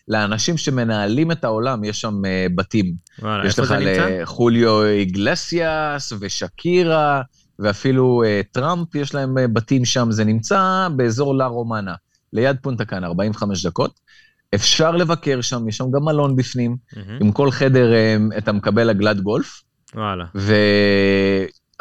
ולאנשים 0.08 0.56
שמנהלים 0.56 1.32
את 1.32 1.44
העולם 1.44 1.84
יש 1.84 2.00
שם 2.00 2.24
אה, 2.24 2.46
בתים. 2.54 2.94
וואלה, 3.18 3.46
יש 3.46 3.58
איפה 3.58 3.62
לך 3.62 3.68
זה 3.68 3.76
נמצא? 3.76 4.08
לחוליו 4.22 4.84
איגלסיאס 4.84 6.12
ושקירה, 6.20 7.22
ואפילו 7.58 8.22
אה, 8.26 8.40
טראמפ, 8.52 8.94
יש 8.94 9.14
להם 9.14 9.38
אה, 9.38 9.48
בתים 9.48 9.84
שם. 9.84 10.10
זה 10.10 10.24
נמצא 10.24 10.88
באזור 10.96 11.34
לה 11.34 11.46
רומנה, 11.46 11.94
ליד 12.32 12.56
פונטה 12.62 12.84
קאנה, 12.84 13.06
45 13.06 13.66
דקות. 13.66 14.00
אפשר 14.54 14.90
לבקר 14.90 15.40
שם, 15.40 15.68
יש 15.68 15.76
שם 15.76 15.90
גם 15.90 16.04
מלון 16.04 16.36
בפנים. 16.36 16.76
מהמם. 16.96 17.18
עם 17.20 17.32
כל 17.32 17.50
חדר 17.50 17.92
אתה 18.38 18.52
מקבל 18.52 18.90
עגלת 18.90 19.20
גולף, 19.20 19.62
וואלה. 19.94 20.24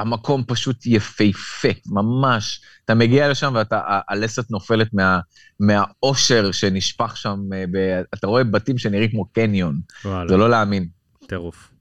והמקום 0.02 0.44
פשוט 0.48 0.86
יפהפה, 0.86 1.68
ממש. 1.86 2.62
אתה 2.86 2.96
מגיע 2.96 3.30
לשם 3.30 3.54
והלסת 3.56 4.52
נופלת 4.52 4.94
מה, 4.94 5.20
מהאושר 5.60 6.52
שנשפך 6.52 7.18
שם, 7.18 7.40
אה, 7.54 7.66
ב, 7.72 8.02
אתה 8.14 8.28
רואה 8.28 8.44
בתים 8.44 8.78
שנראים 8.78 9.12
כמו 9.12 9.26
קניון, 9.26 9.80
וואלה. 10.06 10.28
זה 10.30 10.38
לא 10.38 10.50
להאמין. 10.50 10.88
טירוף. 11.28 11.72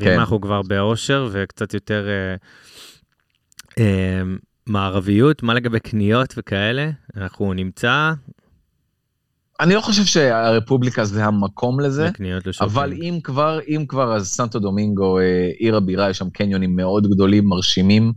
כן. 0.00 0.10
ואם 0.10 0.20
אנחנו 0.20 0.40
כבר 0.40 0.62
באושר 0.62 1.28
וקצת 1.32 1.74
יותר 1.74 2.08
אה, 2.08 2.34
אה, 3.78 4.22
מערביות, 4.66 5.42
מה 5.42 5.54
לגבי 5.54 5.80
קניות 5.80 6.34
וכאלה? 6.36 6.90
אנחנו 7.16 7.52
נמצא 7.52 8.12
אני 9.62 9.74
לא 9.74 9.80
חושב 9.80 10.04
שהרפובליקה 10.04 11.04
זה 11.04 11.24
המקום 11.24 11.80
לזה. 11.80 12.08
אבל 12.60 12.92
אם 12.92 13.18
כבר, 13.24 13.60
אם 13.68 13.84
כבר, 13.88 14.16
אז 14.16 14.28
סנטו 14.28 14.58
דומינגו, 14.58 15.18
אה, 15.18 15.50
עיר 15.58 15.76
הבירה, 15.76 16.10
יש 16.10 16.18
שם 16.18 16.30
קניונים 16.30 16.76
מאוד 16.76 17.06
גדולים, 17.06 17.44
מרשימים. 17.44 18.12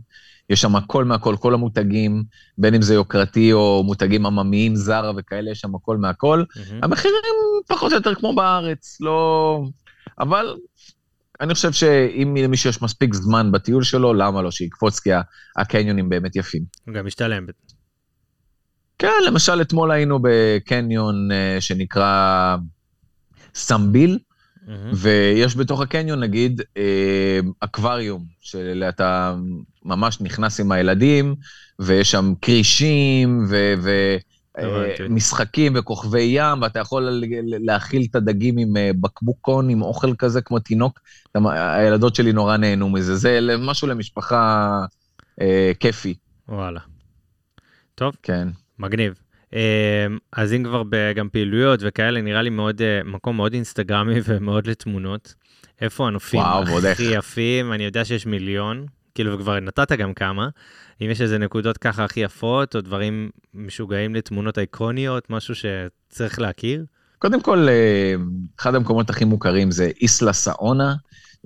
יש 0.50 0.60
שם 0.60 0.76
הכל 0.76 1.04
מהכל, 1.04 1.36
כל 1.40 1.54
המותגים, 1.54 2.24
בין 2.58 2.74
אם 2.74 2.82
זה 2.82 2.94
יוקרתי 2.94 3.52
או 3.52 3.82
מותגים 3.86 4.26
עממיים, 4.26 4.76
זרה 4.76 5.12
וכאלה, 5.16 5.50
יש 5.50 5.60
שם 5.60 5.74
הכל 5.74 5.96
מהכל. 5.96 6.44
המחירים 6.82 7.34
פחות 7.68 7.92
או 7.92 7.96
יותר 7.96 8.14
כמו 8.14 8.34
בארץ, 8.34 8.98
לא... 9.00 9.62
אבל 10.18 10.56
אני 11.40 11.54
חושב 11.54 11.72
שאם 11.72 12.36
למישהו 12.36 12.70
יש 12.70 12.82
מספיק 12.82 13.14
זמן 13.14 13.52
בטיול 13.52 13.82
שלו, 13.82 14.14
למה 14.14 14.42
לא 14.42 14.50
שיקפוץ, 14.50 15.00
כי 15.00 15.10
הקניונים 15.56 16.08
באמת 16.08 16.36
יפים. 16.36 16.62
גם 16.92 17.06
משתלם. 17.06 17.46
כן, 18.98 19.08
למשל 19.26 19.60
אתמול 19.60 19.90
היינו 19.90 20.18
בקניון 20.22 21.32
אה, 21.32 21.60
שנקרא 21.60 22.56
סמביל, 23.54 24.18
מהמם. 24.66 24.90
ויש 24.94 25.56
בתוך 25.56 25.80
הקניון, 25.80 26.20
נגיד, 26.20 26.62
אה, 26.76 27.40
אקווריום, 27.60 28.24
שאתה 28.40 29.36
ממש 29.84 30.20
נכנס 30.20 30.60
עם 30.60 30.72
הילדים, 30.72 31.34
ויש 31.78 32.10
שם 32.10 32.32
כרישים, 32.42 33.46
ו... 33.50 33.74
ו. 33.82 34.16
אה, 34.58 35.08
משחקים 35.08 35.72
וכוכבי 35.76 36.22
ים, 36.22 36.62
ואתה 36.62 36.78
יכול 36.78 37.22
להאכיל 37.42 38.06
את 38.10 38.16
הדגים 38.16 38.58
עם 38.58 38.74
בקבוקון, 39.00 39.70
עם 39.70 39.82
אוכל 39.82 40.14
כזה 40.18 40.40
כמו 40.40 40.58
תינוק. 40.58 41.00
הילדות 41.52 42.14
שלי 42.14 42.32
נורא 42.32 42.56
נהנו 42.56 42.88
מזה, 42.88 43.16
זה 43.16 43.40
משהו 43.58 43.88
למשפחה 43.88 44.70
אה, 45.40 45.72
כיפי, 45.80 46.14
וואלה. 46.48 46.80
טוב, 47.94 48.14
כן. 48.22 48.48
מגניב. 48.78 49.14
אה, 49.54 50.06
אז 50.32 50.52
אם 50.52 50.64
כבר 50.64 50.82
גם 51.14 51.28
פעילויות 51.28 51.80
וכאלה, 51.82 52.20
נראה 52.20 52.42
לי 52.42 52.50
מאוד, 52.50 52.82
אה, 52.82 53.00
מקום 53.04 53.36
מאוד 53.36 53.52
אינסטגרמי 53.52 54.14
ומאוד 54.26 54.66
לתמונות. 54.66 55.34
איפה 55.80 56.06
הנופים 56.06 56.40
וואו. 56.40 56.78
הכי 56.92 57.02
יפים? 57.02 57.72
אני 57.72 57.84
יודע 57.84 58.04
שיש 58.04 58.26
מיליון, 58.26 58.86
כאילו, 59.14 59.38
וכבר 59.38 59.60
נתת 59.60 59.92
גם 59.92 60.14
כמה. 60.14 60.48
אם 61.00 61.10
יש 61.10 61.20
איזה 61.20 61.38
נקודות 61.38 61.78
ככה 61.78 62.04
הכי 62.04 62.20
יפות, 62.20 62.76
או 62.76 62.80
דברים 62.80 63.30
משוגעים 63.54 64.14
לתמונות 64.14 64.58
איקוניות, 64.58 65.30
משהו 65.30 65.54
שצריך 65.54 66.38
להכיר? 66.38 66.84
קודם 67.18 67.42
כל, 67.42 67.68
אה, 67.68 68.14
אחד 68.58 68.74
המקומות 68.74 69.10
הכי 69.10 69.24
מוכרים 69.24 69.70
זה 69.70 69.90
איסלה 70.00 70.32
סאונה, 70.32 70.94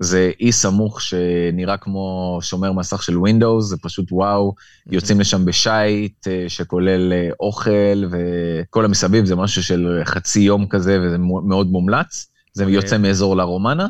זה 0.03 0.31
אי 0.41 0.53
סמוך 0.53 1.01
שנראה 1.01 1.77
כמו 1.77 2.39
שומר 2.43 2.73
מסך 2.73 3.03
של 3.03 3.17
Windows, 3.17 3.61
זה 3.61 3.77
פשוט 3.83 4.13
וואו, 4.13 4.55
יוצאים 4.91 5.21
לשם 5.21 5.45
בשייט 5.45 6.29
אה, 6.29 6.45
שכולל 6.49 7.13
אה, 7.13 7.29
אוכל 7.41 8.05
וכל 8.11 8.85
המסביב, 8.85 9.25
זה 9.25 9.37
משהו 9.37 9.63
של 9.63 10.03
חצי 10.05 10.41
יום 10.41 10.67
כזה 10.67 11.01
וזה 11.03 11.19
מאוד 11.19 11.67
מומלץ. 11.71 12.27
זה 12.53 12.63
אוקיי. 12.65 12.75
יוצא 12.75 12.99
מאזור 12.99 13.37
לה 13.37 13.43
רומנה. 13.43 13.87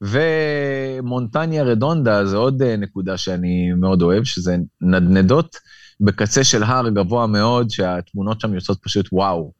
ומונטניה 0.00 1.62
רדונדה 1.62 2.26
זה 2.26 2.36
עוד 2.36 2.62
אה, 2.62 2.76
נקודה 2.76 3.16
שאני 3.16 3.72
מאוד 3.76 4.02
אוהב, 4.02 4.24
שזה 4.24 4.56
נדנדות 4.80 5.56
בקצה 6.00 6.44
של 6.44 6.62
הר 6.62 6.88
גבוה 6.88 7.26
מאוד, 7.26 7.70
שהתמונות 7.70 8.40
שם 8.40 8.54
יוצאות 8.54 8.78
פשוט 8.82 9.08
וואו. 9.12 9.52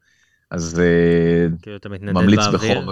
אז 0.51 0.79
אה, 0.79 1.47
כאילו 1.61 1.77
ממליץ. 2.01 2.39
בחום, 2.53 2.89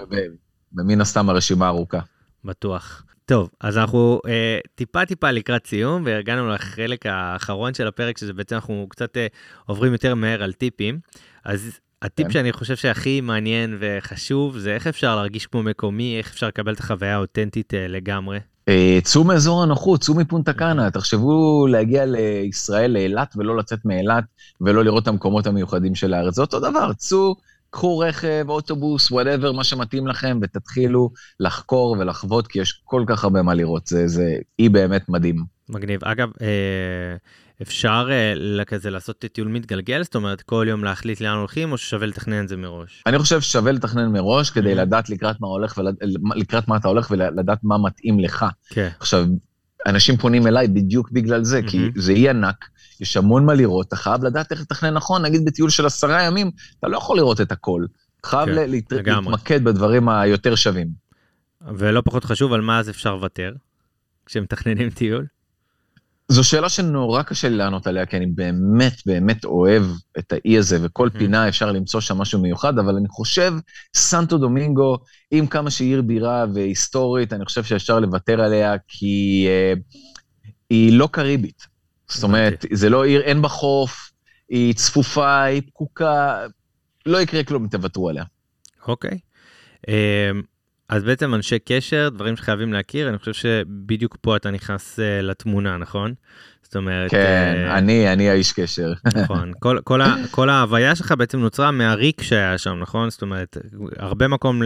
ומן 0.78 1.02
הסתם 1.02 1.30
הרשימה 1.30 1.68
ארוכה. 1.68 2.00
בטוח. 2.46 3.04
טוב, 3.26 3.50
אז 3.62 3.78
אנחנו 3.78 4.22
אה, 4.28 4.60
טיפה 4.76 5.06
טיפה 5.06 5.32
לקראת 5.32 5.68
סיום, 5.68 6.04
והגענו 6.06 6.50
לחלק 6.50 7.06
האחרון 7.06 7.74
של 7.74 7.88
הפרק, 7.88 8.18
שזה 8.18 8.34
בעצם 8.34 8.56
אנחנו 8.56 8.86
קצת 8.90 9.18
אה, 9.18 9.28
עוברים 9.66 9.92
יותר 9.92 10.16
מהר 10.16 10.44
על 10.44 10.54
טיפים. 10.54 11.00
אז 11.46 11.80
הטיפ 12.02 12.28
כן. 12.28 12.34
שאני 12.34 12.52
חושב 12.52 12.76
שהכי 12.76 13.22
מעניין 13.22 13.78
וחשוב, 13.80 14.58
זה 14.58 14.74
איך 14.74 14.88
אפשר 14.88 15.16
להרגיש 15.16 15.48
כמו 15.48 15.64
מקומי, 15.64 16.18
איך 16.18 16.32
אפשר 16.32 16.48
לקבל 16.48 16.74
את 16.74 16.80
החוויה 16.80 17.16
האותנטית 17.16 17.74
אה, 17.74 17.88
לגמרי. 17.88 18.40
אה, 18.68 19.00
צאו 19.04 19.24
מאזור 19.24 19.64
הנוחות, 19.64 20.02
צאו 20.02 20.16
מפונטה 20.16 20.54
קאנה, 20.54 20.92
תחשבו 20.92 21.68
להגיע 21.68 22.06
לישראל, 22.06 22.92
לאילת, 22.92 23.34
ולא 23.38 23.58
לצאת 23.58 23.80
מאילת, 23.86 24.24
ולא 24.62 24.84
לראות 24.84 25.04
את 25.04 25.08
המקומות 25.08 25.48
המיוחדים 25.48 25.96
של 25.96 26.14
הארץ. 26.14 26.36
זה 26.36 26.42
אותו 26.42 26.60
דבר, 26.60 26.94
צאו, 26.94 27.36
קחו 27.72 28.00
רכב, 28.00 28.46
אוטובוס, 28.50 29.12
whatever, 29.12 29.52
מה 29.52 29.64
שמתאים 29.64 30.08
לכם, 30.08 30.40
ותתחילו 30.42 31.10
לחקור 31.40 31.96
ולחוות, 32.00 32.48
כי 32.48 32.60
יש 32.60 32.82
כל 32.84 33.04
כך 33.08 33.24
הרבה 33.24 33.42
מה 33.42 33.54
לראות. 33.54 33.88
זה, 33.88 34.08
זה 34.08 34.36
אי 34.60 34.70
באמת 34.70 35.10
מדהים. 35.10 35.44
מגניב. 35.70 36.06
אגב, 36.06 36.30
אה, 36.42 37.16
אפשר 37.62 38.10
אה, 38.12 38.66
כזה 38.66 38.90
לעשות 38.90 39.26
טיול 39.34 39.48
מתגלגל, 39.48 40.04
זאת 40.04 40.16
אומרת 40.16 40.42
כל 40.42 40.66
יום 40.70 40.84
להחליט 40.84 41.22
לאן 41.22 41.38
הולכים, 41.38 41.72
או 41.72 41.78
ששווה 41.78 42.08
לתכנן 42.08 42.44
את 42.44 42.50
זה 42.50 42.58
מראש? 42.58 43.04
אני 43.06 43.20
חושב 43.20 43.42
ששווה 43.42 43.72
לתכנן 43.72 44.12
מראש, 44.12 44.50
כדי. 44.50 44.76
לדעת 44.76 45.10
לקראת 45.10 45.42
מה 45.42 45.48
הולך, 45.48 45.78
ולקראת 45.78 46.68
מה 46.68 46.78
אתה 46.78 46.88
הולך, 46.88 47.12
ולדעת 47.12 47.60
מה 47.64 47.78
מתאים 47.78 48.20
לך. 48.20 48.46
כן. 48.70 48.90
עכשיו, 49.00 49.26
אנשים 49.88 50.18
פונים 50.18 50.48
אליי 50.48 50.68
בדיוק 50.68 51.12
בגלל 51.12 51.44
זה, 51.44 51.62
כי. 51.68 51.90
זה 51.96 52.12
אי 52.12 52.30
ענק, 52.30 52.66
יש 53.02 53.18
המון 53.18 53.46
מה 53.46 53.54
לראות, 53.54 53.88
אתה 53.88 53.96
חייב 53.96 54.24
לדעת 54.24 54.52
איך 54.52 54.62
לתכנן 54.62 54.94
נכון, 54.94 55.22
נגיד 55.26 55.46
בטיול 55.46 55.70
של 55.70 55.86
עשרה 55.86 56.24
ימים, 56.24 56.52
אתה 56.80 56.88
לא 56.88 56.98
יכול 56.98 57.18
לראות 57.18 57.42
את 57.42 57.52
הכל. 57.52 57.86
חייב 58.26 58.46
כן, 58.46 58.56
להת-. 58.56 58.92
להתמקד 58.92 59.64
בדברים 59.64 60.10
היותר 60.10 60.56
שווים. 60.56 60.88
ולא 61.76 62.02
פחות 62.06 62.26
חשוב, 62.26 62.54
על 62.54 62.62
מה 62.62 62.80
אז 62.80 62.90
אפשר 62.90 63.16
לוותר 63.16 63.54
כשמתכננים 64.26 64.90
טיול? 64.90 65.26
זו 66.28 66.44
שאלה 66.44 66.70
שנורא 66.70 67.24
קשה 67.24 67.50
לי 67.50 67.56
לענות 67.56 67.88
עליה, 67.88 68.06
כי 68.06 68.18
אני 68.18 68.26
באמת 68.26 68.94
באמת 69.06 69.46
אוהב 69.46 69.84
את 70.20 70.34
האי 70.34 70.58
הזה, 70.58 70.78
וכל 70.82 71.08
Mhm. 71.08 71.18
פינה 71.18 71.48
אפשר 71.48 71.72
למצוא 71.72 72.02
שם 72.02 72.18
משהו 72.18 72.42
מיוחד, 72.42 72.80
אבל 72.80 72.96
אני 72.96 73.08
חושב, 73.10 73.54
סנטו 73.96 74.38
דומינגו, 74.38 74.98
עם 75.32 75.48
כמה 75.48 75.72
שהיא 75.72 75.90
עיר 75.90 76.02
בירה 76.02 76.46
והיסטורית, 76.54 77.34
אני 77.34 77.46
חושב 77.46 77.64
שאפשר 77.64 78.00
לוותר 78.00 78.42
עליה, 78.42 78.76
כי 78.88 79.48
uh, 79.48 79.98
היא 80.70 80.94
לא 80.94 81.10
קריבית. 81.12 81.71
זאת 82.14 82.24
אומרת, 82.24 82.66
זה 82.72 82.90
לא 82.90 83.06
עיר, 83.06 83.22
אין 83.22 83.42
בה 83.42 83.48
חוף, 83.48 84.12
היא 84.50 84.74
צפופה, 84.74 85.42
היא 85.42 85.62
פקוקה, 85.68 86.46
לא 87.06 87.22
יקרה 87.22 87.44
כלום 87.44 87.64
אם 87.64 87.70
תוותרו 87.70 88.10
עליה. 88.10 88.24
אוקיי. 88.88 89.20
אמ, 89.88 90.42
אז 90.90 91.04
בעצם 91.04 91.34
אנשי 91.36 91.60
קשר, 91.60 92.10
דברים 92.10 92.36
שחייבים 92.36 92.74
להכיר, 92.74 93.10
אני 93.10 93.18
חושב 93.18 93.34
שבדיוק 93.34 94.18
פה 94.22 94.36
אתה 94.36 94.52
נכנס 94.52 95.00
uh, 95.00 95.02
לתמונה, 95.24 95.78
נכון? 95.78 96.14
זאת 96.64 96.76
אומרת... 96.76 97.12
כן, 97.12 97.66
uh, 97.68 97.72
אני, 97.72 98.14
אני 98.14 98.30
האיש 98.30 98.52
קשר. 98.52 98.94
נכון, 99.16 99.52
כל, 99.64 99.80
כל, 99.84 100.02
ה, 100.02 100.16
כל 100.32 100.50
ההוויה 100.50 100.96
שלך 100.96 101.14
בעצם 101.18 101.40
נוצרה 101.40 101.72
מהריק 101.72 102.22
שהיה 102.22 102.58
שם, 102.58 102.80
נכון? 102.80 103.10
זאת 103.10 103.22
אומרת, 103.22 103.58
הרבה 103.98 104.28
מקום 104.28 104.62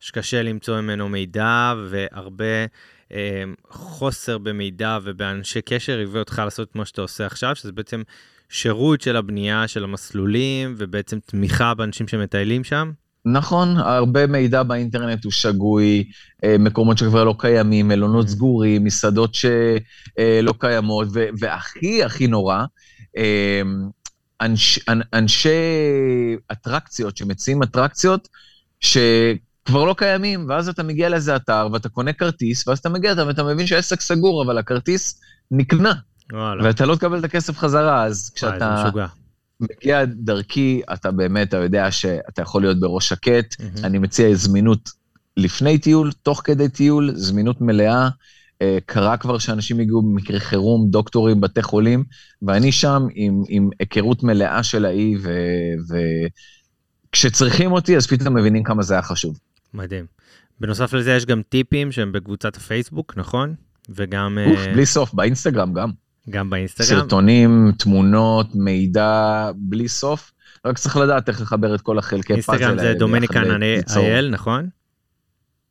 שקשה 0.00 0.42
למצוא 0.42 0.80
ממנו 0.80 1.08
מידע, 1.08 1.74
והרבה 1.90 2.66
חוסר 3.70 4.38
במידע 4.38 4.98
ובאנשי 5.04 5.62
קשר 5.62 6.00
הביא 6.00 6.20
אותך 6.20 6.42
לעשות 6.44 6.70
את 6.70 6.76
מה 6.76 6.84
שאתה 6.84 7.02
עושה 7.02 7.26
עכשיו, 7.26 7.56
שזה 7.56 7.72
בעצם 7.72 8.02
שירות 8.48 9.00
של 9.00 9.16
הבנייה 9.16 9.68
של 9.68 9.84
המסלולים, 9.84 10.74
ובעצם 10.78 11.18
תמיכה 11.26 11.74
באנשים 11.74 12.08
שמטיילים 12.08 12.64
שם. 12.64 12.90
נכון, 13.26 13.76
הרבה 13.76 14.26
מידע 14.26 14.62
באינטרנט 14.62 15.24
הוא 15.24 15.32
שגוי, 15.32 16.04
אה, 16.44 16.56
מקומות 16.58 16.98
שכבר 16.98 17.24
לא 17.24 17.34
קיימים, 17.38 17.88
מלונות 17.88 18.26
mm. 18.26 18.30
סגורים, 18.30 18.84
מסעדות 18.84 19.34
שלא 19.34 19.50
אה, 20.18 20.58
קיימות, 20.58 21.08
והכי 21.38 22.04
הכי 22.04 22.26
נורא, 22.26 22.64
אה, 23.16 23.62
אנש, 24.40 24.78
אנשי 25.12 25.48
אטרקציות 26.52 27.16
שמציעים 27.16 27.62
אטרקציות 27.62 28.28
שכבר 29.68 29.84
לא 29.84 29.94
קיימים, 29.98 30.46
ואז 30.48 30.68
אתה 30.68 30.82
מגיע 30.82 31.08
לאיזה 31.08 31.36
אתר 31.36 31.68
ואתה 31.72 31.88
קונה 31.88 32.12
כרטיס, 32.12 32.68
ואז 32.68 32.78
אתה 32.78 32.88
מגיע 32.88 33.14
ואתה 33.26 33.42
מבין 33.42 33.66
שהעסק 33.66 34.00
סגור, 34.00 34.44
אבל 34.44 34.58
הכרטיס 34.58 35.20
נקנה. 35.50 35.92
וואלה. 36.32 36.64
ואתה 36.64 36.86
לא 36.86 36.94
תקבל 36.94 37.18
את 37.18 37.24
הכסף 37.24 37.58
חזרה, 37.58 38.04
אז 38.04 38.30
כשאתה... 38.34 38.84
מגיע 39.60 40.04
דרכי, 40.04 40.80
אתה 40.92 41.10
באמת, 41.10 41.48
אתה 41.48 41.56
יודע 41.56 41.90
שאתה 41.90 42.42
יכול 42.42 42.62
להיות 42.62 42.80
בראש 42.80 43.08
שקט. 43.08 43.54
Mm-hmm. 43.54 43.84
אני 43.84 43.98
מציע 43.98 44.34
זמינות 44.34 44.90
לפני 45.36 45.78
טיול, 45.78 46.12
תוך 46.22 46.40
כדי 46.44 46.68
טיול, 46.68 47.12
זמינות 47.14 47.60
מלאה. 47.60 48.08
אה, 48.62 48.78
קרה 48.86 49.16
כבר 49.16 49.38
שאנשים 49.38 49.80
הגיעו 49.80 50.02
במקרה 50.02 50.40
חירום, 50.40 50.90
דוקטורים, 50.90 51.40
בתי 51.40 51.62
חולים, 51.62 52.04
ואני 52.42 52.72
שם 52.72 53.06
עם, 53.14 53.42
עם 53.48 53.70
היכרות 53.80 54.22
מלאה 54.22 54.62
של 54.62 54.84
האי, 54.84 55.14
וכשצריכים 57.10 57.72
ו... 57.72 57.74
אותי, 57.74 57.96
אז 57.96 58.06
פתאום 58.06 58.36
מבינים 58.36 58.62
כמה 58.62 58.82
זה 58.82 58.94
היה 58.94 59.02
חשוב. 59.02 59.38
מדהים. 59.74 60.06
בנוסף 60.60 60.92
לזה 60.92 61.12
יש 61.12 61.26
גם 61.26 61.42
טיפים 61.48 61.92
שהם 61.92 62.12
בקבוצת 62.12 62.56
הפייסבוק, 62.56 63.14
נכון? 63.16 63.54
וגם... 63.88 64.38
אוף, 64.46 64.58
uh... 64.58 64.74
בלי 64.74 64.86
סוף, 64.86 65.14
באינסטגרם 65.14 65.72
גם. 65.72 65.90
גם 66.30 66.50
באינסטגרם? 66.50 67.00
סרטונים, 67.00 67.72
תמונות, 67.78 68.54
מידע, 68.54 69.50
בלי 69.54 69.88
סוף. 69.88 70.32
רק 70.64 70.78
צריך 70.78 70.96
לדעת 70.96 71.28
איך 71.28 71.40
לחבר 71.40 71.74
את 71.74 71.80
כל 71.80 71.98
החלקי 71.98 72.42
פאזל 72.42 72.64
האלה. 72.64 72.70
אינסטגרם 72.70 72.92
זה 72.92 72.98
דומיניקן 72.98 73.62
אייל, 73.96 74.30
נכון? 74.30 74.68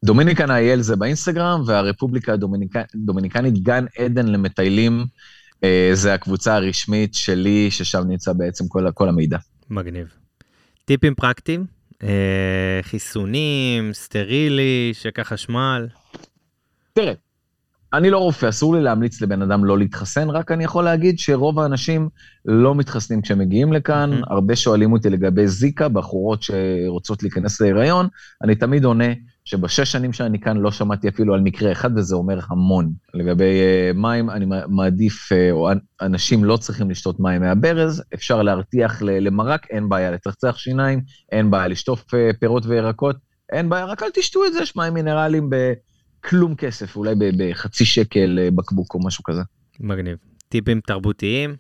דומיניקן 0.05 0.51
אייל 0.51 0.81
זה 0.81 0.95
באינסטגרם, 0.95 1.63
והרפובליקה 1.65 2.33
הדומיניקנית 2.93 3.63
גן 3.63 3.85
עדן 3.97 4.27
למטיילים, 4.27 5.05
אה, 5.63 5.89
זה 5.93 6.13
הקבוצה 6.13 6.55
הרשמית 6.55 7.15
שלי, 7.15 7.71
ששם 7.71 8.03
נמצא 8.07 8.33
בעצם 8.33 8.67
כל, 8.67 8.91
כל 8.93 9.09
המידע. 9.09 9.37
מגניב. 9.69 10.07
טיפים 10.85 11.15
פרקטיים? 11.15 11.65
אה, 12.03 12.79
חיסונים, 12.81 13.93
סטרילי, 13.93 14.89
שקע 14.93 15.23
חשמל? 15.23 15.87
תראה, 16.93 17.13
אני 17.93 18.09
לא 18.09 18.17
רופא, 18.17 18.49
אסור 18.49 18.75
לי 18.75 18.81
להמליץ 18.81 19.21
לבן 19.21 19.41
אדם 19.41 19.65
לא 19.65 19.77
להתחסן, 19.77 20.29
רק 20.29 20.51
אני 20.51 20.63
יכול 20.63 20.83
להגיד 20.83 21.19
שרוב 21.19 21.59
האנשים 21.59 22.09
לא 22.45 22.75
מתחסנים 22.75 23.21
כשהם 23.21 23.39
מגיעים 23.39 23.73
לכאן. 23.73 24.13
Mm-hmm. 24.13 24.33
הרבה 24.33 24.55
שואלים 24.55 24.93
אותי 24.93 25.09
לגבי 25.09 25.47
זיקה, 25.47 25.89
בחורות 25.89 26.43
שרוצות 26.43 27.23
להיכנס 27.23 27.61
להיריון. 27.61 28.07
אני 28.43 28.55
תמיד 28.55 28.85
עונה 28.85 29.13
שבשש 29.45 29.91
שנים 29.91 30.13
שאני 30.13 30.39
כאן 30.39 30.57
לא 30.57 30.71
שמעתי 30.71 31.09
אפילו 31.09 31.33
על 31.33 31.41
מקרה 31.41 31.71
אחד, 31.71 31.97
וזה 31.97 32.15
אומר 32.15 32.39
המון. 32.49 32.93
לגבי 33.13 33.59
uh, 33.61 33.97
מים, 33.97 34.29
אני 34.29 34.45
מעדיף, 34.67 35.31
uh, 35.31 35.35
או 35.51 35.69
אנשים 36.01 36.43
לא 36.43 36.57
צריכים 36.57 36.89
לשתות 36.89 37.19
מים 37.19 37.41
מהברז, 37.41 38.03
אפשר 38.13 38.41
להרתיח 38.41 39.01
למרק, 39.01 39.67
אין 39.69 39.89
בעיה 39.89 40.11
לצחצח 40.11 40.57
שיניים, 40.57 41.01
אין 41.31 41.51
בעיה 41.51 41.67
לשטוף 41.67 42.13
uh, 42.13 42.37
פירות 42.39 42.65
וירקות, 42.65 43.15
אין 43.51 43.69
בעיה, 43.69 43.85
רק 43.85 44.03
אל 44.03 44.09
תשתו 44.13 44.45
את 44.45 44.53
זה, 44.53 44.61
יש 44.61 44.75
מים 44.75 44.93
מינרליים 44.93 45.49
ב... 45.49 45.55
כלום 46.23 46.55
כסף, 46.55 46.95
אולי 46.95 47.15
בחצי 47.37 47.85
שקל 47.85 48.39
אה, 48.41 48.51
בקבוק 48.51 48.93
או 48.93 48.99
משהו 49.05 49.23
כזה. 49.23 49.41
מגניב. 49.79 50.17
טיפים 50.49 50.81
תרבותיים? 50.81 51.55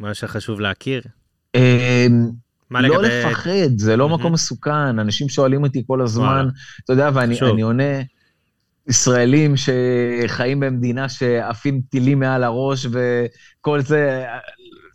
מה 0.00 0.14
שחשוב 0.14 0.60
להכיר? 0.60 1.02
מה 2.70 2.80
לא 2.80 2.88
לגבי... 2.88 3.08
לפחד, 3.08 3.78
זה 3.78 3.96
לא 3.96 4.08
מקום 4.08 4.32
מסוכן, 4.32 4.98
אנשים 4.98 5.28
שואלים 5.28 5.64
אותי 5.64 5.82
כל 5.86 6.00
הזמן, 6.00 6.48
אתה 6.84 6.92
יודע, 6.92 7.10
ואני 7.14 7.62
עונה, 7.62 8.02
ישראלים 8.88 9.54
שחיים 9.56 10.60
במדינה 10.60 11.08
שעפים 11.08 11.80
טילים 11.90 12.18
מעל 12.18 12.44
הראש 12.44 12.86
וכל 12.86 13.80
זה, 13.80 14.24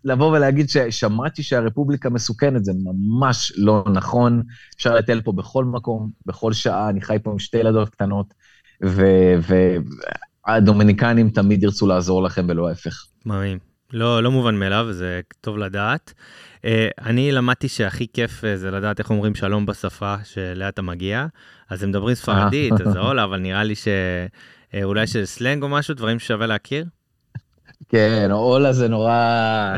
לבוא 0.05 0.37
ולהגיד 0.37 0.69
ששמעתי 0.69 1.43
שהרפובליקה 1.43 2.09
מסוכנת, 2.09 2.65
זה 2.65 2.71
ממש 2.83 3.53
לא 3.55 3.83
נכון. 3.93 4.43
אפשר 4.75 4.95
לטייל 4.95 5.21
פה 5.21 5.31
בכל 5.31 5.65
מקום, 5.65 6.09
בכל 6.25 6.53
שעה, 6.53 6.89
אני 6.89 7.01
חי 7.01 7.17
פה 7.23 7.31
עם 7.31 7.39
שתי 7.39 7.57
ילדות 7.57 7.89
קטנות. 7.89 8.33
והדומיניקנים 10.47 11.29
תמיד 11.29 11.63
ירצו 11.63 11.87
לעזור 11.87 12.23
לכם 12.23 12.45
ולא 12.49 12.69
ההפך. 12.69 13.05
מאמין. 13.25 13.57
לא, 13.93 14.23
לא 14.23 14.31
מובן 14.31 14.55
מאליו, 14.55 14.87
זה 14.91 15.21
טוב 15.41 15.57
לדעת. 15.57 16.13
Uh, 16.63 16.65
אני 17.05 17.31
למדתי 17.31 17.67
שהכי 17.67 18.07
כיף 18.13 18.43
uh, 18.43 18.47
זה 18.55 18.71
לדעת 18.71 18.99
איך 18.99 19.09
אומרים 19.09 19.35
שלום 19.35 19.65
בשפה 19.65 20.15
שאליה 20.23 20.69
אתה 20.69 20.81
מגיע. 20.81 21.25
אז 21.69 21.83
הם 21.83 21.89
מדברים 21.89 22.15
ספרדית, 22.15 22.73
אז 22.73 22.93
זה 22.93 22.99
עולה, 23.07 23.23
אבל 23.23 23.39
נראה 23.39 23.63
לי 23.63 23.73
שאולי 23.75 25.01
אה, 25.01 25.07
של 25.07 25.25
סלנג 25.25 25.63
או 25.63 25.69
משהו, 25.69 25.93
דברים 25.93 26.19
ששווה 26.19 26.47
להכיר. 26.47 26.85
כן, 27.89 28.31
אולה 28.31 28.73
זה 28.73 28.87
נורא... 28.87 29.75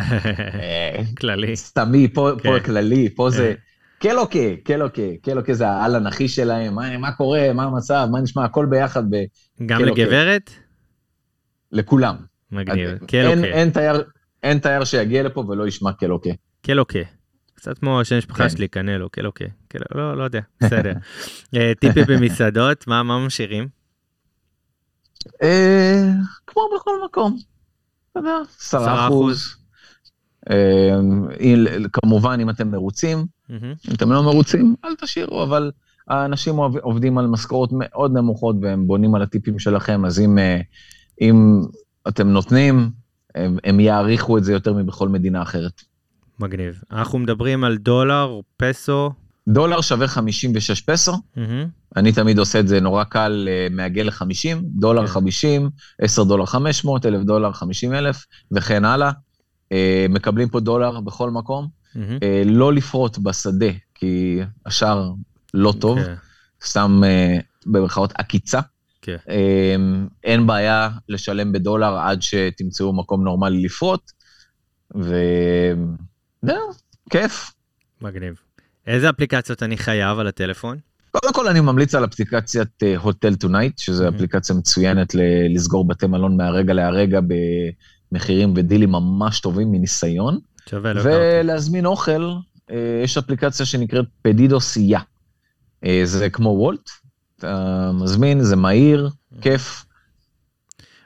כללי. 1.20 1.56
סתמי, 1.56 2.08
פה, 2.14 2.32
כן. 2.44 2.60
כללי, 2.60 3.10
פה 3.16 3.30
זה... 3.30 3.54
קלוקה, 4.00 4.56
קלוקה, 4.64 5.02
קלוקה 5.22 5.54
זה 5.54 5.68
העל 5.68 5.96
הנכי 5.96 6.28
שלהם, 6.28 6.76
מה, 6.76 6.98
מה 6.98 7.12
קורה, 7.12 7.54
מה 7.54 7.64
המצב, 7.64 8.08
מה 8.12 8.22
נשמע, 8.22 8.44
הכל 8.44 8.66
ביחד 8.66 9.04
בקלוקה. 9.10 9.66
גם 9.66 9.82
לגברת? 9.82 10.52
לכולם. 11.72 12.16
מגניב, 12.52 12.98
קלוקה. 12.98 13.18
אין, 13.18 13.46
אין, 13.46 13.70
תייר, 13.70 14.04
אין 14.44 14.60
תייר 14.60 14.84
שיגיע 14.84 15.24
לפה 15.24 15.46
ולא 15.48 15.68
ישמע 15.68 15.92
קלוקה. 15.94 16.30
קלוקה. 16.66 17.00
קצת 17.56 17.78
כמו 17.78 18.02
השם 18.02 18.18
משפחה 18.18 18.44
כן. 18.44 18.50
שלי, 18.50 18.68
קנלו, 18.68 19.10
קלוקה. 19.10 19.46
קל... 19.68 19.80
לא, 19.96 20.18
לא 20.18 20.24
יודע, 20.24 20.40
בסדר. 20.62 20.94
אה, 21.56 21.72
טיפי 21.80 22.04
במסעדות, 22.04 22.88
מה, 22.88 23.04
מה 23.04 23.26
משאירים? 23.26 23.68
אה, 25.44 26.12
כמו 26.48 26.62
בכל 26.76 26.92
מקום. 27.06 27.38
אתה 28.12 28.20
יודע, 28.20 28.38
עשרה 28.60 29.08
אחוז. 29.08 29.56
אה, 30.50 31.00
כמובן, 31.94 32.40
אם 32.42 32.50
אתם 32.50 32.72
מרוצים, 32.72 33.26
אם 33.50 33.94
אתם 33.94 34.12
לא 34.12 34.24
מרוצים, 34.24 34.76
אל 34.86 34.96
תשאירו, 34.96 35.44
אבל 35.44 35.72
האנשים 36.08 36.56
עובדים 36.82 37.18
על 37.18 37.28
משכורות 37.28 37.70
מאוד 37.74 38.12
נמוכות 38.14 38.56
והם 38.62 38.88
בונים 38.88 39.16
על 39.16 39.22
הטיפים 39.22 39.60
שלכם, 39.60 40.06
אז 40.06 40.20
אם, 40.20 40.38
אם 41.22 41.62
אתם 42.08 42.28
נותנים, 42.28 42.90
הם, 43.36 43.58
הם 43.64 43.80
יעריכו 43.80 44.38
את 44.38 44.44
זה 44.44 44.54
יותר 44.54 44.74
מבכל 44.74 45.10
מדינה 45.10 45.42
אחרת. 45.42 45.82
מגניב. 46.40 46.82
אנחנו 46.92 47.20
מדברים 47.20 47.64
על 47.64 47.78
דולר, 47.78 48.40
פסו. 48.58 49.12
דולר 49.48 49.82
שווה 49.82 50.08
56 50.08 50.82
פסו, 50.82 51.12
mm-hmm. 51.12 51.40
אני 51.96 52.12
תמיד 52.12 52.40
עושה 52.40 52.60
את 52.60 52.68
זה 52.68 52.80
נורא 52.80 53.04
קל, 53.04 53.48
אה, 53.52 53.68
מעגל 53.72 54.04
ל-50, 54.04 54.58
דולר 54.64 55.04
okay. 55.04 55.08
50, 55.08 55.70
10 56.02 56.24
דולר 56.24 56.46
500, 56.46 57.06
1,000 57.06 57.24
דולר 57.24 57.54
50 57.54 57.94
אלף, 57.94 58.26
וכן 58.52 58.86
הלאה. 58.86 59.12
אה, 59.72 60.06
מקבלים 60.10 60.50
פה 60.50 60.60
דולר 60.60 61.00
בכל 61.02 61.32
מקום. 61.32 61.68
Mm-hmm. 61.96 62.00
לא 62.46 62.74
לפרוט 62.74 63.18
בשדה, 63.18 63.72
כי 63.96 64.40
השער 64.66 65.12
לא 65.54 65.74
טוב, 65.80 65.98
okay. 65.98 66.02
אוקיי. 66.02 66.16
סתם 66.64 67.02
במרכאות 67.66 68.14
עקיצה. 68.16 68.60
Okay. 69.06 69.28
Um, 69.28 70.10
אין 70.24 70.48
בעיה 70.48 70.90
לשלם 71.10 71.52
בדולר 71.52 71.98
עד 71.98 72.22
שתמצאו 72.22 72.94
מקום 72.94 73.24
נורמלי 73.24 73.64
לפרוט, 73.64 74.12
וזהו, 76.46 76.70
כיף. 77.10 77.52
מגניב. 78.02 78.36
איזה 78.88 79.10
אפליקציות 79.10 79.64
אני 79.64 79.78
חייב 79.78 80.20
על 80.20 80.28
הטלפון? 80.28 80.78
קודם 81.12 81.34
כל 81.34 81.48
אני 81.48 81.62
ממליץ 81.62 81.96
על 81.96 82.06
אפליקציית 82.06 82.84
Hotel 82.98 83.36
Tonight, 83.36 83.80
שזו 83.80 84.08
mm-hmm. 84.08 84.16
אפליקציה 84.16 84.56
מצוינת 84.56 85.16
לסגור 85.56 85.88
בתי 85.88 86.08
מלון 86.08 86.38
מהרגע 86.38 86.74
להרגע 86.74 87.20
במחירים 88.12 88.54
ודילים 88.56 88.92
ממש 88.92 89.40
טובים 89.40 89.72
מניסיון. 89.72 90.40
שווה, 90.70 90.94
לא 90.94 91.02
ולהזמין 91.04 91.86
אוכל, 91.86 92.32
אה, 92.72 93.02
יש 93.04 93.18
אפליקציה 93.18 93.66
שנקראת 93.66 94.06
פדידו 94.22 94.62
סייה. 94.62 95.00
זה 96.04 96.30
כמו 96.30 96.50
וולט, 96.50 96.90
אתה 97.40 97.92
מזמין, 97.94 98.44
זה 98.44 98.56
מהיר, 98.56 99.10
כיף. 99.42 99.86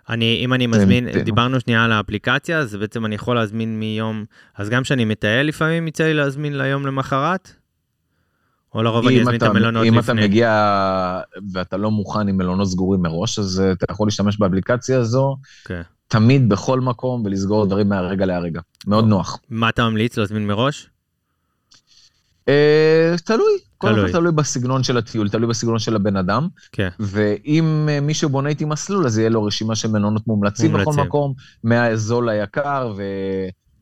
אני, 0.09 0.41
אם 0.45 0.53
אני 0.53 0.67
מזמין, 0.67 1.09
דיברנו 1.23 1.59
שנייה 1.59 1.83
על 1.83 1.91
האפליקציה, 1.91 2.59
אז 2.59 2.75
בעצם 2.75 3.05
אני 3.05 3.15
יכול 3.15 3.35
להזמין 3.35 3.79
מיום, 3.79 4.25
אז 4.55 4.69
גם 4.69 4.83
כשאני 4.83 5.05
מטייל 5.05 5.47
לפעמים 5.47 5.87
יצא 5.87 6.03
לי 6.03 6.13
להזמין 6.13 6.57
ליום 6.57 6.85
למחרת? 6.85 7.51
או 8.75 8.83
לרוב 8.83 9.07
אני 9.07 9.21
אזמין 9.21 9.35
את 9.35 9.43
המלונות 9.43 9.85
אם 9.85 9.97
לפני? 9.97 10.13
אם 10.13 10.19
אתה 10.19 10.27
מגיע 10.27 11.21
ואתה 11.53 11.77
לא 11.77 11.91
מוכן 11.91 12.27
עם 12.27 12.37
מלונות 12.37 12.67
סגורים 12.67 13.01
מראש, 13.01 13.39
אז 13.39 13.61
אה, 13.61 13.71
אתה 13.71 13.85
יכול 13.91 14.07
להשתמש 14.07 14.39
באפליקציה 14.39 14.99
הזו, 14.99 15.37
כן. 15.65 15.81
תמיד 16.07 16.49
בכל 16.49 16.79
מקום, 16.79 17.25
ולסגור 17.25 17.65
דברים 17.65 17.89
מהרגע 17.89 18.25
להרגע. 18.25 18.61
מאוד 18.87 19.05
נוח. 19.07 19.39
מה 19.49 19.69
אתה 19.69 19.89
ממליץ 19.89 20.17
להזמין 20.17 20.47
מראש? 20.47 20.89
אה, 22.49 23.15
תלוי, 23.25 23.57
כל 23.77 23.87
תלוי. 23.87 24.05
אחד 24.05 24.19
תלוי 24.19 24.31
בסגנון 24.31 24.83
של 24.83 24.97
הטיול, 24.97 25.29
תלוי 25.29 25.49
בסגנון 25.49 25.79
של 25.79 25.95
הבן 25.95 26.15
אדם. 26.15 26.47
כן. 26.71 26.89
ואם 26.99 27.89
אה, 27.91 28.01
מישהו 28.01 28.29
בונה 28.29 28.49
איתי 28.49 28.65
מסלול, 28.65 29.05
אז 29.05 29.17
יהיה 29.17 29.29
לו 29.29 29.43
רשימה 29.43 29.75
של 29.75 29.87
מלונות 29.87 30.27
מומלצים 30.27 30.73
בכל. 30.73 30.93
מקום, 30.93 31.33
מהזול 31.63 32.29
ליקר, 32.29 32.93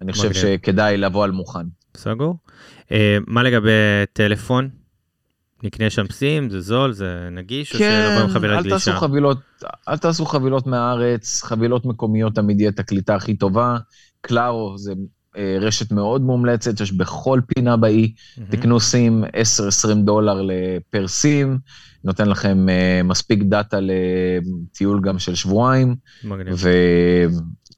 ואני 0.02 0.14
חושב. 0.14 0.34
שכדאי 0.34 0.98
לבוא 0.98 1.24
על 1.24 1.32
מוכן. 1.32 1.66
סגור. 1.98 2.38
אה, 2.92 3.18
מה 3.28 3.44
לגבי 3.44 3.72
טלפון? 4.14 4.70
נקנה 5.64 5.90
שם 5.90 6.06
סים, 6.12 6.50
זה 6.50 6.62
זול, 6.62 6.94
זה 6.94 7.30
נגיש, 7.32 7.74
או 7.74 7.80
שלבוא 7.80 8.22
עם 8.22 8.30
חבילת 8.30 8.60
כן, 8.60 8.66
אל 8.66 8.70
תעשו 8.70 8.92
גלישה? 8.92 9.00
חבילות, 9.00 9.38
אל 9.90 9.98
תעשו 9.98 10.26
חבילות 10.26 10.68
מהארץ, 10.68 11.44
חבילות 11.44 11.86
מקומיות 11.86 12.36
תמיד 12.36 12.60
יהיה 12.60 12.70
את 12.70 12.80
הקליטה 12.80 13.16
הכי 13.16 13.38
טובה. 13.38 13.78
קלארו 14.22 14.78
זה 14.78 14.94
רשת 15.62 15.92
מאוד 15.92 16.22
מומלצת, 16.22 16.82
יש 16.82 16.92
בכל 16.92 17.42
פינה 17.48 17.78
באי. 17.78 18.14
מהמם. 18.38 18.52
תקנו 18.52 18.80
סים 18.80 19.24
10-20 19.24 19.28
דולר 20.04 20.42
לפר 20.42 21.08
סים, 21.08 21.58
נותן 22.04 22.30
לכם 22.30 22.70
אה, 22.70 23.02
מספיק 23.04 23.44
דאטה 23.44 23.78
לטיול 23.82 25.02
גם 25.02 25.20
של 25.20 25.36
שבועיים, 25.36 25.96
מגניב. 26.24 26.64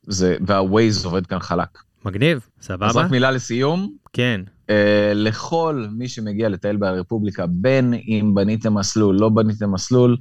וזה, 0.07 0.37
והווייז 0.47 1.05
עובד 1.05 1.25
כאן 1.25 1.39
חלק. 1.39 1.77
מגניב, 2.05 2.37
אז 2.59 2.65
סבבה? 2.65 2.91
רק 3.01 3.11
מילה 3.11 3.31
לסיום, 3.31 3.93
כן. 4.13 4.41
אה, 4.69 5.11
לכל 5.15 5.85
מי 5.91 6.07
שמגיע 6.07 6.49
לטייל 6.49 6.77
ברפובליקה, 6.77 7.45
בין 7.47 7.93
אם 7.93 8.31
בניתם 8.35 8.73
מסלול, 8.73 9.15
לא 9.15 9.29
בניתם 9.29 9.71
מסלול, 9.71 10.17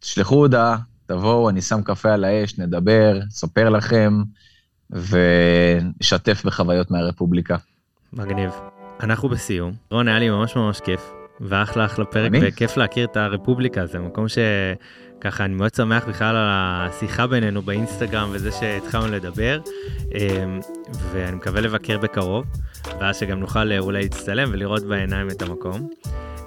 תשלחו 0.00 0.34
הודעה, 0.34 0.76
תבואו, 1.06 1.48
אני 1.48 1.62
שם 1.62 1.82
קפה 1.82 2.12
על 2.12 2.24
האש, 2.24 2.58
נדבר, 2.58 3.18
אספר 3.28 3.68
לכם, 3.68 4.12
ונשתף 4.90 6.42
בחוויות 6.44 6.90
מהרפובליקה. 6.90 7.56
מגניב. 8.12 8.50
אנחנו 9.00 9.28
בסיום. 9.28 9.72
רון, 9.90 10.08
היה 10.08 10.18
לי 10.18 10.30
ממש 10.30 10.56
ממש 10.56 10.80
כיף, 10.80 11.12
ואחלה 11.40 11.84
אחלה 11.84 12.04
פרק, 12.04 12.26
אני? 12.26 12.38
וכיף 12.42 12.76
להכיר 12.76 13.04
את 13.04 13.16
הרפובליקה, 13.16 13.86
זה 13.86 13.98
מקום 13.98 14.26
שככה 14.28 15.44
אני 15.44 15.54
מאוד 15.54 15.74
שמח 15.74 16.04
בכלל 16.04 16.36
על 16.36 16.48
השיחה 16.50 17.26
בינינו 17.26 17.62
באינסטגרם 17.62 18.30
וזה 18.32 18.52
שהתחלנו 18.52 19.06
לדבר, 19.06 19.60
אמ, 20.14 20.60
ואני 21.12 21.36
מקווה 21.36 21.60
לבקר 21.60 21.98
בקרוב, 21.98 22.46
ואז 23.00 23.16
שגם 23.16 23.40
נוכל 23.40 23.72
אה, 23.72 23.78
אולי 23.78 24.02
להצטלם 24.02 24.48
ולראות 24.52 24.82
בעיניים 24.84 25.30
את 25.30 25.42
המקום. 25.42 25.88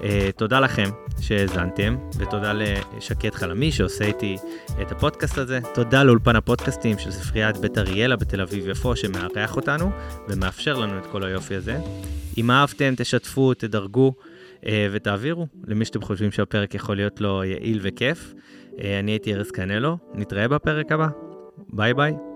אה, 0.04 0.30
תודה 0.36 0.60
לכם 0.60 0.90
שהאזנתם, 1.20 1.98
ותודה 2.18 2.54
לשקד 2.54 3.34
חלמי 3.34 3.72
שעושה 3.72 4.06
איתי 4.06 4.38
את 4.82 4.92
הפודקאסט 4.92 5.38
הזה. 5.38 5.60
תודה 5.74 6.04
לאולפן 6.04 6.36
הפודקאסטים 6.36 7.00
של 7.00 7.12
ספריית 7.12 7.58
בית 7.58 7.78
אריאלה 7.78 8.16
בתל 8.16 8.42
אביב-יפו 8.42 8.96
שמארח 8.96 9.56
אותנו 9.56 9.92
ומאפשר 10.28 10.80
לנו 10.80 10.98
את 10.98 11.06
כל 11.06 11.24
היופי 11.24 11.56
הזה. 11.56 11.80
אם 12.38 12.52
אהבתם, 12.52 12.94
תשתפו, 12.98 13.54
תדרגו 13.54 14.14
אה, 14.66 14.88
ותעבירו 14.92 15.48
למי 15.68 15.86
שאתם 15.86 16.02
חושבים 16.02 16.32
שהפרק 16.32 16.76
יכול 16.76 16.96
להיות 16.96 17.22
לו 17.22 17.44
יעיל 17.44 17.80
וכיף. 17.82 18.34
אה, 18.82 19.00
אני 19.00 19.12
הייתי 19.12 19.34
ארז 19.34 19.52
קנלו, 19.52 19.98
נתראה 20.14 20.48
בפרק 20.48 20.92
הבא. 20.92 21.08
ביי 21.70 21.94
ביי. 21.94 22.31